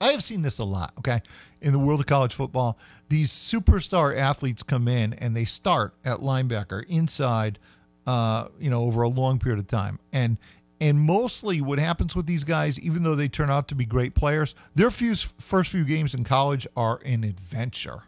I 0.00 0.12
have 0.12 0.22
seen 0.22 0.42
this 0.42 0.58
a 0.58 0.64
lot, 0.64 0.92
okay? 0.98 1.20
In 1.60 1.72
the 1.72 1.78
world 1.78 2.00
of 2.00 2.06
college 2.06 2.34
football, 2.34 2.78
these 3.08 3.30
superstar 3.30 4.16
athletes 4.16 4.62
come 4.62 4.86
in 4.88 5.12
and 5.14 5.36
they 5.36 5.44
start 5.44 5.94
at 6.04 6.18
linebacker 6.18 6.84
inside, 6.86 7.58
uh, 8.06 8.48
you 8.60 8.70
know, 8.70 8.84
over 8.84 9.02
a 9.02 9.08
long 9.08 9.38
period 9.38 9.58
of 9.58 9.66
time. 9.66 9.98
And 10.12 10.38
and 10.80 11.00
mostly 11.00 11.60
what 11.60 11.80
happens 11.80 12.14
with 12.14 12.26
these 12.26 12.44
guys, 12.44 12.78
even 12.78 13.02
though 13.02 13.16
they 13.16 13.26
turn 13.28 13.50
out 13.50 13.66
to 13.68 13.74
be 13.74 13.84
great 13.84 14.14
players, 14.14 14.54
their 14.76 14.92
few, 14.92 15.16
first 15.16 15.72
few 15.72 15.84
games 15.84 16.14
in 16.14 16.22
college 16.22 16.68
are 16.76 17.00
an 17.04 17.24
adventure. 17.24 18.04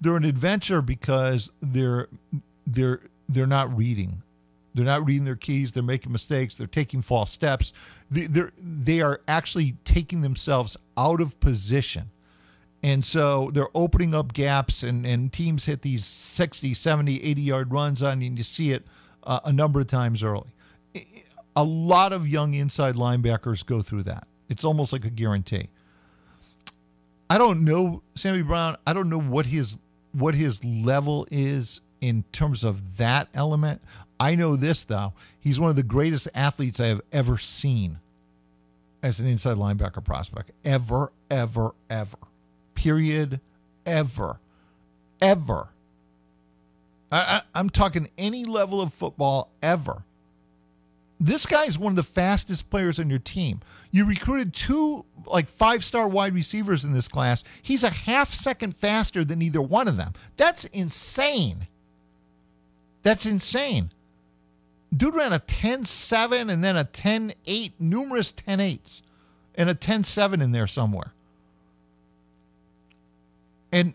They're 0.00 0.16
an 0.16 0.24
adventure 0.24 0.82
because 0.82 1.50
they're 1.62 2.08
they're 2.66 3.00
they're 3.28 3.46
not 3.46 3.74
reading. 3.74 4.22
They're 4.76 4.84
not 4.84 5.06
reading 5.06 5.24
their 5.24 5.36
keys. 5.36 5.72
They're 5.72 5.82
making 5.82 6.12
mistakes. 6.12 6.54
They're 6.54 6.66
taking 6.66 7.00
false 7.00 7.32
steps. 7.32 7.72
They, 8.10 8.26
they're, 8.26 8.52
they 8.58 9.00
are 9.00 9.22
actually 9.26 9.74
taking 9.84 10.20
themselves 10.20 10.76
out 10.98 11.22
of 11.22 11.40
position. 11.40 12.10
And 12.82 13.02
so 13.02 13.50
they're 13.54 13.74
opening 13.74 14.14
up 14.14 14.34
gaps, 14.34 14.82
and, 14.82 15.06
and 15.06 15.32
teams 15.32 15.64
hit 15.64 15.80
these 15.80 16.04
60, 16.04 16.74
70, 16.74 17.22
80 17.22 17.40
yard 17.40 17.72
runs 17.72 18.02
on 18.02 18.22
and 18.22 18.36
you 18.36 18.44
see 18.44 18.72
it 18.72 18.86
uh, 19.24 19.40
a 19.44 19.52
number 19.52 19.80
of 19.80 19.86
times 19.86 20.22
early. 20.22 20.50
A 21.56 21.64
lot 21.64 22.12
of 22.12 22.28
young 22.28 22.52
inside 22.52 22.96
linebackers 22.96 23.64
go 23.64 23.80
through 23.80 24.02
that. 24.04 24.28
It's 24.50 24.64
almost 24.64 24.92
like 24.92 25.06
a 25.06 25.10
guarantee. 25.10 25.70
I 27.30 27.38
don't 27.38 27.64
know 27.64 28.02
Sammy 28.14 28.42
Brown. 28.42 28.76
I 28.86 28.92
don't 28.92 29.08
know 29.08 29.20
what 29.20 29.46
his 29.46 29.78
what 30.12 30.34
his 30.34 30.64
level 30.64 31.26
is 31.30 31.80
in 32.00 32.24
terms 32.32 32.62
of 32.62 32.98
that 32.98 33.28
element. 33.34 33.82
I 34.18 34.34
know 34.34 34.56
this 34.56 34.84
though. 34.84 35.12
He's 35.38 35.60
one 35.60 35.70
of 35.70 35.76
the 35.76 35.82
greatest 35.82 36.28
athletes 36.34 36.80
I 36.80 36.86
have 36.86 37.02
ever 37.12 37.38
seen 37.38 37.98
as 39.02 39.20
an 39.20 39.26
inside 39.26 39.56
linebacker 39.56 40.04
prospect. 40.04 40.50
Ever, 40.64 41.12
ever, 41.30 41.74
ever. 41.90 42.18
Period. 42.74 43.40
Ever. 43.84 44.40
Ever. 45.20 45.68
I, 47.12 47.18
I, 47.18 47.42
I'm 47.54 47.70
talking 47.70 48.08
any 48.18 48.44
level 48.44 48.80
of 48.80 48.92
football 48.92 49.50
ever. 49.62 50.02
This 51.18 51.46
guy 51.46 51.64
is 51.64 51.78
one 51.78 51.92
of 51.92 51.96
the 51.96 52.02
fastest 52.02 52.68
players 52.68 52.98
on 52.98 53.08
your 53.08 53.18
team. 53.18 53.60
You 53.90 54.06
recruited 54.06 54.52
two 54.52 55.04
like 55.24 55.48
five 55.48 55.82
star 55.82 56.08
wide 56.08 56.34
receivers 56.34 56.84
in 56.84 56.92
this 56.92 57.08
class. 57.08 57.42
He's 57.62 57.82
a 57.82 57.90
half 57.90 58.34
second 58.34 58.76
faster 58.76 59.24
than 59.24 59.40
either 59.40 59.62
one 59.62 59.88
of 59.88 59.96
them. 59.96 60.12
That's 60.36 60.64
insane. 60.66 61.66
That's 63.02 63.24
insane. 63.24 63.92
Dude 64.96 65.14
ran 65.14 65.32
a 65.32 65.38
10 65.38 65.84
7 65.84 66.48
and 66.48 66.62
then 66.62 66.76
a 66.76 66.84
10 66.84 67.32
8, 67.46 67.72
numerous 67.78 68.32
10 68.32 68.58
8s, 68.60 69.02
and 69.54 69.68
a 69.68 69.74
10 69.74 70.04
7 70.04 70.40
in 70.40 70.52
there 70.52 70.66
somewhere. 70.66 71.12
And 73.72 73.94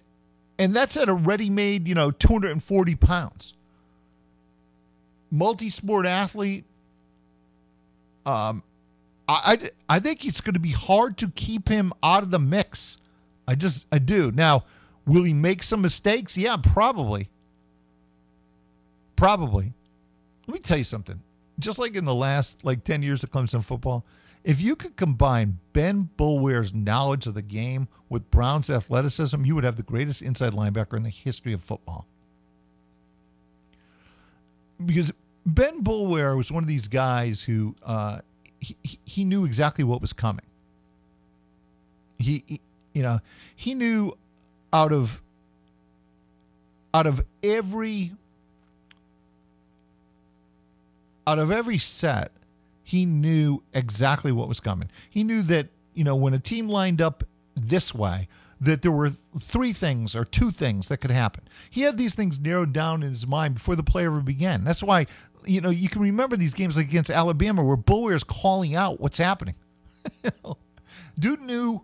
and 0.59 0.75
that's 0.75 0.97
at 0.97 1.09
a 1.09 1.13
ready 1.13 1.49
made, 1.49 1.87
you 1.87 1.95
know, 1.95 2.11
240 2.11 2.95
pounds. 2.95 3.53
Multi 5.31 5.69
sport 5.69 6.05
athlete, 6.05 6.65
um, 8.25 8.61
I, 9.27 9.57
I, 9.89 9.95
I 9.95 9.99
think 9.99 10.25
it's 10.25 10.41
going 10.41 10.53
to 10.53 10.59
be 10.59 10.71
hard 10.71 11.17
to 11.17 11.29
keep 11.29 11.69
him 11.69 11.93
out 12.03 12.21
of 12.21 12.31
the 12.31 12.39
mix. 12.39 12.97
I 13.47 13.55
just 13.55 13.85
I 13.91 13.97
do. 13.99 14.31
Now, 14.31 14.65
will 15.05 15.23
he 15.23 15.33
make 15.33 15.63
some 15.63 15.81
mistakes? 15.81 16.37
Yeah, 16.37 16.57
probably. 16.57 17.29
Probably. 19.15 19.73
Let 20.51 20.55
me 20.55 20.63
tell 20.63 20.77
you 20.77 20.83
something. 20.83 21.21
Just 21.59 21.79
like 21.79 21.95
in 21.95 22.03
the 22.03 22.13
last 22.13 22.65
like 22.65 22.83
10 22.83 23.03
years 23.03 23.23
of 23.23 23.31
Clemson 23.31 23.63
football, 23.63 24.03
if 24.43 24.59
you 24.59 24.75
could 24.75 24.97
combine 24.97 25.59
Ben 25.71 26.09
Boulware's 26.17 26.73
knowledge 26.73 27.25
of 27.25 27.35
the 27.35 27.41
game 27.41 27.87
with 28.09 28.29
Brown's 28.29 28.69
athleticism, 28.69 29.45
you 29.45 29.55
would 29.55 29.63
have 29.63 29.77
the 29.77 29.83
greatest 29.83 30.21
inside 30.21 30.51
linebacker 30.51 30.97
in 30.97 31.03
the 31.03 31.09
history 31.09 31.53
of 31.53 31.63
football. 31.63 32.05
Because 34.85 35.13
Ben 35.45 35.81
Boulware 35.81 36.35
was 36.35 36.51
one 36.51 36.63
of 36.63 36.67
these 36.67 36.89
guys 36.89 37.41
who 37.41 37.73
uh, 37.85 38.19
he, 38.59 38.75
he 39.05 39.23
knew 39.23 39.45
exactly 39.45 39.85
what 39.85 40.01
was 40.01 40.11
coming. 40.11 40.45
He, 42.19 42.43
he, 42.45 42.59
you 42.93 43.03
know, 43.03 43.19
he 43.55 43.73
knew 43.73 44.17
out 44.73 44.91
of 44.91 45.21
out 46.93 47.07
of 47.07 47.23
every 47.41 48.11
out 51.27 51.39
of 51.39 51.51
every 51.51 51.77
set, 51.77 52.31
he 52.83 53.05
knew 53.05 53.63
exactly 53.73 54.31
what 54.31 54.47
was 54.47 54.59
coming. 54.59 54.89
He 55.09 55.23
knew 55.23 55.41
that 55.43 55.67
you 55.93 56.03
know 56.03 56.15
when 56.15 56.33
a 56.33 56.39
team 56.39 56.67
lined 56.67 57.01
up 57.01 57.23
this 57.55 57.93
way, 57.93 58.27
that 58.59 58.81
there 58.81 58.91
were 58.91 59.11
three 59.39 59.73
things 59.73 60.15
or 60.15 60.23
two 60.23 60.51
things 60.51 60.87
that 60.87 60.97
could 60.97 61.11
happen. 61.11 61.43
He 61.69 61.81
had 61.81 61.97
these 61.97 62.13
things 62.13 62.39
narrowed 62.39 62.73
down 62.73 63.03
in 63.03 63.09
his 63.09 63.25
mind 63.27 63.55
before 63.55 63.75
the 63.75 63.83
play 63.83 64.05
ever 64.05 64.21
began. 64.21 64.63
That's 64.63 64.83
why, 64.83 65.07
you 65.45 65.61
know, 65.61 65.69
you 65.69 65.89
can 65.89 66.01
remember 66.01 66.37
these 66.37 66.53
games 66.53 66.77
like 66.77 66.87
against 66.87 67.09
Alabama 67.09 67.63
where 67.63 67.75
Boulware 67.77 68.15
is 68.15 68.23
calling 68.23 68.75
out 68.75 68.99
what's 69.01 69.17
happening. 69.17 69.55
Dude 71.19 71.41
knew, 71.41 71.81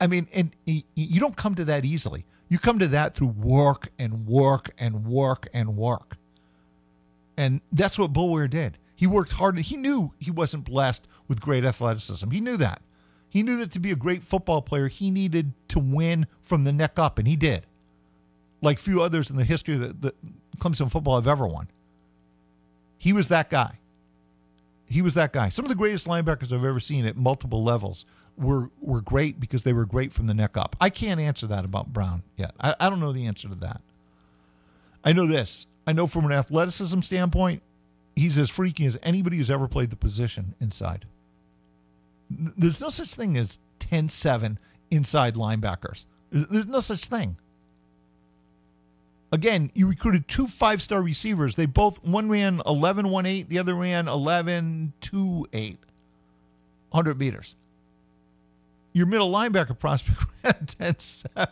I- 0.00 0.06
mean, 0.06 0.26
and 0.34 0.54
you 0.66 1.20
don't 1.20 1.36
come 1.36 1.54
to 1.54 1.64
that 1.66 1.84
easily. 1.84 2.26
You 2.48 2.58
come 2.58 2.80
to 2.80 2.88
that 2.88 3.14
through 3.14 3.28
work 3.28 3.88
and 3.98 4.26
work 4.26 4.70
and 4.78 5.04
work 5.06 5.48
and 5.54 5.76
work. 5.76 6.16
And 7.40 7.62
that's 7.72 7.98
what 7.98 8.12
Boulware 8.12 8.50
did. 8.50 8.76
He 8.94 9.06
worked 9.06 9.32
hard. 9.32 9.58
He 9.58 9.78
knew 9.78 10.12
he 10.18 10.30
wasn't 10.30 10.66
blessed 10.66 11.08
with 11.26 11.40
great 11.40 11.64
athleticism. 11.64 12.30
He 12.30 12.38
knew 12.38 12.58
that. 12.58 12.82
He 13.30 13.42
knew 13.42 13.56
that 13.60 13.70
to 13.70 13.80
be 13.80 13.90
a 13.90 13.96
great 13.96 14.22
football 14.22 14.60
player, 14.60 14.88
he 14.88 15.10
needed 15.10 15.54
to 15.68 15.78
win 15.78 16.26
from 16.42 16.64
the 16.64 16.72
neck 16.72 16.98
up, 16.98 17.18
and 17.18 17.26
he 17.26 17.36
did. 17.36 17.64
Like 18.60 18.78
few 18.78 19.00
others 19.00 19.30
in 19.30 19.38
the 19.38 19.44
history 19.44 19.72
of 19.76 19.80
the, 19.80 19.94
the 20.10 20.14
Clemson 20.58 20.92
football 20.92 21.14
have 21.14 21.26
ever 21.26 21.46
won. 21.46 21.68
He 22.98 23.14
was 23.14 23.28
that 23.28 23.48
guy. 23.48 23.78
He 24.84 25.00
was 25.00 25.14
that 25.14 25.32
guy. 25.32 25.48
Some 25.48 25.64
of 25.64 25.70
the 25.70 25.76
greatest 25.76 26.06
linebackers 26.06 26.52
I've 26.52 26.62
ever 26.62 26.80
seen 26.80 27.06
at 27.06 27.16
multiple 27.16 27.64
levels 27.64 28.04
were 28.36 28.68
were 28.82 29.00
great 29.00 29.40
because 29.40 29.62
they 29.62 29.72
were 29.72 29.86
great 29.86 30.12
from 30.12 30.26
the 30.26 30.34
neck 30.34 30.58
up. 30.58 30.76
I 30.78 30.90
can't 30.90 31.18
answer 31.18 31.46
that 31.46 31.64
about 31.64 31.90
Brown 31.94 32.22
yet. 32.36 32.52
I, 32.60 32.74
I 32.78 32.90
don't 32.90 33.00
know 33.00 33.12
the 33.12 33.26
answer 33.26 33.48
to 33.48 33.54
that. 33.54 33.80
I 35.02 35.14
know 35.14 35.26
this. 35.26 35.66
I 35.90 35.92
know 35.92 36.06
from 36.06 36.24
an 36.24 36.30
athleticism 36.30 37.00
standpoint, 37.00 37.62
he's 38.14 38.38
as 38.38 38.48
freaky 38.48 38.86
as 38.86 38.96
anybody 39.02 39.38
who's 39.38 39.50
ever 39.50 39.66
played 39.66 39.90
the 39.90 39.96
position 39.96 40.54
inside. 40.60 41.04
There's 42.30 42.80
no 42.80 42.90
such 42.90 43.12
thing 43.16 43.36
as 43.36 43.58
10 43.80 44.08
7 44.08 44.56
inside 44.92 45.34
linebackers. 45.34 46.06
There's 46.30 46.68
no 46.68 46.78
such 46.78 47.06
thing. 47.06 47.38
Again, 49.32 49.72
you 49.74 49.88
recruited 49.88 50.28
two 50.28 50.46
five 50.46 50.80
star 50.80 51.02
receivers. 51.02 51.56
They 51.56 51.66
both, 51.66 52.04
one 52.04 52.28
ran 52.28 52.62
11 52.64 53.08
1 53.08 53.26
8, 53.26 53.48
the 53.48 53.58
other 53.58 53.74
ran 53.74 54.06
11 54.06 54.92
2 55.00 55.46
8. 55.52 55.78
100 56.90 57.18
meters. 57.18 57.56
Your 58.92 59.06
middle 59.06 59.32
linebacker 59.32 59.76
prospect 59.76 60.20
ran 60.44 60.66
10 60.66 60.98
7. 61.00 61.48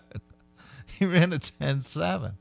He 0.97 1.07
ran 1.07 1.32
a 1.32 1.41
10 1.41 1.80
7. 1.80 2.34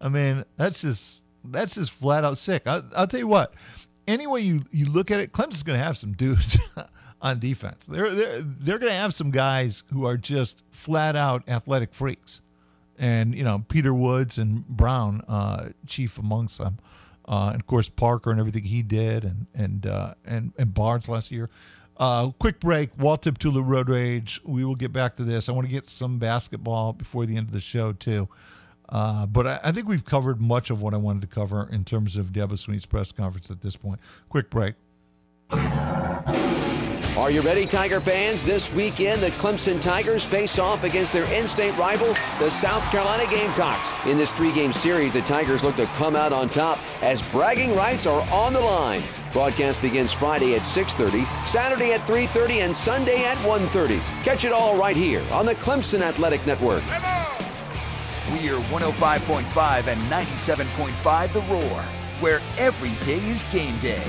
I 0.00 0.08
mean, 0.08 0.46
that's 0.56 0.80
just 0.80 1.24
that's 1.44 1.74
just 1.74 1.90
flat 1.90 2.24
out 2.24 2.38
sick. 2.38 2.62
I, 2.66 2.82
I'll 2.96 3.06
tell 3.06 3.20
you 3.20 3.28
what. 3.28 3.54
Any 4.06 4.26
way 4.26 4.40
you, 4.40 4.64
you 4.72 4.86
look 4.86 5.10
at 5.10 5.20
it, 5.20 5.32
Clemson's 5.32 5.62
going 5.62 5.78
to 5.78 5.84
have 5.84 5.96
some 5.96 6.12
dudes 6.12 6.58
on 7.22 7.38
defense. 7.38 7.86
They're 7.86 8.10
they're 8.10 8.42
they're 8.42 8.78
going 8.78 8.92
to 8.92 8.98
have 8.98 9.14
some 9.14 9.30
guys 9.30 9.84
who 9.92 10.06
are 10.06 10.16
just 10.16 10.62
flat 10.70 11.14
out 11.14 11.48
athletic 11.48 11.94
freaks, 11.94 12.40
and 12.98 13.34
you 13.34 13.44
know 13.44 13.64
Peter 13.68 13.94
Woods 13.94 14.38
and 14.38 14.66
Brown, 14.66 15.22
uh, 15.28 15.68
chief 15.86 16.18
amongst 16.18 16.58
them, 16.58 16.78
uh, 17.26 17.50
and 17.52 17.60
of 17.60 17.66
course 17.66 17.88
Parker 17.88 18.32
and 18.32 18.40
everything 18.40 18.64
he 18.64 18.82
did, 18.82 19.22
and 19.24 19.46
and 19.54 19.86
uh, 19.86 20.14
and 20.24 20.52
and 20.58 20.74
Barnes 20.74 21.08
last 21.08 21.30
year. 21.30 21.48
Uh, 21.96 22.30
quick 22.30 22.58
break. 22.58 22.90
Walt 22.98 23.22
Tip 23.22 23.38
Tulu 23.38 23.62
Road 23.62 23.88
Rage. 23.88 24.40
We 24.44 24.64
will 24.64 24.74
get 24.74 24.92
back 24.92 25.14
to 25.16 25.22
this. 25.24 25.48
I 25.48 25.52
want 25.52 25.66
to 25.66 25.72
get 25.72 25.86
some 25.86 26.18
basketball 26.18 26.92
before 26.92 27.26
the 27.26 27.36
end 27.36 27.46
of 27.46 27.52
the 27.52 27.60
show 27.60 27.92
too. 27.92 28.28
Uh, 28.92 29.24
but 29.26 29.46
I, 29.46 29.58
I 29.64 29.72
think 29.72 29.88
we've 29.88 30.04
covered 30.04 30.40
much 30.40 30.68
of 30.68 30.82
what 30.82 30.92
I 30.92 30.98
wanted 30.98 31.22
to 31.22 31.28
cover 31.28 31.66
in 31.72 31.82
terms 31.82 32.18
of 32.18 32.26
Dabo 32.26 32.52
Swinney's 32.52 32.84
press 32.84 33.10
conference 33.10 33.50
at 33.50 33.62
this 33.62 33.74
point. 33.74 33.98
Quick 34.28 34.50
break. 34.50 34.74
Are 37.16 37.30
you 37.30 37.40
ready, 37.40 37.66
Tiger 37.66 38.00
fans? 38.00 38.44
This 38.44 38.72
weekend, 38.72 39.22
the 39.22 39.30
Clemson 39.32 39.80
Tigers 39.80 40.26
face 40.26 40.58
off 40.58 40.82
against 40.82 41.12
their 41.12 41.24
in-state 41.24 41.76
rival, 41.78 42.14
the 42.38 42.50
South 42.50 42.82
Carolina 42.90 43.30
Gamecocks. 43.30 43.90
In 44.06 44.16
this 44.16 44.32
three-game 44.32 44.72
series, 44.72 45.12
the 45.12 45.20
Tigers 45.22 45.62
look 45.62 45.76
to 45.76 45.86
come 45.86 46.16
out 46.16 46.32
on 46.32 46.48
top 46.48 46.78
as 47.02 47.22
bragging 47.30 47.76
rights 47.76 48.06
are 48.06 48.28
on 48.30 48.52
the 48.52 48.60
line. 48.60 49.02
Broadcast 49.32 49.80
begins 49.80 50.12
Friday 50.12 50.54
at 50.54 50.62
6:30, 50.62 51.26
Saturday 51.46 51.92
at 51.92 52.06
3:30, 52.06 52.60
and 52.60 52.76
Sunday 52.76 53.24
at 53.24 53.38
1:30. 53.38 54.00
Catch 54.22 54.44
it 54.44 54.52
all 54.52 54.76
right 54.76 54.96
here 54.96 55.22
on 55.32 55.46
the 55.46 55.54
Clemson 55.54 56.00
Athletic 56.00 56.46
Network. 56.46 56.82
We 58.30 58.48
are 58.50 58.60
105.5 58.70 59.88
and 59.88 60.00
97.5 60.02 61.32
The 61.32 61.40
Roar, 61.52 61.82
where 62.20 62.40
every 62.56 62.92
day 63.04 63.18
is 63.18 63.42
game 63.50 63.76
day. 63.80 64.04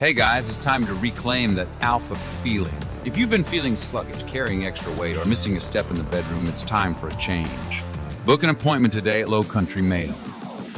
Hey 0.00 0.12
guys, 0.12 0.48
it's 0.48 0.58
time 0.58 0.84
to 0.86 0.94
reclaim 0.94 1.54
that 1.54 1.68
alpha 1.80 2.16
feeling. 2.16 2.74
If 3.04 3.16
you've 3.16 3.30
been 3.30 3.44
feeling 3.44 3.76
sluggish, 3.76 4.24
carrying 4.24 4.66
extra 4.66 4.90
weight, 4.94 5.16
or 5.16 5.24
missing 5.24 5.56
a 5.56 5.60
step 5.60 5.90
in 5.90 5.96
the 5.96 6.02
bedroom, 6.02 6.48
it's 6.48 6.64
time 6.64 6.96
for 6.96 7.06
a 7.06 7.14
change. 7.18 7.84
Book 8.24 8.42
an 8.42 8.50
appointment 8.50 8.92
today 8.92 9.20
at 9.20 9.28
Low 9.28 9.44
Country 9.44 9.80
Male. 9.80 10.14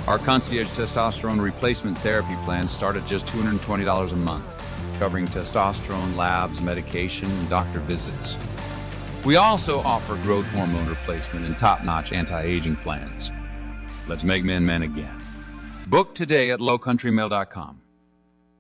Our 0.07 0.19
concierge 0.19 0.69
testosterone 0.69 1.41
replacement 1.41 1.97
therapy 1.99 2.37
plans 2.45 2.71
start 2.71 2.97
at 2.97 3.07
just 3.07 3.27
$220 3.29 4.13
a 4.13 4.17
month, 4.17 4.63
covering 4.99 5.27
testosterone 5.27 6.17
labs, 6.17 6.61
medication, 6.61 7.31
and 7.31 7.49
doctor 7.49 7.81
visits. 7.81 8.37
We 9.25 9.37
also 9.37 9.81
offer 9.81 10.17
growth 10.17 10.47
hormone 10.53 10.87
replacement 10.87 11.47
and 11.47 11.59
top 11.59 11.83
notch 11.83 12.13
anti 12.13 12.43
aging 12.43 12.77
plans. 12.77 13.33
Let's 14.07 14.23
make 14.23 14.45
men 14.45 14.67
men 14.67 14.83
again. 14.83 15.19
Book 15.89 16.15
today 16.15 16.51
at 16.51 16.61
lowcountrymale.com. 16.61 17.81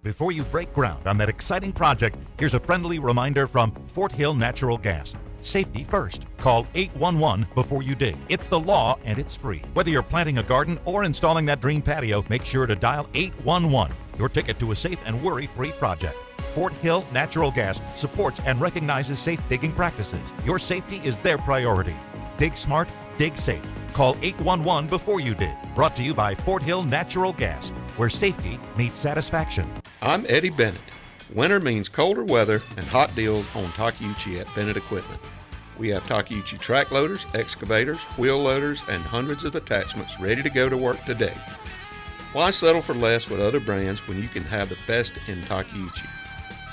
Before 0.03 0.33
you 0.33 0.43
break 0.45 0.73
ground 0.73 1.07
on 1.07 1.19
that 1.19 1.29
exciting 1.29 1.73
project, 1.73 2.17
here's 2.39 2.55
a 2.55 2.61
friendly 2.61 2.99
reminder 2.99 3.47
from 3.47 3.73
Fort 3.89 4.13
Hill 4.13 4.35
Natural 4.35 4.79
Gas. 4.79 5.15
Safety 5.43 5.85
first. 5.85 6.25
Call 6.39 6.67
811 6.75 7.47
before 7.55 7.83
you 7.83 7.95
dig. 7.95 8.17
It's 8.31 8.49
the 8.49 8.59
law 8.59 8.99
and 9.05 9.19
it's 9.19 9.37
free. 9.37 9.63
Whether 9.75 9.91
you're 9.91 10.03
planting 10.03 10.39
a 10.39 10.43
garden 10.43 10.79
or 10.87 11.05
installing 11.05 11.45
that 11.47 11.61
dream 11.61 11.83
patio, 11.83 12.25
make 12.31 12.45
sure 12.45 12.67
to 12.67 12.75
dial 12.75 13.07
811. 13.13 13.95
Your 14.19 14.31
ticket 14.31 14.59
to 14.61 14.73
a 14.73 14.77
safe 14.77 14.99
and 15.05 15.23
worry 15.23 15.47
free 15.47 15.73
project. 15.73 16.17
Fort 16.55 16.73
Hill 16.75 17.05
Natural 17.13 17.51
Gas 17.51 17.81
supports 17.97 18.41
and 18.47 18.61
recognizes 18.61 19.19
safe 19.19 19.41
digging 19.49 19.73
practices. 19.73 20.33
Your 20.45 20.61
safety 20.61 20.99
is 20.99 21.19
their 21.19 21.37
priority. 21.37 21.97
Dig 22.39 22.57
smart, 22.57 22.89
dig 23.19 23.37
safe. 23.37 23.63
Call 23.93 24.17
811 24.23 24.89
before 24.89 25.19
you 25.19 25.35
dig. 25.35 25.57
Brought 25.75 25.97
to 25.97 26.05
you 26.05 26.15
by 26.15 26.37
Fort 26.37 26.63
Hill 26.63 26.85
Natural 26.85 27.33
Gas, 27.33 27.71
where 27.97 28.09
safety 28.09 28.61
meets 28.79 29.01
satisfaction. 29.01 29.69
I'm 30.01 30.25
Eddie 30.29 30.51
Bennett. 30.51 30.81
Winter 31.35 31.59
means 31.59 31.89
colder 31.89 32.23
weather 32.23 32.61
and 32.77 32.87
hot 32.87 33.13
deals 33.17 33.47
on 33.57 33.65
Takeuchi 33.71 34.41
at 34.41 34.55
Bennett 34.55 34.77
Equipment. 34.77 35.21
We 35.77 35.89
have 35.89 36.05
Takeuchi 36.05 36.61
track 36.61 36.93
loaders, 36.93 37.27
excavators, 37.35 37.99
wheel 38.17 38.39
loaders, 38.39 38.81
and 38.89 39.03
hundreds 39.03 39.43
of 39.43 39.57
attachments 39.57 40.21
ready 40.21 40.43
to 40.43 40.51
go 40.51 40.69
to 40.69 40.77
work 40.77 41.05
today. 41.05 41.35
Why 42.33 42.53
settle 42.53 42.83
for 42.83 42.95
less 42.95 43.29
with 43.29 43.41
other 43.41 43.59
brands 43.59 44.07
when 44.07 44.23
you 44.23 44.29
can 44.29 44.45
have 44.45 44.69
the 44.69 44.79
best 44.87 45.15
in 45.27 45.41
Takeuchi? 45.43 46.07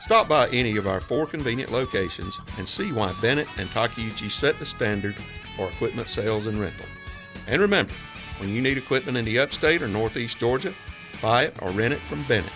Stop 0.04 0.28
by 0.28 0.50
any 0.50 0.78
of 0.78 0.88
our 0.88 1.00
four 1.00 1.28
convenient 1.28 1.72
locations 1.72 2.40
and 2.58 2.68
see 2.68 2.92
why 2.92 3.14
Bennett 3.22 3.48
and 3.58 3.70
Takeuchi 3.70 4.30
set 4.30 4.58
the 4.58 4.66
standard 4.66 5.16
for 5.56 5.68
equipment 5.70 6.10
sales 6.10 6.48
and 6.48 6.58
rental. 6.58 6.86
And 7.48 7.62
remember, 7.62 7.94
when 8.40 8.50
you 8.50 8.62
need 8.62 8.78
equipment 8.78 9.18
in 9.18 9.26
the 9.26 9.40
upstate 9.40 9.82
or 9.82 9.88
northeast 9.88 10.40
Georgia, 10.40 10.74
buy 11.22 11.44
it 11.44 11.62
or 11.62 11.70
rent 11.70 11.94
it 11.94 12.00
from 12.00 12.24
Bennett. 12.24 12.52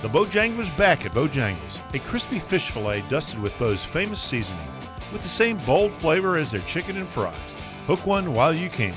The 0.00 0.08
Bojangler's 0.08 0.70
back 0.70 1.04
at 1.04 1.12
Bojangles, 1.12 1.78
a 1.94 1.98
crispy 1.98 2.38
fish 2.38 2.70
fillet 2.70 3.04
dusted 3.10 3.40
with 3.40 3.58
Bo's 3.58 3.84
famous 3.84 4.20
seasoning, 4.20 4.66
with 5.12 5.22
the 5.22 5.28
same 5.28 5.58
bold 5.58 5.92
flavor 5.92 6.38
as 6.38 6.50
their 6.50 6.62
chicken 6.62 6.96
and 6.96 7.08
fries. 7.08 7.54
Hook 7.86 8.06
one 8.06 8.32
while 8.32 8.54
you 8.54 8.70
can. 8.70 8.96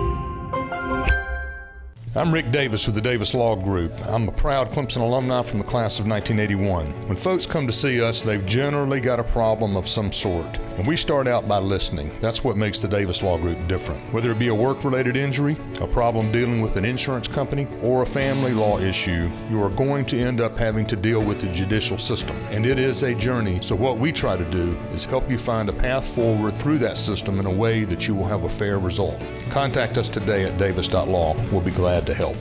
I'm 2.13 2.33
Rick 2.33 2.51
Davis 2.51 2.85
with 2.87 2.95
the 2.95 3.01
Davis 3.01 3.33
Law 3.33 3.55
Group. 3.55 3.93
I'm 4.05 4.27
a 4.27 4.33
proud 4.33 4.69
Clemson 4.69 4.97
alumni 4.97 5.43
from 5.43 5.59
the 5.59 5.63
class 5.63 5.97
of 5.97 6.07
1981. 6.07 7.07
When 7.07 7.15
folks 7.15 7.45
come 7.45 7.65
to 7.67 7.71
see 7.71 8.03
us, 8.03 8.21
they've 8.21 8.45
generally 8.45 8.99
got 8.99 9.21
a 9.21 9.23
problem 9.23 9.77
of 9.77 9.87
some 9.87 10.11
sort, 10.11 10.59
and 10.75 10.85
we 10.85 10.97
start 10.97 11.25
out 11.25 11.47
by 11.47 11.59
listening. 11.59 12.11
That's 12.19 12.43
what 12.43 12.57
makes 12.57 12.79
the 12.79 12.89
Davis 12.89 13.21
Law 13.21 13.37
Group 13.37 13.65
different. 13.69 14.13
Whether 14.13 14.31
it 14.31 14.39
be 14.39 14.49
a 14.49 14.53
work 14.53 14.83
related 14.83 15.15
injury, 15.15 15.55
a 15.79 15.87
problem 15.87 16.33
dealing 16.33 16.59
with 16.59 16.75
an 16.75 16.83
insurance 16.83 17.29
company, 17.29 17.65
or 17.81 18.03
a 18.03 18.05
family 18.05 18.51
law 18.51 18.77
issue, 18.77 19.31
you 19.49 19.63
are 19.63 19.69
going 19.69 20.05
to 20.07 20.19
end 20.19 20.41
up 20.41 20.57
having 20.57 20.85
to 20.87 20.97
deal 20.97 21.23
with 21.23 21.39
the 21.39 21.47
judicial 21.47 21.97
system. 21.97 22.35
And 22.49 22.65
it 22.65 22.77
is 22.77 23.03
a 23.03 23.15
journey, 23.15 23.61
so 23.61 23.73
what 23.73 23.99
we 23.99 24.11
try 24.11 24.35
to 24.35 24.51
do 24.51 24.77
is 24.91 25.05
help 25.05 25.29
you 25.29 25.37
find 25.37 25.69
a 25.69 25.73
path 25.73 26.13
forward 26.13 26.57
through 26.57 26.79
that 26.79 26.97
system 26.97 27.39
in 27.39 27.45
a 27.45 27.49
way 27.49 27.85
that 27.85 28.05
you 28.05 28.15
will 28.15 28.27
have 28.27 28.43
a 28.43 28.49
fair 28.49 28.79
result. 28.79 29.23
Contact 29.49 29.97
us 29.97 30.09
today 30.09 30.43
at 30.43 30.57
davis.law. 30.57 31.35
We'll 31.53 31.61
be 31.61 31.71
glad 31.71 32.00
to 32.05 32.13
help. 32.13 32.37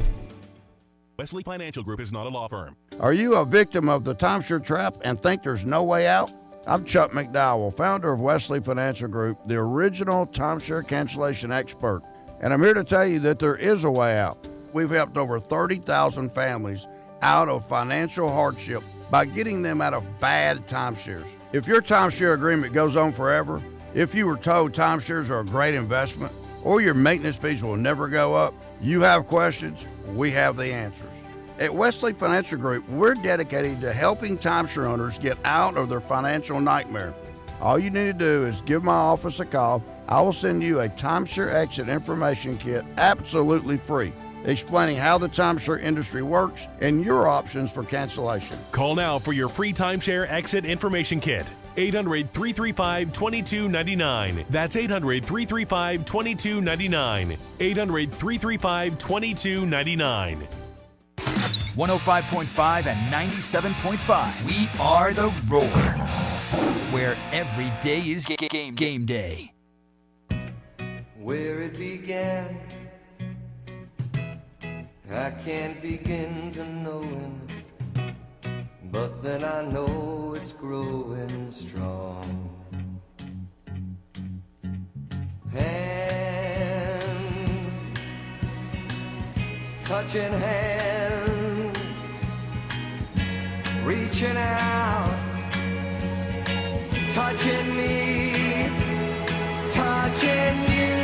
Wesley 1.19 1.43
Financial 1.43 1.83
Group 1.83 2.01
is 2.01 2.13
not 2.13 2.27
a 2.27 2.31
law 2.31 2.49
firm. 2.49 2.77
Are 2.99 3.13
you 3.13 3.35
a 3.35 3.45
victim 3.45 3.89
of 3.89 4.05
the 4.05 4.15
timeshare 4.15 4.65
trap 4.65 4.97
and 5.03 5.21
think 5.21 5.43
there's 5.43 5.67
no 5.67 5.83
way 5.83 6.07
out? 6.07 6.33
I'm 6.67 6.85
Chuck 6.85 7.13
McDowell, 7.13 7.77
founder 7.77 8.13
of 8.13 8.21
Wesley 8.21 8.61
Financial 8.61 9.09
Group, 9.09 9.39
the 9.47 9.57
original 9.57 10.27
timeshare 10.27 10.87
cancellation 10.87 11.53
expert, 11.53 12.03
and 12.41 12.53
I'm 12.53 12.63
here 12.63 12.75
to 12.75 12.85
tell 12.85 13.05
you 13.05 13.19
that 13.21 13.39
there 13.39 13.57
is 13.57 13.85
a 13.85 13.91
way 13.91 14.19
out. 14.19 14.49
We've 14.73 14.91
helped 14.91 15.17
over 15.17 15.41
30,000 15.41 16.35
families 16.35 16.87
out 17.23 17.49
of 17.49 17.69
financial 17.69 18.31
hardship 18.31 18.83
by 19.11 19.27
getting 19.27 19.63
them 19.63 19.81
out 19.81 19.95
of 19.95 20.21
bad 20.21 20.67
timeshares. 20.69 21.27
If 21.53 21.67
your 21.67 21.83
timeshare 21.83 22.35
agreement 22.35 22.73
goes 22.73 22.97
on 22.97 23.13
forever, 23.13 23.63
if 23.93 24.15
you 24.15 24.27
were 24.27 24.37
told 24.37 24.73
timeshares 24.73 25.29
are 25.29 25.41
a 25.41 25.45
great 25.45 25.75
investment, 25.75 26.33
or 26.63 26.81
your 26.81 26.95
maintenance 26.95 27.37
fees 27.37 27.63
will 27.63 27.77
never 27.77 28.07
go 28.07 28.35
up, 28.35 28.55
you 28.81 29.03
have 29.03 29.27
questions, 29.27 29.85
we 30.15 30.31
have 30.31 30.57
the 30.57 30.73
answers. 30.73 31.07
At 31.59 31.75
Wesley 31.75 32.15
Financial 32.15 32.59
Group, 32.59 32.89
we're 32.89 33.15
dedicated 33.15 33.81
to 33.83 33.93
helping 33.93 34.39
timeshare 34.39 34.87
owners 34.87 35.19
get 35.19 35.37
out 35.45 35.77
of 35.77 35.91
their 35.91 36.01
financial 36.01 36.59
nightmare. 36.59 37.15
All 37.61 37.79
you 37.79 37.91
need 37.91 38.07
to 38.07 38.13
do 38.15 38.47
is 38.47 38.63
give 38.63 38.83
my 38.83 38.95
office 38.95 39.41
a 39.41 39.45
call. 39.45 39.85
I 40.09 40.23
will 40.23 40.33
send 40.33 40.63
you 40.63 40.81
a 40.81 40.89
timeshare 40.89 41.53
exit 41.53 41.91
information 41.91 42.57
kit 42.57 42.85
absolutely 42.97 43.77
free, 43.77 44.15
explaining 44.45 44.97
how 44.97 45.19
the 45.19 45.29
timeshare 45.29 45.83
industry 45.83 46.23
works 46.23 46.67
and 46.81 47.05
your 47.05 47.29
options 47.29 47.71
for 47.71 47.85
cancellation. 47.85 48.57
Call 48.73 48.95
now 48.95 49.19
for 49.19 49.35
your 49.35 49.51
free 49.51 49.75
timeshare 49.75 50.27
exit 50.31 50.65
information 50.65 51.21
kit. 51.21 51.45
800 51.77 52.31
335 52.31 53.13
2299. 53.13 54.45
That's 54.51 54.77
800 54.77 55.25
335 55.25 56.05
2299. 56.05 57.39
800 57.61 58.11
335 58.11 58.99
2299. 58.99 60.49
105.5 61.77 62.87
and 62.87 63.13
97.5. 63.13 64.45
We 64.45 64.69
are 64.81 65.13
the 65.13 65.33
Roar, 65.49 65.63
where 66.93 67.17
every 67.33 67.73
day 67.81 68.01
is 68.01 68.27
ga- 68.27 68.37
game, 68.37 68.75
game 68.75 69.07
day. 69.07 69.53
Where 71.17 71.61
it 71.61 71.79
began, 71.79 72.59
I 75.11 75.31
can't 75.31 75.81
begin 75.81 76.51
to 76.53 76.65
know 76.65 77.03
it, 77.05 77.60
but 78.91 79.23
then 79.23 79.45
I 79.45 79.63
know 79.63 80.35
it's 80.37 80.53
growing 80.53 81.51
strong. 81.51 82.25
Hand, 85.53 86.81
touching 89.83 90.33
hands, 90.33 91.79
reaching 93.85 94.37
out, 94.37 95.19
touching 97.13 97.77
me, 97.77 98.71
touching 99.71 100.65
you. 100.71 101.00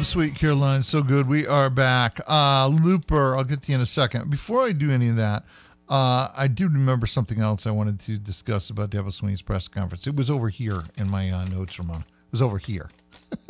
Love 0.00 0.06
Sweet 0.06 0.34
Caroline. 0.34 0.82
So 0.82 1.02
good. 1.02 1.28
We 1.28 1.46
are 1.46 1.68
back. 1.68 2.20
Uh, 2.26 2.68
Looper, 2.68 3.36
I'll 3.36 3.44
get 3.44 3.60
to 3.60 3.72
you 3.72 3.74
in 3.74 3.82
a 3.82 3.86
second. 3.86 4.30
Before 4.30 4.62
I 4.62 4.72
do 4.72 4.90
any 4.90 5.10
of 5.10 5.16
that, 5.16 5.44
uh, 5.90 6.30
I 6.34 6.48
do 6.48 6.68
remember 6.68 7.06
something 7.06 7.38
else 7.42 7.66
I 7.66 7.70
wanted 7.70 8.00
to 8.00 8.16
discuss 8.16 8.70
about 8.70 8.88
Dabo 8.88 9.12
Swinney's 9.12 9.42
press 9.42 9.68
conference. 9.68 10.06
It 10.06 10.16
was 10.16 10.30
over 10.30 10.48
here 10.48 10.84
in 10.96 11.10
my 11.10 11.30
uh, 11.30 11.44
notes, 11.48 11.78
Ramon. 11.78 12.00
It 12.00 12.32
was 12.32 12.40
over 12.40 12.56
here. 12.56 12.88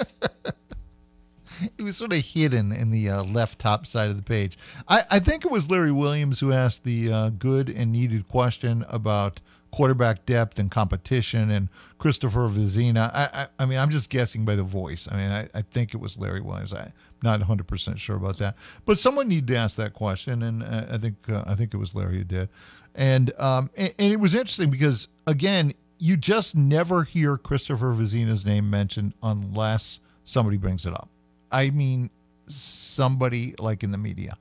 it 1.79 1.83
was 1.83 1.97
sort 1.97 2.13
of 2.13 2.19
hidden 2.19 2.73
in 2.73 2.91
the 2.91 3.09
uh, 3.09 3.23
left 3.23 3.61
top 3.61 3.87
side 3.87 4.11
of 4.11 4.17
the 4.17 4.23
page. 4.25 4.59
I, 4.89 5.05
I 5.09 5.19
think 5.21 5.45
it 5.45 5.53
was 5.53 5.71
Larry 5.71 5.93
Williams 5.93 6.41
who 6.41 6.53
asked 6.53 6.83
the 6.83 7.13
uh, 7.13 7.31
good 7.31 7.71
and 7.71 7.93
needed 7.93 8.27
question 8.27 8.85
about 8.89 9.39
quarterback 9.71 10.27
depth 10.27 10.59
and 10.59 10.71
competition 10.71 11.51
and 11.51 11.69
Christopher 11.99 12.49
Vizzina. 12.49 13.11
I, 13.13 13.29
I, 13.33 13.47
I 13.59 13.67
mean, 13.67 13.79
I'm 13.79 13.91
just 13.91 14.11
guessing 14.11 14.45
by 14.45 14.57
the 14.57 14.63
voice. 14.63 15.09
I 15.11 15.17
mean, 15.17 15.31
I, 15.31 15.49
I 15.55 15.63
think 15.63 15.95
it 15.95 15.99
was 15.99 16.19
Larry 16.19 16.41
Williams. 16.41 16.73
I'm 16.73 16.93
not 17.23 17.41
100% 17.41 17.99
sure 17.99 18.17
about 18.17 18.39
that. 18.39 18.57
But 18.85 18.99
someone 18.99 19.29
needed 19.29 19.49
to 19.49 19.57
ask 19.57 19.77
that 19.77 19.95
question, 19.95 20.43
and 20.43 20.63
uh, 20.63 20.87
I 20.91 20.99
think 20.99 21.17
uh, 21.29 21.45
I 21.47 21.55
think 21.55 21.75
it 21.75 21.77
was 21.77 21.95
Larry 21.95 22.19
who 22.19 22.25
did. 22.25 22.49
And, 22.95 23.33
um, 23.39 23.71
and, 23.77 23.95
and 23.99 24.13
it 24.13 24.19
was 24.19 24.35
interesting 24.35 24.71
because, 24.71 25.09
again, 25.27 25.73
you 25.99 26.17
just 26.17 26.57
never 26.57 27.05
hear 27.05 27.37
Christopher 27.37 27.93
Vizzina's 27.93 28.45
name 28.45 28.69
mentioned 28.69 29.13
unless 29.23 30.01
somebody 30.25 30.57
brings 30.57 30.87
it 30.87 30.93
up. 30.93 31.09
I 31.53 31.71
mean, 31.71 32.11
somebody 32.47 33.55
like 33.59 33.83
in 33.83 33.93
the 33.93 33.99
media 33.99 34.37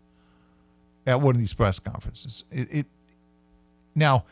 at 1.05 1.21
one 1.21 1.35
of 1.35 1.39
these 1.39 1.53
press 1.53 1.79
conferences. 1.79 2.43
It, 2.51 2.67
it 2.71 2.85
now, 3.95 4.25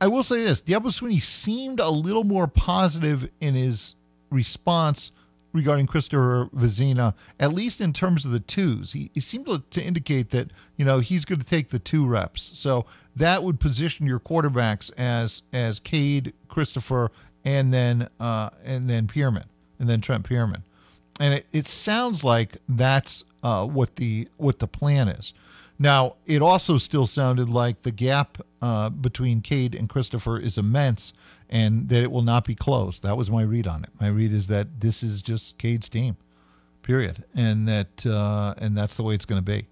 I 0.00 0.08
will 0.08 0.22
say 0.22 0.42
this: 0.42 0.62
Dabo 0.62 0.86
Swinney 0.86 1.20
seemed 1.20 1.80
a 1.80 1.90
little 1.90 2.24
more 2.24 2.46
positive 2.46 3.28
in 3.40 3.54
his 3.54 3.94
response 4.30 5.12
regarding 5.52 5.86
Christopher 5.86 6.48
Vizzina, 6.54 7.14
at 7.40 7.52
least 7.52 7.80
in 7.80 7.92
terms 7.92 8.24
of 8.24 8.30
the 8.30 8.40
twos. 8.40 8.92
He, 8.92 9.10
he 9.14 9.20
seemed 9.20 9.46
to, 9.46 9.62
to 9.70 9.82
indicate 9.82 10.30
that 10.30 10.52
you 10.76 10.84
know 10.84 11.00
he's 11.00 11.24
going 11.24 11.40
to 11.40 11.46
take 11.46 11.68
the 11.68 11.78
two 11.78 12.06
reps, 12.06 12.58
so 12.58 12.86
that 13.16 13.42
would 13.42 13.60
position 13.60 14.06
your 14.06 14.20
quarterbacks 14.20 14.90
as 14.96 15.42
as 15.52 15.80
Cade, 15.80 16.32
Christopher, 16.48 17.10
and 17.44 17.72
then 17.72 18.08
uh, 18.18 18.50
and 18.64 18.88
then 18.88 19.06
Pierman, 19.06 19.46
and 19.78 19.88
then 19.88 20.00
Trent 20.00 20.28
Pierman 20.28 20.62
and 21.20 21.34
it, 21.34 21.46
it 21.52 21.66
sounds 21.66 22.24
like 22.24 22.56
that's 22.68 23.22
uh, 23.44 23.66
what 23.66 23.96
the 23.96 24.26
what 24.38 24.58
the 24.58 24.66
plan 24.66 25.08
is. 25.08 25.32
Now, 25.82 26.16
it 26.26 26.42
also 26.42 26.76
still 26.76 27.06
sounded 27.06 27.48
like 27.48 27.82
the 27.82 27.90
gap 27.90 28.36
uh, 28.60 28.90
between 28.90 29.40
Cade 29.40 29.74
and 29.74 29.88
Christopher 29.88 30.38
is 30.38 30.58
immense, 30.58 31.14
and 31.48 31.88
that 31.88 32.02
it 32.02 32.12
will 32.12 32.20
not 32.20 32.44
be 32.44 32.54
closed. 32.54 33.02
That 33.02 33.16
was 33.16 33.30
my 33.30 33.40
read 33.40 33.66
on 33.66 33.84
it. 33.84 33.90
My 33.98 34.08
read 34.08 34.30
is 34.30 34.46
that 34.48 34.80
this 34.80 35.02
is 35.02 35.22
just 35.22 35.56
Cade's 35.56 35.88
team, 35.88 36.18
period, 36.82 37.24
and 37.34 37.66
that 37.66 38.04
uh, 38.04 38.52
and 38.58 38.76
that's 38.76 38.94
the 38.96 39.02
way 39.02 39.14
it's 39.14 39.24
going 39.24 39.42
to 39.42 39.52
be. 39.52 39.68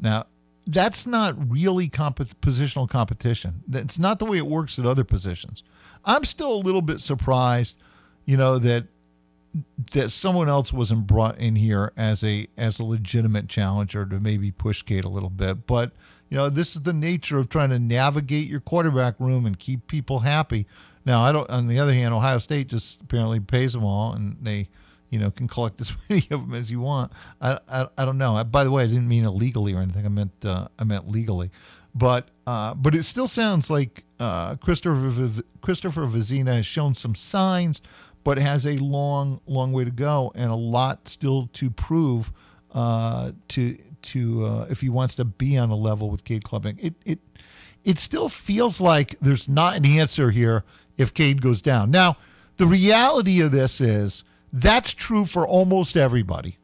Now, 0.00 0.26
that's 0.66 1.06
not 1.06 1.36
really 1.48 1.88
comp- 1.88 2.40
positional 2.40 2.88
competition. 2.88 3.62
That's 3.68 3.96
not 3.96 4.18
the 4.18 4.24
way 4.24 4.38
it 4.38 4.46
works 4.48 4.80
at 4.80 4.86
other 4.86 5.04
positions. 5.04 5.62
I'm 6.04 6.24
still 6.24 6.52
a 6.52 6.62
little 6.66 6.82
bit 6.82 7.00
surprised, 7.00 7.76
you 8.24 8.36
know, 8.36 8.58
that 8.58 8.86
that 9.92 10.10
someone 10.10 10.48
else 10.48 10.72
wasn't 10.72 11.06
brought 11.06 11.38
in 11.38 11.56
here 11.56 11.92
as 11.96 12.24
a 12.24 12.46
as 12.56 12.78
a 12.78 12.84
legitimate 12.84 13.48
challenger 13.48 14.04
to 14.06 14.18
maybe 14.18 14.50
push 14.50 14.82
Cade 14.82 15.04
a 15.04 15.08
little 15.08 15.30
bit. 15.30 15.66
But 15.66 15.92
you 16.28 16.36
know, 16.36 16.48
this 16.48 16.74
is 16.74 16.82
the 16.82 16.92
nature 16.92 17.38
of 17.38 17.48
trying 17.48 17.70
to 17.70 17.78
navigate 17.78 18.48
your 18.48 18.60
quarterback 18.60 19.20
room 19.20 19.46
and 19.46 19.58
keep 19.58 19.86
people 19.86 20.20
happy. 20.20 20.66
Now, 21.04 21.22
I 21.22 21.32
don't. 21.32 21.48
On 21.50 21.68
the 21.68 21.78
other 21.78 21.92
hand, 21.92 22.14
Ohio 22.14 22.38
State 22.38 22.68
just 22.68 23.00
apparently 23.02 23.38
pays 23.38 23.72
them 23.74 23.84
all, 23.84 24.14
and 24.14 24.36
they, 24.40 24.68
you 25.10 25.18
know, 25.18 25.30
can 25.30 25.46
collect 25.46 25.80
as 25.80 25.92
many 26.08 26.26
of 26.30 26.40
them 26.48 26.54
as 26.54 26.70
you 26.70 26.80
want. 26.80 27.12
I, 27.40 27.58
I, 27.68 27.86
I 27.98 28.04
don't 28.04 28.18
know. 28.18 28.42
By 28.44 28.64
the 28.64 28.70
way, 28.70 28.82
I 28.82 28.86
didn't 28.86 29.08
mean 29.08 29.24
illegally 29.24 29.74
or 29.74 29.78
anything. 29.78 30.06
I 30.06 30.08
meant 30.08 30.32
uh, 30.44 30.68
I 30.78 30.84
meant 30.84 31.08
legally. 31.08 31.50
but 31.94 32.28
uh, 32.46 32.74
but 32.74 32.94
it 32.94 33.04
still 33.04 33.28
sounds 33.28 33.70
like 33.70 34.04
uh, 34.18 34.56
Christopher 34.56 35.42
Christopher 35.60 36.06
Vizzina 36.06 36.54
has 36.54 36.66
shown 36.66 36.94
some 36.94 37.14
signs, 37.14 37.80
but 38.24 38.38
has 38.38 38.66
a 38.66 38.76
long 38.78 39.40
long 39.46 39.72
way 39.72 39.84
to 39.84 39.90
go 39.90 40.32
and 40.34 40.50
a 40.50 40.56
lot 40.56 41.08
still 41.08 41.48
to 41.52 41.70
prove 41.70 42.32
uh, 42.72 43.32
to 43.48 43.78
to 44.02 44.44
uh, 44.44 44.66
if 44.70 44.80
he 44.80 44.88
wants 44.88 45.14
to 45.14 45.24
be 45.24 45.56
on 45.56 45.70
a 45.70 45.76
level 45.76 46.10
with 46.10 46.24
Cade 46.24 46.42
Klubnik. 46.42 46.82
It 46.82 46.94
it 47.04 47.18
it 47.84 47.98
still 47.98 48.28
feels 48.28 48.80
like 48.80 49.16
there's 49.20 49.48
not 49.48 49.76
an 49.76 49.86
answer 49.86 50.30
here 50.30 50.64
if 50.96 51.12
Cade 51.12 51.42
goes 51.42 51.60
down. 51.60 51.90
Now, 51.90 52.16
the 52.56 52.66
reality 52.66 53.40
of 53.42 53.52
this 53.52 53.80
is 53.80 54.24
that's 54.52 54.94
true 54.94 55.24
for 55.24 55.46
almost 55.46 55.96
everybody. 55.96 56.58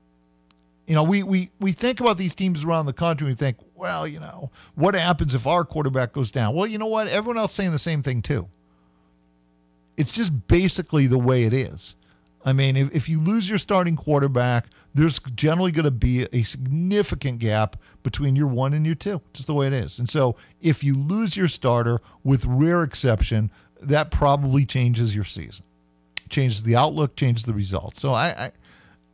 You 0.87 0.95
know, 0.95 1.03
we, 1.03 1.23
we, 1.23 1.51
we 1.61 1.73
think 1.73 2.01
about 2.01 2.19
these 2.19 2.35
teams 2.35 2.65
around 2.65 2.87
the 2.87 2.93
country 2.93 3.27
and 3.27 3.33
we 3.33 3.37
think, 3.37 3.59
well, 3.75 4.09
you 4.09 4.19
know, 4.19 4.51
what 4.75 4.95
happens 4.95 5.35
if 5.35 5.47
our 5.47 5.65
quarterback 5.65 6.13
goes 6.13 6.31
down? 6.31 6.55
Well, 6.55 6.67
you 6.67 6.79
know 6.79 6.87
what? 6.87 7.07
Everyone 7.07 7.39
else 7.39 7.55
saying 7.55 7.71
the 7.71 7.79
same 7.79 8.03
thing 8.03 8.23
too. 8.23 8.49
It's 10.01 10.11
just 10.11 10.49
basically 10.49 11.07
the 11.07 11.19
way 11.19 11.45
it 11.45 11.53
is. 11.53 11.95
I 12.45 12.53
mean, 12.53 12.77
if, 12.77 12.95
if 12.95 13.09
you 13.09 13.21
lose 13.21 13.49
your 13.49 13.59
starting 13.59 13.97
quarterback, 13.97 14.67
there's 14.95 15.21
generally 15.35 15.73
going 15.73 15.85
to 15.85 15.91
be 15.91 16.27
a 16.33 16.43
significant 16.43 17.39
gap 17.39 17.77
between 18.03 18.35
your 18.35 18.47
one 18.47 18.73
and 18.73 18.87
your 18.87 18.95
two, 18.95 19.21
just 19.33 19.47
the 19.47 19.55
way 19.55 19.67
it 19.67 19.73
is. 19.73 19.99
And 19.99 20.09
so 20.09 20.37
if 20.61 20.83
you 20.83 20.97
lose 20.97 21.37
your 21.37 21.49
starter, 21.49 22.01
with 22.25 22.45
rare 22.47 22.83
exception, 22.83 23.51
that 23.81 24.11
probably 24.11 24.65
changes 24.65 25.15
your 25.15 25.25
season, 25.25 25.65
changes 26.29 26.63
the 26.63 26.77
outlook, 26.77 27.15
changes 27.15 27.45
the 27.45 27.55
results. 27.55 28.01
So 28.01 28.13
I, 28.15 28.29
I, 28.47 28.53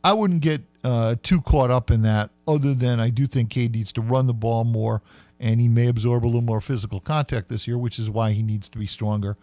I 0.03 0.13
wouldn't 0.13 0.41
get 0.41 0.61
uh, 0.83 1.15
too 1.21 1.41
caught 1.41 1.69
up 1.69 1.91
in 1.91 2.01
that, 2.03 2.29
other 2.47 2.73
than 2.73 2.99
I 3.01 3.09
do 3.09 3.27
think 3.27 3.49
Cade 3.49 3.75
needs 3.75 3.91
to 3.93 4.01
run 4.01 4.27
the 4.27 4.33
ball 4.33 4.63
more 4.63 5.01
and 5.39 5.61
he 5.61 5.67
may 5.67 5.87
absorb 5.87 6.23
a 6.23 6.27
little 6.27 6.41
more 6.41 6.61
physical 6.61 6.99
contact 6.99 7.49
this 7.49 7.67
year, 7.67 7.77
which 7.77 7.99
is 7.99 8.09
why 8.09 8.31
he 8.31 8.41
needs 8.41 8.69
to 8.69 8.77
be 8.77 8.87
stronger 8.87 9.37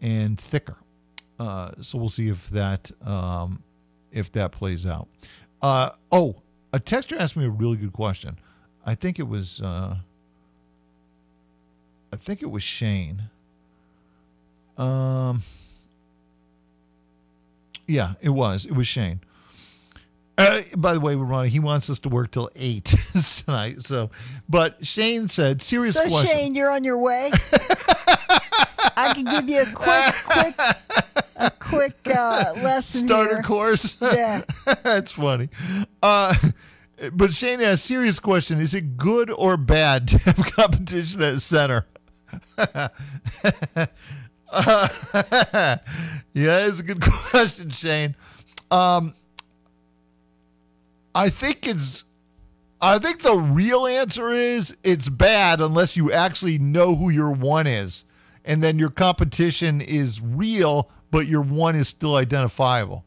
and 0.00 0.40
thicker. 0.40 0.76
Uh, 1.38 1.72
so 1.82 1.98
we'll 1.98 2.08
see 2.08 2.28
if 2.28 2.48
that 2.50 2.90
um, 3.04 3.62
if 4.12 4.32
that 4.32 4.52
plays 4.52 4.86
out. 4.86 5.08
Uh, 5.60 5.90
oh, 6.10 6.36
a 6.72 6.80
texter 6.80 7.18
asked 7.18 7.36
me 7.36 7.44
a 7.44 7.50
really 7.50 7.76
good 7.76 7.92
question. 7.92 8.38
I 8.84 8.94
think 8.94 9.18
it 9.18 9.28
was 9.28 9.60
uh, 9.60 9.96
I 12.12 12.16
think 12.16 12.42
it 12.42 12.50
was 12.50 12.62
Shane. 12.62 13.24
Um, 14.78 15.42
yeah, 17.86 18.14
it 18.20 18.30
was. 18.30 18.66
It 18.66 18.72
was 18.72 18.86
Shane. 18.86 19.20
Uh, 20.38 20.60
by 20.76 20.92
the 20.92 21.00
way, 21.00 21.14
Ronnie, 21.14 21.48
he 21.48 21.60
wants 21.60 21.88
us 21.88 21.98
to 22.00 22.10
work 22.10 22.30
till 22.30 22.50
eight 22.56 22.84
tonight. 23.36 23.82
So, 23.82 24.10
but 24.48 24.84
Shane 24.86 25.28
said, 25.28 25.62
"Serious 25.62 25.94
so 25.94 26.06
question." 26.08 26.36
Shane, 26.36 26.54
you're 26.54 26.70
on 26.70 26.84
your 26.84 26.98
way. 26.98 27.30
I 28.98 29.12
can 29.14 29.24
give 29.24 29.48
you 29.48 29.62
a 29.62 29.66
quick, 29.74 30.14
quick, 30.24 31.25
quick 31.68 31.96
uh, 32.06 32.52
lesson 32.62 33.06
starter 33.06 33.34
here. 33.36 33.42
course. 33.42 33.96
Yeah, 34.00 34.42
that's 34.82 35.12
funny. 35.12 35.48
Uh, 36.02 36.34
but 37.12 37.32
Shane 37.32 37.60
has 37.60 37.74
a 37.74 37.82
serious 37.82 38.18
question: 38.18 38.60
Is 38.60 38.74
it 38.74 38.96
good 38.96 39.30
or 39.30 39.56
bad 39.56 40.08
to 40.08 40.18
have 40.18 40.36
competition 40.56 41.22
at 41.22 41.40
center? 41.40 41.86
Uh, 42.58 42.88
yeah, 46.32 46.66
it's 46.66 46.80
a 46.80 46.82
good 46.82 47.02
question, 47.02 47.70
Shane. 47.70 48.14
Um, 48.70 49.14
I 51.14 51.28
think 51.28 51.66
it's. 51.66 52.04
I 52.80 52.98
think 52.98 53.22
the 53.22 53.34
real 53.36 53.86
answer 53.86 54.28
is 54.28 54.76
it's 54.84 55.08
bad 55.08 55.60
unless 55.60 55.96
you 55.96 56.12
actually 56.12 56.58
know 56.58 56.94
who 56.94 57.08
your 57.08 57.30
one 57.30 57.66
is, 57.66 58.04
and 58.44 58.62
then 58.62 58.78
your 58.78 58.90
competition 58.90 59.80
is 59.80 60.20
real, 60.20 60.90
but 61.16 61.26
your 61.26 61.40
one 61.40 61.74
is 61.74 61.88
still 61.88 62.16
identifiable. 62.16 63.02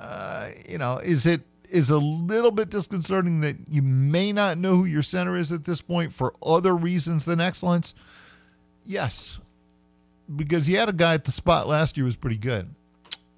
Uh, 0.00 0.50
you 0.68 0.78
know, 0.78 0.98
is 0.98 1.26
it 1.26 1.40
is 1.68 1.90
a 1.90 1.98
little 1.98 2.52
bit 2.52 2.70
disconcerting 2.70 3.40
that 3.40 3.56
you 3.68 3.82
may 3.82 4.30
not 4.30 4.56
know 4.56 4.76
who 4.76 4.84
your 4.84 5.02
center 5.02 5.34
is 5.34 5.50
at 5.50 5.64
this 5.64 5.82
point 5.82 6.12
for 6.12 6.32
other 6.40 6.76
reasons 6.76 7.24
than 7.24 7.40
excellence? 7.40 7.92
Yes, 8.84 9.40
because 10.36 10.66
he 10.66 10.74
had 10.74 10.88
a 10.88 10.92
guy 10.92 11.14
at 11.14 11.24
the 11.24 11.32
spot 11.32 11.66
last 11.66 11.96
year 11.96 12.06
was 12.06 12.14
pretty 12.14 12.38
good. 12.38 12.72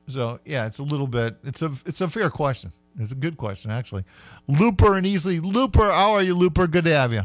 So 0.08 0.40
yeah, 0.44 0.66
it's 0.66 0.78
a 0.78 0.82
little 0.82 1.06
bit. 1.06 1.36
It's 1.42 1.62
a 1.62 1.72
it's 1.86 2.02
a 2.02 2.08
fair 2.08 2.28
question. 2.28 2.72
It's 2.98 3.12
a 3.12 3.16
good 3.16 3.38
question 3.38 3.70
actually. 3.70 4.04
Looper 4.46 4.96
and 4.96 5.06
easily 5.06 5.40
Looper, 5.40 5.90
how 5.90 6.12
are 6.12 6.22
you, 6.22 6.34
Looper? 6.34 6.66
Good 6.66 6.84
to 6.84 6.94
have 6.94 7.14
you. 7.14 7.22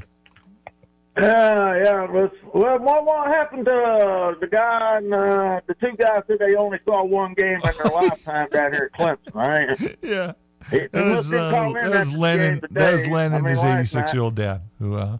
Yeah, 1.17 1.83
yeah. 1.83 2.11
Well, 2.11 2.29
well, 2.53 2.79
what, 2.79 3.05
what 3.05 3.27
happened 3.27 3.65
to 3.65 3.73
uh, 3.73 4.35
the 4.39 4.47
guy 4.47 4.97
and 4.97 5.13
uh, 5.13 5.61
the 5.65 5.73
two 5.75 5.95
guys 5.97 6.23
that 6.27 6.39
they 6.39 6.55
only 6.55 6.79
saw 6.85 7.03
one 7.05 7.33
game 7.35 7.55
in 7.55 7.61
their 7.61 7.91
lifetime 7.93 8.49
down 8.49 8.71
here 8.73 8.91
at 8.93 8.99
Clemson, 8.99 9.33
right? 9.33 9.97
Yeah. 10.01 10.33
He 10.71 10.79
That 10.79 11.15
was, 11.15 11.31
uh, 11.31 11.51
that 11.73 11.91
was 11.91 12.11
Lennon. 12.11 12.59
That 12.71 12.91
was 12.91 13.07
Lennon, 13.07 13.37
I 13.37 13.41
mean, 13.41 13.49
his 13.51 13.63
86 13.63 14.13
year 14.13 14.23
old 14.23 14.35
dad, 14.35 14.61
who, 14.79 14.95
uh, 14.95 15.17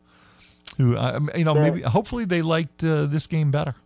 who, 0.77 0.97
uh, 0.97 1.19
you 1.35 1.43
know, 1.45 1.53
maybe 1.53 1.81
hopefully 1.81 2.25
they 2.25 2.41
liked 2.41 2.83
uh, 2.83 3.05
this 3.05 3.27
game 3.27 3.51
better. 3.51 3.75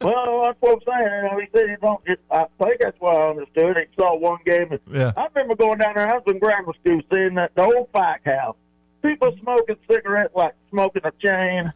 Well, 0.00 0.44
that's 0.44 0.56
what 0.60 0.74
I'm 0.74 0.80
saying. 0.86 1.12
You 1.12 1.22
know, 1.28 1.38
he 1.40 1.46
said 1.52 1.70
he 1.70 1.76
don't. 1.82 2.00
It, 2.06 2.20
I 2.30 2.46
think 2.58 2.80
that's 2.80 3.00
what 3.00 3.16
I 3.16 3.30
understood. 3.30 3.76
He 3.76 3.84
saw 4.00 4.16
one 4.16 4.38
game. 4.46 4.68
And 4.70 4.80
Yeah. 4.92 5.12
I 5.16 5.26
remember 5.34 5.56
going 5.56 5.78
down 5.78 5.94
there. 5.96 6.08
I 6.08 6.14
was 6.14 6.22
in 6.28 6.38
grammar 6.38 6.72
school, 6.80 7.00
seeing 7.12 7.34
that 7.34 7.52
the 7.56 7.64
old 7.64 7.88
fight 7.92 8.20
house. 8.24 8.54
People 9.02 9.34
smoking 9.40 9.76
cigarettes 9.90 10.34
like 10.34 10.54
smoking 10.70 11.02
a 11.04 11.12
chain. 11.24 11.72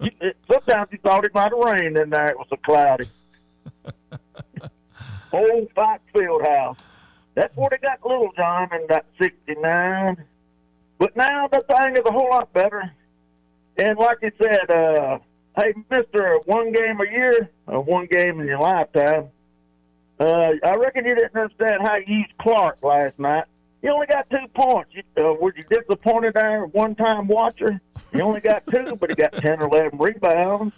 You- 0.00 0.10
it, 0.20 0.36
sometimes 0.50 0.88
you 0.92 0.98
thought 1.02 1.24
it 1.24 1.34
might 1.34 1.52
have 1.52 1.80
rained 1.80 1.96
in 1.96 2.10
there. 2.10 2.26
It 2.26 2.38
was 2.38 2.46
so 2.50 2.56
cloudy. 2.56 3.08
old 5.32 5.68
fight 5.74 6.00
field 6.12 6.42
house. 6.46 6.78
That's 7.34 7.54
where 7.56 7.68
they 7.70 7.78
got 7.78 8.04
Littlejohn 8.04 8.68
in 8.80 8.86
that 8.88 9.06
'69. 9.20 10.24
But 10.98 11.16
now 11.16 11.48
the 11.48 11.60
thing 11.60 11.92
is 11.92 12.02
a 12.04 12.10
whole 12.12 12.30
lot 12.30 12.52
better. 12.52 12.90
And 13.76 13.96
like 13.96 14.18
you 14.22 14.32
said, 14.42 14.68
uh, 14.70 15.18
hey, 15.56 15.72
Mister, 15.88 16.38
one 16.46 16.72
game 16.72 17.00
a 17.00 17.08
year, 17.10 17.48
or 17.66 17.80
one 17.80 18.06
game 18.10 18.40
in 18.40 18.46
your 18.48 18.58
lifetime. 18.58 19.28
Uh, 20.18 20.50
I 20.64 20.74
reckon 20.74 21.04
you 21.04 21.14
didn't 21.14 21.36
understand 21.36 21.82
how 21.82 21.94
you 21.96 22.16
used 22.16 22.36
Clark 22.38 22.82
last 22.82 23.20
night. 23.20 23.44
You 23.82 23.90
only 23.90 24.06
got 24.06 24.28
two 24.30 24.46
points. 24.54 24.90
You, 24.92 25.02
uh, 25.16 25.34
were 25.34 25.54
you 25.56 25.64
disappointed 25.64 26.34
there, 26.34 26.66
one 26.66 26.94
time 26.94 27.28
watcher? 27.28 27.80
He 28.12 28.20
only 28.20 28.40
got 28.40 28.66
two, 28.66 28.96
but 29.00 29.10
he 29.10 29.16
got 29.16 29.32
10 29.32 29.60
or 29.60 29.68
11 29.68 29.98
rebounds. 29.98 30.74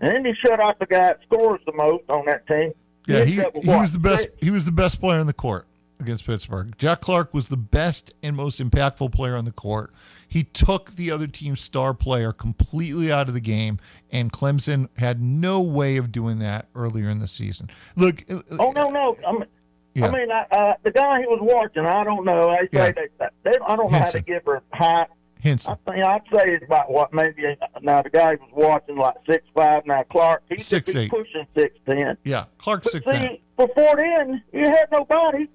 And 0.00 0.12
then 0.12 0.24
he 0.24 0.32
shut 0.34 0.58
out 0.60 0.78
the 0.78 0.86
guy 0.86 1.00
that 1.00 1.20
scores 1.22 1.60
the 1.66 1.72
most 1.72 2.04
on 2.08 2.24
that 2.26 2.46
team. 2.46 2.72
Yeah, 3.06 3.18
had 3.18 3.28
he, 3.28 3.34
he 3.34 3.68
was 3.68 3.92
the 3.92 3.98
best. 3.98 4.28
He 4.38 4.50
was 4.50 4.64
the 4.64 4.72
best 4.72 5.00
player 5.00 5.18
in 5.18 5.26
the 5.26 5.32
court 5.32 5.66
against 6.02 6.26
Pittsburgh. 6.26 6.76
Jack 6.76 7.00
Clark 7.00 7.32
was 7.32 7.48
the 7.48 7.56
best 7.56 8.12
and 8.22 8.36
most 8.36 8.60
impactful 8.60 9.12
player 9.12 9.36
on 9.36 9.44
the 9.44 9.52
court. 9.52 9.92
He 10.28 10.44
took 10.44 10.92
the 10.96 11.10
other 11.10 11.26
team's 11.26 11.60
star 11.60 11.94
player 11.94 12.32
completely 12.32 13.10
out 13.10 13.28
of 13.28 13.34
the 13.34 13.40
game, 13.40 13.78
and 14.10 14.32
Clemson 14.32 14.88
had 14.98 15.22
no 15.22 15.60
way 15.60 15.96
of 15.96 16.12
doing 16.12 16.38
that 16.40 16.68
earlier 16.74 17.08
in 17.08 17.20
the 17.20 17.28
season. 17.28 17.70
Look, 17.96 18.24
uh, 18.30 18.40
Oh 18.58 18.72
no, 18.72 18.90
no. 18.90 19.16
I 19.26 19.32
mean, 19.32 19.46
Yeah. 19.94 20.06
I 20.06 20.10
mean, 20.10 20.30
I, 20.30 20.46
uh, 20.50 20.74
the 20.82 20.90
guy 20.90 21.20
he 21.20 21.26
was 21.26 21.40
watching, 21.42 21.84
I 21.86 22.02
don't 22.04 22.24
know. 22.24 22.48
I 22.50 22.60
say 22.62 22.68
Yeah. 22.72 22.92
that, 22.92 23.08
that 23.18 23.32
they, 23.42 23.50
I 23.66 23.76
don't 23.76 23.92
know 23.92 23.98
how 23.98 24.04
to 24.10 24.20
give 24.20 24.44
her 24.46 24.62
height. 24.72 25.08
Hinson. 25.40 25.76
I 25.86 25.90
think 25.92 26.06
I'd 26.06 26.20
say 26.32 26.54
it's 26.54 26.64
about 26.64 26.88
what 26.90 27.12
maybe 27.12 27.44
uh, 27.46 27.54
now 27.82 28.00
the 28.00 28.10
guy 28.10 28.36
was 28.36 28.48
watching 28.52 28.96
like 28.96 29.16
six 29.28 29.44
five. 29.56 29.84
Now 29.86 30.04
Clark, 30.04 30.44
he's 30.48 30.64
Six, 30.64 30.92
he's 30.92 31.08
pushing 31.08 31.46
six 31.56 31.76
ten. 31.84 32.16
yeah, 32.22 32.44
Clark 32.58 32.84
But 32.84 32.92
six 32.92 33.04
see, 33.04 33.10
ten. 33.12 33.38
before 33.56 33.96
then, 33.96 34.40
you 34.52 34.66
had 34.66 34.86
nobody. 34.92 35.48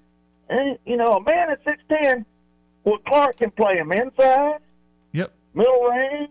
And 0.50 0.78
you 0.84 0.98
know, 0.98 1.06
a 1.14 1.22
man 1.22 1.50
at 1.50 1.60
six 1.64 1.82
ten, 1.88 2.26
well, 2.84 2.98
Clark 3.06 3.38
can 3.38 3.50
play 3.52 3.76
him 3.78 3.90
inside, 3.92 4.58
Yep. 5.12 5.32
middle 5.54 5.84
range, 5.84 6.30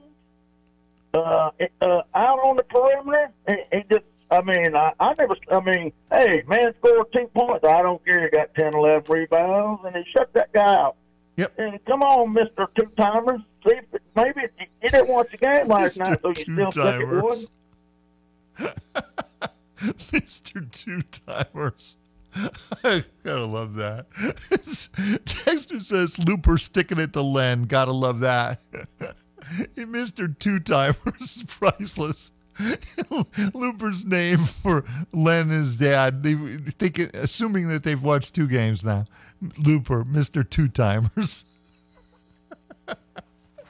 uh, 1.16 1.50
uh, 1.82 2.02
out 2.14 2.40
on 2.40 2.58
the 2.58 2.64
perimeter. 2.64 3.32
And 3.48 3.58
he 3.72 3.80
just, 3.92 4.06
I 4.30 4.42
mean, 4.42 4.76
I, 4.76 4.92
I 5.00 5.14
never, 5.18 5.36
I 5.52 5.60
mean, 5.62 5.94
hey, 6.12 6.44
man 6.48 6.74
scored 6.80 7.08
two 7.14 7.30
points. 7.34 7.66
I 7.66 7.82
don't 7.82 8.04
care. 8.04 8.24
He 8.24 8.30
got 8.30 8.54
10, 8.56 8.74
11 8.74 9.04
rebounds, 9.10 9.84
and 9.86 9.96
he 9.96 10.04
shut 10.12 10.34
that 10.34 10.52
guy 10.52 10.76
out. 10.76 10.96
Yep. 11.38 11.54
And 11.60 11.86
come 11.86 12.02
on, 12.02 12.34
Mister 12.34 12.68
Two 12.78 12.90
Timer. 12.98 13.38
See, 13.66 13.76
if 13.76 14.02
maybe 14.16 14.42
if 14.42 14.52
you, 14.60 14.66
you 14.82 14.90
didn't 14.90 15.08
watch 15.08 15.30
the 15.30 15.38
game 15.38 15.68
last 15.68 16.00
night, 16.00 16.20
so 16.22 16.30
you 16.30 16.36
still 16.36 16.72
think 16.72 17.04
it 17.04 17.06
Two-timers. 17.06 17.48
Mr. 19.78 20.72
Two 20.72 21.04
Timers. 21.04 21.98
I 22.84 23.04
gotta 23.24 23.46
love 23.46 23.76
that. 23.76 24.08
Dexter 25.46 25.80
says 25.80 26.20
Looper 26.20 26.58
sticking 26.58 27.00
it 27.00 27.14
to 27.14 27.22
Len. 27.22 27.64
Gotta 27.64 27.94
love 27.94 28.20
that. 28.22 28.60
Mr. 29.76 30.38
Two 30.38 30.60
Timers 30.60 31.38
is 31.38 31.44
priceless. 31.44 32.32
Looper's 33.54 34.06
name 34.06 34.38
for 34.38 34.84
Len 35.14 35.50
his 35.50 35.78
dad. 35.78 36.24
They 36.24 36.36
think, 36.72 37.00
assuming 37.16 37.70
that 37.70 37.84
they've 37.84 38.02
watched 38.02 38.36
two 38.36 38.48
games 38.48 38.84
now. 38.84 39.06
Looper, 39.58 40.04
Mr. 40.04 40.48
Two 40.48 40.68
Timers. 40.68 41.46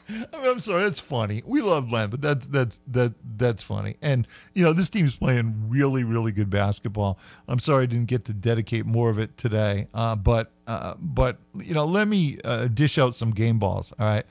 I 0.34 0.38
mean, 0.38 0.52
I'm 0.52 0.60
sorry, 0.60 0.84
that's 0.84 1.00
funny. 1.00 1.44
We 1.46 1.62
love 1.62 1.92
Len, 1.92 2.10
but 2.10 2.22
that's 2.22 2.48
that's 2.48 2.82
that 2.88 3.14
that's 3.38 3.64
funny. 3.64 3.98
And 4.02 4.28
you 4.54 4.64
know, 4.64 4.74
this 4.74 4.90
team's 4.90 5.16
playing 5.16 5.70
really, 5.70 6.04
really 6.04 6.32
good 6.32 6.50
basketball. 6.50 7.20
I'm 7.48 7.60
sorry 7.60 7.84
I 7.84 7.86
didn't 7.88 8.08
get 8.08 8.26
to 8.26 8.34
dedicate 8.34 8.86
more 8.86 9.10
of 9.10 9.20
it 9.20 9.38
today, 9.38 9.88
uh, 9.94 10.16
but 10.16 10.52
uh, 10.66 10.96
but 11.00 11.38
you 11.56 11.74
know, 11.74 11.86
let 11.86 12.08
me 12.08 12.38
uh, 12.46 12.68
dish 12.68 12.98
out 12.98 13.16
some 13.16 13.32
game 13.32 13.60
balls. 13.60 13.94
All 14.00 14.06
right, 14.06 14.26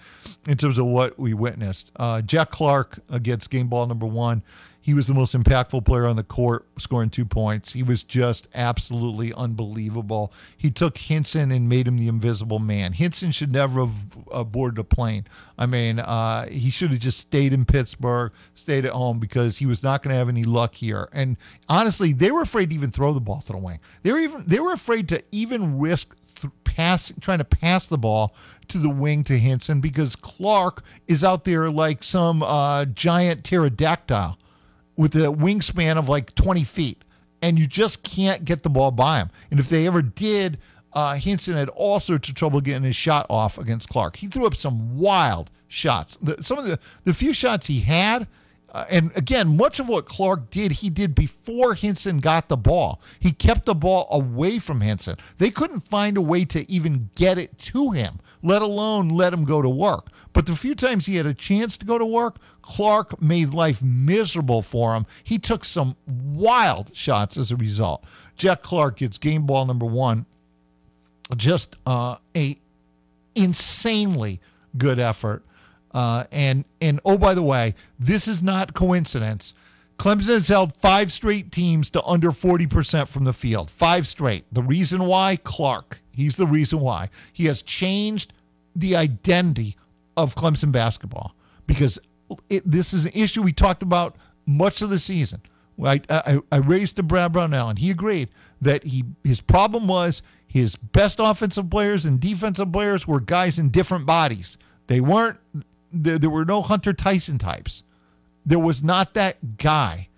in 0.49 0.57
terms 0.57 0.79
of 0.79 0.87
what 0.87 1.19
we 1.19 1.35
witnessed, 1.35 1.93
uh, 1.97 2.23
Jack 2.23 2.51
Clark 2.51 3.01
gets 3.23 3.47
game 3.47 3.69
ball 3.69 3.87
number 3.87 4.07
one. 4.07 4.43
He 4.87 4.95
was 4.95 5.09
the 5.09 5.15
most 5.15 5.35
impactful 5.35 5.85
player 5.85 6.07
on 6.07 6.15
the 6.15 6.23
court, 6.23 6.65
scoring 6.79 7.11
two 7.11 7.25
points. 7.25 7.73
He 7.73 7.83
was 7.83 8.05
just 8.05 8.47
absolutely 8.55 9.33
unbelievable. 9.33 10.33
He 10.57 10.71
took 10.71 10.97
Hinson 10.97 11.51
and 11.51 11.69
made 11.69 11.89
him 11.89 11.99
the 11.99 12.07
invisible 12.07 12.61
man. 12.61 12.93
Hinson 12.93 13.33
should 13.33 13.51
never 13.51 13.81
have 13.81 14.17
uh, 14.31 14.45
boarded 14.45 14.79
a 14.79 14.85
plane. 14.85 15.25
I 15.59 15.67
mean, 15.67 15.99
uh, 15.99 16.47
he 16.47 16.71
should 16.71 16.93
have 16.93 17.01
just 17.01 17.19
stayed 17.19 17.53
in 17.53 17.65
Pittsburgh, 17.65 18.31
stayed 18.55 18.85
at 18.85 18.93
home 18.93 19.19
because 19.19 19.57
he 19.57 19.67
was 19.67 19.83
not 19.83 20.05
going 20.05 20.13
to 20.13 20.19
have 20.19 20.29
any 20.29 20.45
luck 20.45 20.77
here. 20.77 21.09
And 21.13 21.37
honestly, 21.69 22.13
they 22.13 22.31
were 22.31 22.43
afraid 22.43 22.71
to 22.71 22.77
even 22.77 22.93
throw 22.93 23.13
the 23.13 23.19
ball 23.19 23.41
to 23.41 23.53
the 23.55 23.59
wing. 23.59 23.81
They 24.05 24.13
were 24.13 24.21
even 24.21 24.45
they 24.47 24.61
were 24.61 24.73
afraid 24.73 25.09
to 25.09 25.21
even 25.33 25.81
risk 25.81 26.17
pass 26.63 27.13
trying 27.21 27.39
to 27.39 27.45
pass 27.45 27.87
the 27.87 27.99
ball 27.99 28.37
to 28.69 28.79
the 28.79 28.91
wing 28.91 29.25
to 29.25 29.37
Hinson 29.37 29.81
because 29.81 30.15
Clark 30.15 30.85
is 31.09 31.25
out 31.25 31.43
there 31.43 31.71
like 31.71 32.05
some 32.05 32.45
uh, 32.45 32.85
giant 32.85 33.43
pterodactyl 33.43 34.39
with 34.97 35.15
a 35.15 35.27
wingspan 35.27 35.97
of 35.97 36.09
like 36.09 36.35
20 36.35 36.65
feet, 36.65 37.03
and 37.43 37.59
you 37.59 37.67
just 37.67 38.03
can't 38.03 38.45
get 38.45 38.63
the 38.63 38.71
ball 38.71 38.91
by 38.91 39.19
him. 39.19 39.31
And 39.51 39.61
if 39.61 39.69
they 39.69 39.87
ever 39.87 40.03
did, 40.03 40.59
uh, 40.93 41.15
Hinson 41.15 41.55
had 41.55 41.69
all 41.71 42.01
sorts 42.01 42.29
of 42.29 42.35
trouble 42.35 42.61
getting 42.61 42.85
his 42.85 42.97
shot 42.97 43.27
off 43.29 43.59
against 43.59 43.89
Clark. 43.89 44.17
He 44.17 44.29
threw 44.29 44.47
up 44.47 44.55
some 44.55 44.97
wild 44.97 45.51
shots. 45.69 46.17
The, 46.23 46.43
some 46.43 46.59
of 46.59 46.65
the 46.65 46.79
the 47.05 47.15
few 47.15 47.35
shots 47.35 47.67
he 47.67 47.81
had. 47.81 48.27
Uh, 48.73 48.85
and 48.91 49.17
again, 49.17 49.57
much 49.57 49.79
of 49.79 49.89
what 49.89 50.07
Clark 50.07 50.51
did, 50.51 50.71
he 50.71 50.91
did 50.91 51.15
before 51.15 51.75
Hinson 51.75 52.19
got 52.19 52.49
the 52.49 52.57
ball. 52.57 53.01
He 53.21 53.33
kept 53.33 53.65
the 53.65 53.75
ball 53.75 54.07
away 54.11 54.59
from 54.59 54.81
Hinson. 54.81 55.17
They 55.39 55.51
couldn't 55.51 55.81
find 55.81 56.17
a 56.17 56.23
way 56.23 56.45
to 56.47 56.71
even 56.71 57.09
get 57.15 57.39
it 57.39 57.57
to 57.59 57.93
him, 57.93 58.19
let 58.43 58.63
alone 58.63 59.09
let 59.09 59.33
him 59.33 59.45
go 59.45 59.63
to 59.63 59.69
work. 59.69 60.09
But 60.33 60.45
the 60.45 60.57
few 60.57 60.75
times 60.75 61.07
he 61.07 61.17
had 61.17 61.25
a 61.25 61.33
chance 61.33 61.79
to 61.79 61.87
go 61.87 61.97
to 61.97 62.05
work, 62.05 62.37
Clark 62.61 63.23
made 63.23 63.55
life 63.55 63.81
miserable 63.81 64.61
for 64.61 64.95
him. 64.95 65.07
He 65.25 65.39
took 65.39 65.65
some 65.65 65.97
wild 66.07 66.95
shots 66.95 67.39
as 67.39 67.51
a 67.51 67.57
result. 67.57 68.05
Jack 68.37 68.63
Clark 68.63 68.99
gets 68.99 69.17
game 69.17 69.47
ball 69.47 69.65
number 69.65 69.87
one. 69.87 70.27
Just 71.37 71.77
uh, 71.87 72.17
a 72.37 72.57
insanely 73.35 74.41
good 74.77 74.99
effort. 74.99 75.45
Uh, 75.97 76.25
and 76.31 76.67
and 76.83 77.01
oh 77.07 77.17
by 77.17 77.33
the 77.33 77.43
way, 77.43 77.75
this 77.99 78.29
is 78.29 78.43
not 78.43 78.75
coincidence. 78.75 79.55
Clemson 79.99 80.35
has 80.35 80.47
held 80.47 80.77
five 80.77 81.11
straight 81.11 81.51
teams 81.51 81.89
to 81.89 82.05
under 82.05 82.33
40% 82.33 83.09
from 83.09 83.25
the 83.25 83.33
field. 83.33 83.71
Five 83.71 84.07
straight. 84.07 84.45
The 84.53 84.63
reason 84.63 85.07
why? 85.07 85.37
Clark. 85.43 86.03
He's 86.13 86.37
the 86.37 86.47
reason 86.47 86.81
why. 86.81 87.09
He 87.33 87.47
has 87.47 87.63
changed 87.63 88.35
the 88.75 88.95
identity 88.95 89.75
of 90.19 90.35
Clemson 90.35 90.71
basketball 90.71 91.35
because 91.67 91.99
it, 92.51 92.71
this 92.71 92.93
is 92.93 93.07
an 93.07 93.13
issue 93.15 93.41
we 93.41 93.55
talked 93.55 93.83
about 93.83 94.17
much 94.45 94.83
of 94.83 94.91
the 94.91 94.99
season. 94.99 95.41
I, 95.83 96.03
I, 96.11 96.41
I 96.53 96.57
raised 96.59 96.97
to 96.97 97.03
Brad 97.03 97.33
Brownell, 97.33 97.71
and 97.71 97.79
he 97.79 97.91
agreed 97.91 98.29
that 98.61 98.85
he 98.85 99.05
his 99.25 99.41
problem 99.41 99.89
was 99.89 100.21
his 100.47 100.77
best 100.77 101.21
offensive 101.21 101.71
players 101.71 102.05
and 102.05 102.21
defensive 102.21 102.71
players 102.71 103.07
were 103.07 103.21
guys 103.21 103.59
in 103.59 103.71
different 103.71 104.05
bodies. 104.05 104.59
They 104.89 105.01
weren't 105.01 105.39
there, 106.03 106.19
there 106.19 106.31
were 106.31 106.45
no 106.45 106.63
Hunter 106.63 106.93
Tyson 106.93 107.39
types. 107.39 107.83
There 108.45 108.59
was 108.59 108.83
not 108.83 109.15
that 109.15 109.57
guy. 109.59 110.09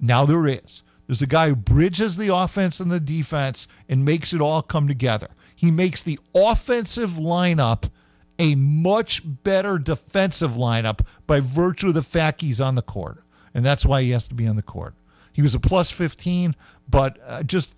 Now 0.00 0.24
there 0.24 0.46
is. 0.46 0.82
There's 1.06 1.22
a 1.22 1.26
guy 1.26 1.48
who 1.48 1.56
bridges 1.56 2.16
the 2.16 2.34
offense 2.34 2.80
and 2.80 2.90
the 2.90 3.00
defense 3.00 3.68
and 3.88 4.04
makes 4.04 4.32
it 4.32 4.40
all 4.40 4.62
come 4.62 4.88
together. 4.88 5.28
He 5.54 5.70
makes 5.70 6.02
the 6.02 6.18
offensive 6.34 7.10
lineup 7.10 7.90
a 8.38 8.54
much 8.54 9.22
better 9.24 9.78
defensive 9.78 10.52
lineup 10.52 11.00
by 11.26 11.40
virtue 11.40 11.88
of 11.88 11.94
the 11.94 12.02
fact 12.02 12.40
he's 12.40 12.60
on 12.60 12.74
the 12.74 12.82
court. 12.82 13.22
And 13.52 13.64
that's 13.64 13.86
why 13.86 14.02
he 14.02 14.10
has 14.10 14.26
to 14.28 14.34
be 14.34 14.46
on 14.46 14.56
the 14.56 14.62
court. 14.62 14.94
He 15.32 15.42
was 15.42 15.54
a 15.54 15.60
plus 15.60 15.90
15, 15.90 16.54
but 16.88 17.18
uh, 17.24 17.42
just 17.42 17.74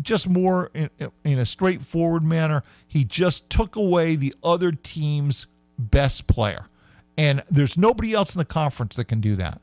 just 0.00 0.26
more 0.26 0.70
in, 0.72 0.88
in 1.24 1.38
a 1.38 1.44
straightforward 1.44 2.22
manner, 2.22 2.62
he 2.88 3.04
just 3.04 3.50
took 3.50 3.76
away 3.76 4.16
the 4.16 4.34
other 4.42 4.72
team's 4.72 5.46
best 5.78 6.26
player. 6.26 6.66
And 7.18 7.42
there's 7.50 7.78
nobody 7.78 8.12
else 8.12 8.34
in 8.34 8.38
the 8.38 8.44
conference 8.44 8.96
that 8.96 9.06
can 9.06 9.20
do 9.20 9.36
that. 9.36 9.60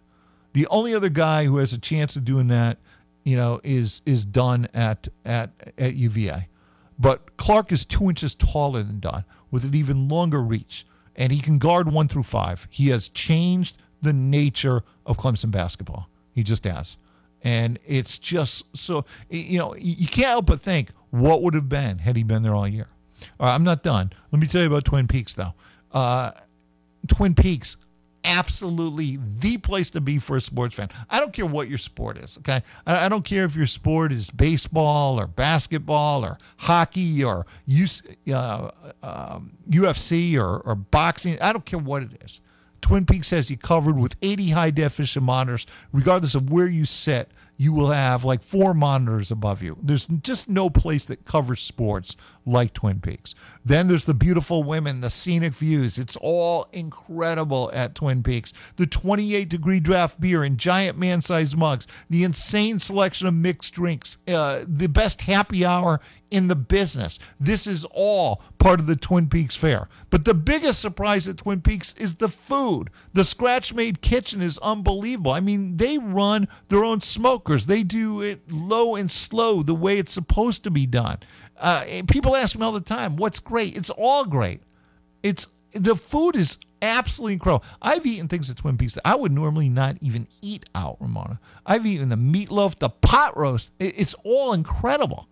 The 0.54 0.68
only 0.68 0.93
other 0.93 1.10
guy 1.10 1.45
who 1.45 1.58
has 1.58 1.74
a 1.74 1.80
chance 1.80 2.16
of 2.16 2.26
doing 2.26 2.47
that, 2.47 2.78
you 3.24 3.36
know, 3.36 3.60
is 3.64 4.01
is 4.06 4.26
Dunn 4.26 4.68
at 4.74 5.08
at 5.26 5.51
at 5.78 5.95
UVA. 5.95 6.47
But 6.99 7.38
Clark 7.38 7.72
is 7.72 7.86
two 7.86 8.10
inches 8.10 8.36
taller 8.36 8.84
than 8.84 8.99
Dunn 8.99 9.24
with 9.51 9.66
an 9.66 9.76
even 9.76 10.08
longer 10.08 10.41
reach, 10.41 10.86
and 11.16 11.32
he 11.32 11.39
can 11.39 11.58
guard 11.58 11.91
one 11.91 12.08
through 12.08 12.24
five. 12.24 12.68
He 12.70 12.89
has 12.89 13.10
changed 13.10 13.78
the 14.01 14.14
nature 14.14 14.84
of 15.06 15.18
Clemson 15.18 15.51
basketball. 15.51 16.10
He 16.34 16.43
just 16.43 16.64
has. 16.66 16.97
And 17.43 17.78
it's 17.86 18.18
just 18.20 18.76
so, 18.76 19.06
you 19.30 19.60
know, 19.60 19.76
you 19.76 20.08
can't 20.08 20.30
help 20.30 20.45
but 20.45 20.62
think 20.62 20.91
what 21.10 21.41
would 21.41 21.54
have 21.54 21.68
been 21.68 21.97
had 21.99 22.16
he 22.16 22.24
been 22.24 22.41
there 22.41 22.56
all 22.56 22.68
year. 22.68 22.88
All 23.39 23.47
right, 23.47 23.56
I'm 23.56 23.64
not 23.64 23.84
done. 23.84 24.12
Let 24.32 24.39
me 24.39 24.47
tell 24.47 24.62
you 24.62 24.68
about 24.68 24.86
Twin 24.86 25.08
Peaks, 25.08 25.34
though. 25.34 25.54
Uh, 25.91 26.32
Twin 27.08 27.34
Peaks, 27.34 27.78
absolutely 28.24 29.20
the 29.39 29.58
place 29.58 29.89
to 29.91 30.01
be 30.01 30.20
for 30.20 30.38
a 30.38 30.41
sports 30.41 30.76
fan. 30.76 30.89
I 31.10 31.20
don't 31.20 31.34
care 31.34 31.45
what 31.45 31.68
your 31.68 31.78
sport 31.78 32.18
is, 32.18 32.38
okay? 32.39 32.64
I, 32.86 33.10
don't 33.10 33.26
care 33.26 33.45
if 33.45 33.56
your 33.56 33.68
sport 33.68 34.12
is 34.12 34.30
baseball 34.30 35.20
or 35.20 35.28
basketball 35.28 36.24
or 36.24 36.38
hockey 36.58 37.24
or 37.24 37.45
uh, 38.32 38.72
um, 39.01 39.51
UFC 39.70 40.38
or, 40.38 40.60
or 40.60 40.76
boxing. 40.76 41.38
I 41.41 41.51
don't 41.51 41.66
care 41.66 41.80
what 41.80 42.04
it 42.04 42.24
is. 42.24 42.39
Twin 42.82 43.06
Peaks 43.06 43.30
has 43.30 43.49
you 43.49 43.58
covered 43.58 43.97
with 43.97 44.16
80 44.22 44.49
high 44.49 44.70
definition 44.70 45.24
monitors, 45.24 45.66
regardless 45.93 46.36
of 46.36 46.51
where 46.51 46.68
you 46.68 46.86
sit 46.86 47.32
you 47.58 47.74
will 47.74 47.91
have 47.91 48.26
like 48.26 48.41
four 48.41 48.74
monitors 48.74 49.32
above 49.32 49.62
you. 49.62 49.78
There's 49.82 50.08
just 50.08 50.49
no 50.49 50.70
place 50.70 51.06
that 51.06 51.26
covers 51.26 51.62
sports 51.62 52.16
like 52.45 52.74
Twin 52.74 52.99
Peaks. 52.99 53.36
Then 53.64 53.88
there's 53.88 54.06
the 54.06 54.14
beautiful 54.14 54.64
women, 54.64 55.01
the 55.01 55.10
scenic 55.10 55.54
views. 55.54 55.97
It's 55.97 56.18
all 56.22 56.68
incredible 56.74 57.70
at 57.74 57.95
Twin 57.95 58.24
Peaks. 58.24 58.54
The 58.78 58.88
28 58.88 59.47
degree 59.49 59.80
draft 59.80 60.20
beer 60.20 60.43
in 60.43 60.58
giant 60.58 60.97
man 60.97 61.22
sized 61.22 61.58
mugs, 61.58 61.88
the 62.10 62.24
insane 62.24 62.80
selection 62.80 63.28
of 63.28 63.34
mixed 63.34 63.74
drinks, 63.74 64.18
uh, 64.28 64.64
the 64.68 64.88
best 64.88 65.22
happy 65.22 65.66
hour 65.66 65.99
in 66.34 66.48
the 66.48 66.56
business. 66.56 67.20
This 67.40 67.68
is 67.68 67.86
all 67.92 68.42
part 68.58 68.80
of 68.80 68.88
the 68.88 68.96
Twin 68.96 69.30
Peaks 69.30 69.56
Fair. 69.56 69.88
But 70.10 70.26
the 70.26 70.34
biggest 70.34 70.82
surprise 70.82 71.28
at 71.28 71.38
Twin 71.38 71.62
Peaks 71.62 71.94
is 71.94 72.16
the 72.16 72.28
food. 72.28 72.90
The 73.14 73.24
scratch 73.24 73.72
made 73.72 74.02
kitchen 74.02 74.42
is 74.42 74.58
unbelievable. 74.58 75.32
I 75.32 75.42
mean, 75.42 75.78
they 75.78 76.00
run 76.00 76.48
their 76.70 76.84
own 76.84 77.02
smokers, 77.02 77.68
they 77.68 77.84
do 77.84 78.22
it 78.22 78.52
low 78.52 78.96
and 78.96 79.12
slow 79.12 79.62
the 79.62 79.76
way 79.76 80.00
it's 80.00 80.12
supposed 80.12 80.64
to 80.64 80.72
be 80.72 80.88
done. 80.88 81.20
Uh, 81.60 81.84
people 82.08 82.36
ask 82.36 82.58
me 82.58 82.66
all 82.66 82.72
the 82.72 82.82
time, 82.82 83.16
what's 83.16 83.40
great? 83.40 83.78
It's 83.78 83.92
all 83.92 84.26
great. 84.26 84.62
It's 85.22 85.48
the 85.74 85.96
food 85.96 86.36
is 86.36 86.58
absolutely 86.82 87.34
incredible. 87.34 87.66
I've 87.80 88.06
eaten 88.08 88.28
things 88.28 88.50
at 88.50 88.58
Twin 88.58 88.78
Peaks 88.78 88.96
that 88.96 89.08
I 89.08 89.16
would 89.16 89.32
normally 89.32 89.70
not 89.70 89.98
even 90.02 90.28
eat 90.42 90.66
out, 90.74 90.98
Ramona. 91.00 91.40
I've 91.64 91.86
eaten 91.86 92.10
the 92.10 92.16
meatloaf, 92.16 92.80
the 92.80 92.90
pot 92.90 93.38
roast. 93.38 93.72
It's 93.80 94.16
all 94.24 94.54
incredible. 94.54 95.28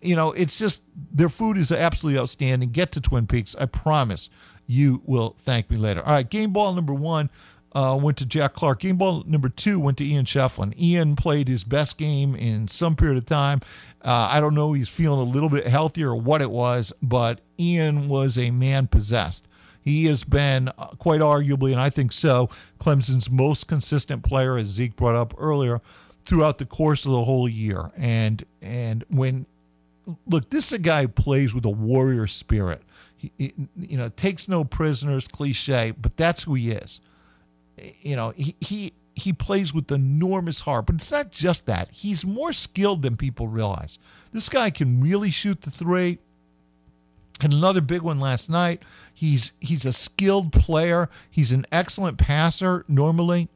You 0.00 0.16
know, 0.16 0.32
it's 0.32 0.58
just 0.58 0.82
their 0.94 1.28
food 1.28 1.56
is 1.56 1.72
absolutely 1.72 2.20
outstanding. 2.20 2.70
Get 2.70 2.92
to 2.92 3.00
Twin 3.00 3.26
Peaks. 3.26 3.54
I 3.58 3.66
promise 3.66 4.28
you 4.66 5.02
will 5.04 5.36
thank 5.38 5.70
me 5.70 5.76
later. 5.76 6.02
All 6.04 6.12
right, 6.12 6.28
game 6.28 6.52
ball 6.52 6.74
number 6.74 6.94
one 6.94 7.30
uh, 7.74 7.98
went 8.00 8.18
to 8.18 8.26
Jack 8.26 8.54
Clark. 8.54 8.80
Game 8.80 8.96
ball 8.96 9.24
number 9.26 9.48
two 9.48 9.80
went 9.80 9.98
to 9.98 10.04
Ian 10.04 10.24
Schieffelin. 10.24 10.78
Ian 10.78 11.16
played 11.16 11.48
his 11.48 11.64
best 11.64 11.96
game 11.96 12.34
in 12.34 12.68
some 12.68 12.96
period 12.96 13.18
of 13.18 13.26
time. 13.26 13.60
Uh, 14.04 14.28
I 14.30 14.40
don't 14.40 14.54
know, 14.54 14.72
he's 14.72 14.88
feeling 14.88 15.20
a 15.20 15.30
little 15.30 15.48
bit 15.48 15.66
healthier 15.66 16.10
or 16.10 16.16
what 16.16 16.42
it 16.42 16.50
was, 16.50 16.92
but 17.02 17.40
Ian 17.58 18.08
was 18.08 18.36
a 18.36 18.50
man 18.50 18.88
possessed. 18.88 19.48
He 19.80 20.06
has 20.06 20.22
been 20.22 20.68
uh, 20.68 20.88
quite 20.98 21.20
arguably, 21.20 21.72
and 21.72 21.80
I 21.80 21.90
think 21.90 22.12
so, 22.12 22.48
Clemson's 22.78 23.30
most 23.30 23.66
consistent 23.66 24.22
player, 24.22 24.56
as 24.56 24.68
Zeke 24.68 24.96
brought 24.96 25.16
up 25.16 25.34
earlier, 25.38 25.80
throughout 26.24 26.58
the 26.58 26.66
course 26.66 27.04
of 27.04 27.12
the 27.12 27.24
whole 27.24 27.48
year. 27.48 27.90
And 27.96 28.44
and 28.60 29.04
when 29.08 29.46
look, 30.26 30.50
this 30.50 30.66
is 30.66 30.72
a 30.72 30.78
guy 30.78 31.02
who 31.02 31.08
plays 31.08 31.54
with 31.54 31.64
a 31.64 31.70
warrior 31.70 32.26
spirit. 32.26 32.82
He, 33.16 33.32
he, 33.38 33.54
you 33.78 33.96
know, 33.96 34.08
takes 34.08 34.48
no 34.48 34.64
prisoners, 34.64 35.28
cliche, 35.28 35.92
but 35.92 36.16
that's 36.16 36.42
who 36.42 36.54
he 36.54 36.72
is. 36.72 37.00
You 38.00 38.16
know, 38.16 38.30
he 38.36 38.54
he 38.60 38.92
he 39.14 39.32
plays 39.32 39.72
with 39.72 39.90
enormous 39.90 40.60
heart, 40.60 40.86
but 40.86 40.96
it's 40.96 41.10
not 41.10 41.30
just 41.30 41.66
that. 41.66 41.90
He's 41.92 42.24
more 42.24 42.52
skilled 42.52 43.02
than 43.02 43.16
people 43.16 43.48
realize. 43.48 43.98
This 44.32 44.48
guy 44.48 44.70
can 44.70 45.00
really 45.00 45.30
shoot 45.30 45.62
the 45.62 45.70
three. 45.70 46.18
And 47.42 47.52
another 47.52 47.80
big 47.80 48.02
one 48.02 48.20
last 48.20 48.50
night. 48.50 48.82
He's 49.12 49.52
he's 49.60 49.84
a 49.84 49.92
skilled 49.92 50.52
player. 50.52 51.08
He's 51.30 51.50
an 51.52 51.66
excellent 51.72 52.18
passer 52.18 52.84
normally, 52.88 53.48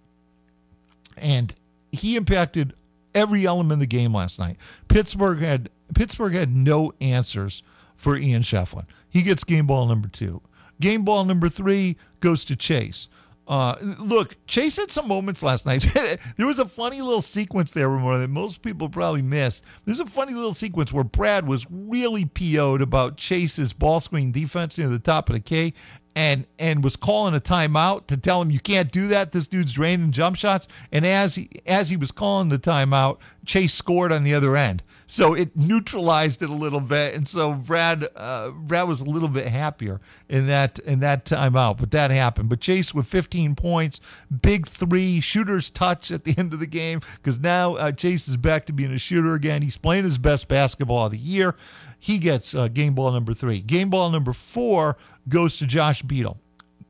and 1.16 1.54
he 1.92 2.16
impacted 2.16 2.74
every 3.14 3.46
element 3.46 3.74
of 3.74 3.80
the 3.80 3.86
game 3.86 4.12
last 4.14 4.38
night. 4.38 4.56
Pittsburgh 4.88 5.40
had 5.40 5.70
Pittsburgh 5.94 6.34
had 6.34 6.54
no 6.54 6.92
answers 7.00 7.62
for 7.96 8.16
Ian 8.16 8.42
Schieffelin. 8.42 8.86
He 9.08 9.22
gets 9.22 9.44
game 9.44 9.66
ball 9.66 9.86
number 9.86 10.08
two. 10.08 10.42
Game 10.80 11.04
ball 11.04 11.24
number 11.24 11.48
three 11.48 11.96
goes 12.20 12.44
to 12.46 12.56
Chase. 12.56 13.08
Uh, 13.48 13.76
look, 13.98 14.36
Chase 14.48 14.76
had 14.76 14.90
some 14.90 15.06
moments 15.06 15.42
last 15.42 15.66
night. 15.66 15.86
there 16.36 16.46
was 16.46 16.58
a 16.58 16.66
funny 16.66 17.00
little 17.00 17.22
sequence 17.22 17.70
there, 17.70 17.88
Ramona, 17.88 18.18
that 18.18 18.28
most 18.28 18.60
people 18.60 18.88
probably 18.88 19.22
missed. 19.22 19.62
There's 19.84 20.00
a 20.00 20.06
funny 20.06 20.34
little 20.34 20.54
sequence 20.54 20.92
where 20.92 21.04
Brad 21.04 21.46
was 21.46 21.66
really 21.70 22.24
PO'd 22.24 22.82
about 22.82 23.16
Chase's 23.16 23.72
ball 23.72 24.00
screen 24.00 24.32
defense 24.32 24.76
near 24.76 24.88
the 24.88 24.98
top 24.98 25.28
of 25.28 25.34
the 25.34 25.40
K 25.40 25.74
and 26.16 26.46
and 26.58 26.82
was 26.82 26.96
calling 26.96 27.34
a 27.34 27.38
timeout 27.38 28.06
to 28.06 28.16
tell 28.16 28.40
him 28.40 28.50
you 28.50 28.58
can't 28.58 28.90
do 28.90 29.08
that. 29.08 29.32
This 29.32 29.46
dude's 29.46 29.74
draining 29.74 30.10
jump 30.10 30.36
shots. 30.36 30.66
And 30.90 31.06
as 31.06 31.36
he 31.36 31.48
as 31.66 31.90
he 31.90 31.96
was 31.96 32.10
calling 32.10 32.48
the 32.48 32.58
timeout, 32.58 33.18
Chase 33.44 33.74
scored 33.74 34.12
on 34.12 34.24
the 34.24 34.34
other 34.34 34.56
end. 34.56 34.82
So 35.08 35.34
it 35.34 35.56
neutralized 35.56 36.42
it 36.42 36.50
a 36.50 36.54
little 36.54 36.80
bit, 36.80 37.14
and 37.14 37.28
so 37.28 37.52
Brad 37.52 38.08
uh, 38.16 38.50
Brad 38.50 38.88
was 38.88 39.00
a 39.00 39.04
little 39.04 39.28
bit 39.28 39.46
happier 39.46 40.00
in 40.28 40.48
that 40.48 40.80
in 40.80 40.98
that 41.00 41.24
timeout. 41.24 41.78
But 41.78 41.92
that 41.92 42.10
happened. 42.10 42.48
But 42.48 42.60
Chase 42.60 42.92
with 42.92 43.06
15 43.06 43.54
points, 43.54 44.00
big 44.42 44.66
three, 44.66 45.20
shooter's 45.20 45.70
touch 45.70 46.10
at 46.10 46.24
the 46.24 46.34
end 46.36 46.52
of 46.52 46.58
the 46.58 46.66
game 46.66 47.00
because 47.16 47.38
now 47.38 47.76
uh, 47.76 47.92
Chase 47.92 48.26
is 48.26 48.36
back 48.36 48.66
to 48.66 48.72
being 48.72 48.92
a 48.92 48.98
shooter 48.98 49.34
again. 49.34 49.62
He's 49.62 49.76
playing 49.76 50.04
his 50.04 50.18
best 50.18 50.48
basketball 50.48 51.06
of 51.06 51.12
the 51.12 51.18
year. 51.18 51.54
He 51.98 52.18
gets 52.18 52.54
uh, 52.54 52.68
game 52.68 52.94
ball 52.94 53.12
number 53.12 53.32
three. 53.32 53.60
Game 53.60 53.90
ball 53.90 54.10
number 54.10 54.32
four 54.32 54.96
goes 55.28 55.56
to 55.58 55.66
Josh 55.66 56.02
Beadle. 56.02 56.38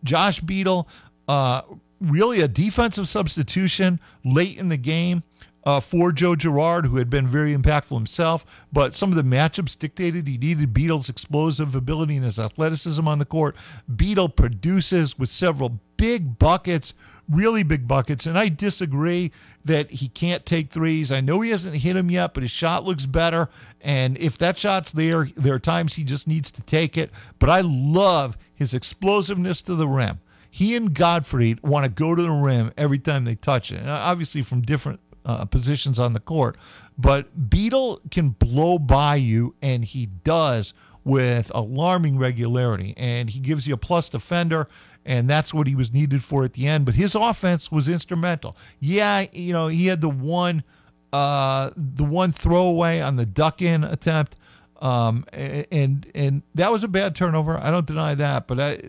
Josh 0.04 0.40
Beadle, 0.40 0.88
uh, 1.28 1.62
really 2.00 2.40
a 2.40 2.48
defensive 2.48 3.08
substitution 3.08 4.00
late 4.24 4.58
in 4.58 4.68
the 4.68 4.76
game 4.76 5.22
uh, 5.66 5.80
for 5.80 6.12
Joe 6.12 6.36
Girard, 6.36 6.86
who 6.86 6.96
had 6.96 7.10
been 7.10 7.26
very 7.26 7.54
impactful 7.54 7.96
himself. 7.96 8.46
But 8.72 8.94
some 8.94 9.10
of 9.10 9.16
the 9.16 9.22
matchups 9.22 9.76
dictated 9.76 10.28
he 10.28 10.38
needed 10.38 10.72
Beadle's 10.72 11.08
explosive 11.08 11.74
ability 11.74 12.14
and 12.16 12.24
his 12.24 12.38
athleticism 12.38 13.06
on 13.06 13.18
the 13.18 13.24
court. 13.24 13.56
Beadle 13.94 14.28
produces 14.28 15.18
with 15.18 15.28
several 15.28 15.80
big 15.96 16.38
buckets, 16.38 16.94
really 17.28 17.64
big 17.64 17.88
buckets. 17.88 18.26
And 18.26 18.38
I 18.38 18.48
disagree 18.48 19.32
that 19.64 19.90
he 19.90 20.06
can't 20.06 20.46
take 20.46 20.70
threes. 20.70 21.10
I 21.10 21.20
know 21.20 21.40
he 21.40 21.50
hasn't 21.50 21.74
hit 21.74 21.94
them 21.94 22.10
yet, 22.12 22.32
but 22.32 22.44
his 22.44 22.52
shot 22.52 22.84
looks 22.84 23.06
better. 23.06 23.48
And 23.80 24.16
if 24.18 24.38
that 24.38 24.56
shot's 24.56 24.92
there, 24.92 25.24
there 25.36 25.54
are 25.54 25.58
times 25.58 25.94
he 25.94 26.04
just 26.04 26.28
needs 26.28 26.52
to 26.52 26.62
take 26.62 26.96
it. 26.96 27.10
But 27.40 27.50
I 27.50 27.62
love 27.64 28.38
his 28.54 28.72
explosiveness 28.72 29.62
to 29.62 29.74
the 29.74 29.88
rim. 29.88 30.20
He 30.48 30.76
and 30.76 30.94
Godfrey 30.94 31.56
want 31.62 31.84
to 31.84 31.90
go 31.90 32.14
to 32.14 32.22
the 32.22 32.30
rim 32.30 32.72
every 32.78 33.00
time 33.00 33.24
they 33.24 33.34
touch 33.34 33.72
it. 33.72 33.80
And 33.80 33.90
obviously, 33.90 34.42
from 34.42 34.62
different 34.62 35.00
uh, 35.26 35.44
positions 35.44 35.98
on 35.98 36.14
the 36.14 36.20
court. 36.20 36.56
But 36.96 37.50
Beadle 37.50 38.00
can 38.10 38.30
blow 38.30 38.78
by 38.78 39.16
you, 39.16 39.54
and 39.60 39.84
he 39.84 40.06
does 40.06 40.72
with 41.04 41.52
alarming 41.54 42.18
regularity. 42.18 42.94
And 42.96 43.28
he 43.28 43.40
gives 43.40 43.66
you 43.66 43.74
a 43.74 43.76
plus 43.76 44.08
defender, 44.08 44.68
and 45.04 45.28
that's 45.28 45.52
what 45.52 45.66
he 45.66 45.74
was 45.74 45.92
needed 45.92 46.22
for 46.24 46.44
at 46.44 46.54
the 46.54 46.66
end. 46.66 46.86
But 46.86 46.94
his 46.94 47.14
offense 47.14 47.70
was 47.70 47.88
instrumental. 47.88 48.56
Yeah, 48.80 49.26
you 49.32 49.52
know, 49.52 49.68
he 49.68 49.86
had 49.86 50.00
the 50.00 50.08
one 50.08 50.64
uh, 51.12 51.70
the 51.76 52.04
one 52.04 52.32
throwaway 52.32 53.00
on 53.00 53.16
the 53.16 53.26
duck 53.26 53.62
in 53.62 53.84
attempt. 53.84 54.36
Um, 54.80 55.24
and 55.32 56.10
and 56.14 56.42
that 56.54 56.70
was 56.70 56.84
a 56.84 56.88
bad 56.88 57.14
turnover. 57.14 57.56
I 57.56 57.70
don't 57.70 57.86
deny 57.86 58.14
that. 58.14 58.46
But 58.46 58.60
I, 58.60 58.80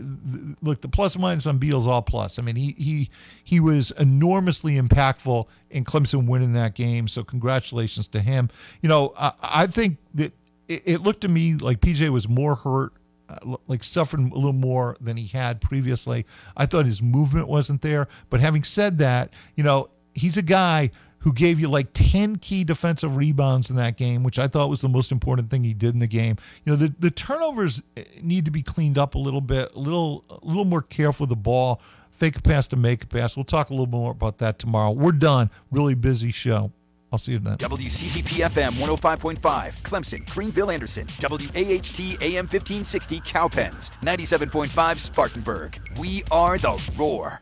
look, 0.61 0.81
the 0.81 0.89
plus 0.89 1.17
minus 1.17 1.45
on 1.45 1.57
Beal's 1.57 1.87
all 1.87 2.01
plus. 2.01 2.39
I 2.39 2.41
mean, 2.41 2.55
he 2.55 2.75
he 2.77 3.09
he 3.43 3.59
was 3.59 3.91
enormously 3.91 4.75
impactful 4.75 5.47
in 5.69 5.85
Clemson 5.85 6.27
winning 6.27 6.53
that 6.53 6.75
game. 6.75 7.07
So 7.07 7.23
congratulations 7.23 8.07
to 8.09 8.19
him. 8.19 8.49
You 8.81 8.89
know, 8.89 9.13
I, 9.17 9.31
I 9.41 9.67
think 9.67 9.97
that 10.15 10.33
it, 10.67 10.83
it, 10.85 11.01
looked 11.01 11.21
to 11.21 11.29
me 11.29 11.55
like 11.55 11.79
PJ 11.79 12.09
was 12.09 12.27
more 12.27 12.55
hurt. 12.55 12.93
Uh, 13.29 13.57
like 13.67 13.83
suffering 13.83 14.31
a 14.31 14.35
little 14.35 14.53
more 14.53 14.95
than 15.01 15.17
he 15.17 15.27
had 15.27 15.59
previously. 15.59 16.25
I 16.55 16.65
thought 16.65 16.85
his 16.85 17.01
movement 17.01 17.49
wasn't 17.49 17.81
there. 17.81 18.07
But 18.29 18.39
having 18.39 18.63
said 18.63 18.99
that, 18.99 19.33
you 19.55 19.65
know, 19.65 19.89
he's 20.13 20.37
a 20.37 20.41
guy 20.41 20.91
who 21.19 21.33
gave 21.33 21.59
you 21.59 21.67
like 21.67 21.87
10 21.93 22.37
key 22.37 22.63
defensive 22.63 23.15
rebounds 23.15 23.69
in 23.69 23.75
that 23.75 23.97
game, 23.97 24.23
which 24.23 24.39
I 24.39 24.47
thought 24.47 24.69
was 24.69 24.81
the 24.81 24.89
most 24.89 25.11
important 25.11 25.49
thing 25.49 25.63
he 25.63 25.73
did 25.73 25.93
in 25.93 25.99
the 25.99 26.07
game. 26.07 26.37
You 26.65 26.71
know, 26.71 26.75
the, 26.75 26.93
the 26.99 27.11
turnovers 27.11 27.81
eh, 27.95 28.03
need 28.21 28.45
to 28.45 28.51
be 28.51 28.61
cleaned 28.61 28.97
up 28.97 29.15
a 29.15 29.19
little 29.19 29.41
bit, 29.41 29.73
a 29.73 29.79
little 29.79 30.23
a 30.29 30.45
little 30.45 30.65
more 30.65 30.81
careful 30.81 31.23
with 31.23 31.29
the 31.29 31.35
ball, 31.35 31.81
fake 32.11 32.37
a 32.37 32.41
pass 32.41 32.67
to 32.67 32.75
make 32.75 33.03
a 33.03 33.07
pass. 33.07 33.35
We'll 33.35 33.45
talk 33.45 33.69
a 33.69 33.73
little 33.73 33.87
more 33.87 34.11
about 34.11 34.37
that 34.39 34.59
tomorrow. 34.59 34.91
We're 34.91 35.11
done. 35.11 35.49
Really 35.71 35.95
busy 35.95 36.31
show. 36.31 36.71
I'll 37.11 37.19
see 37.19 37.33
you 37.33 37.39
then. 37.39 37.57
WCCP 37.57 38.45
FM 38.49 38.71
105.5, 38.71 39.39
Clemson, 39.81 40.29
Greenville, 40.29 40.69
Anderson. 40.71 41.07
WAHT 41.21 41.99
AM 42.21 42.47
1560, 42.47 43.21
Cowpens. 43.21 43.91
97.5, 44.01 44.99
Spartanburg. 44.99 45.79
We 45.97 46.23
are 46.31 46.57
the 46.57 46.81
Roar. 46.97 47.41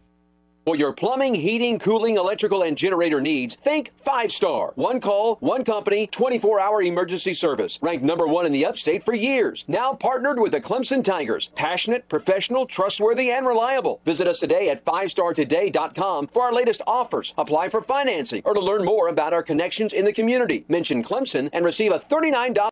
For 0.66 0.76
your 0.76 0.93
plumbing, 0.93 1.36
heating, 1.36 1.78
cooling, 1.78 2.18
electrical, 2.18 2.63
and 2.63 2.76
generator 2.76 3.22
needs, 3.22 3.53
think 3.53 3.91
five 3.97 4.32
star. 4.32 4.72
One 4.74 4.99
call, 4.99 5.36
one 5.36 5.63
company, 5.63 6.07
24 6.07 6.59
hour 6.59 6.82
emergency 6.82 7.36
service. 7.36 7.78
Ranked 7.84 8.03
number 8.03 8.26
one 8.26 8.47
in 8.47 8.51
the 8.51 8.66
upstate 8.66 9.03
for 9.03 9.13
years. 9.13 9.63
Now 9.68 9.93
partnered 9.93 10.39
with 10.39 10.53
the 10.53 10.59
Clemson 10.59 11.03
Tigers. 11.03 11.51
Passionate, 11.53 12.09
professional, 12.09 12.66
trustworthy, 12.66 13.30
and 13.30 13.45
reliable. 13.45 14.01
Visit 14.05 14.28
us 14.28 14.39
today 14.39 14.70
at 14.70 14.84
5startoday.com 14.84 16.30
for 16.30 16.41
our 16.41 16.51
latest 16.51 16.82
offers. 16.88 17.36
Apply 17.38 17.70
for 17.70 17.84
financing 17.84 18.41
or 18.43 18.55
to 18.55 18.59
learn 18.59 18.84
more 18.84 19.09
about 19.09 19.34
our 19.34 19.43
connections 19.43 19.93
in 19.93 20.03
the 20.03 20.13
community. 20.13 20.66
Mention 20.68 21.03
Clemson 21.03 21.47
and 21.53 21.63
receive 21.63 21.91
a 21.91 21.99
$39 21.99 22.72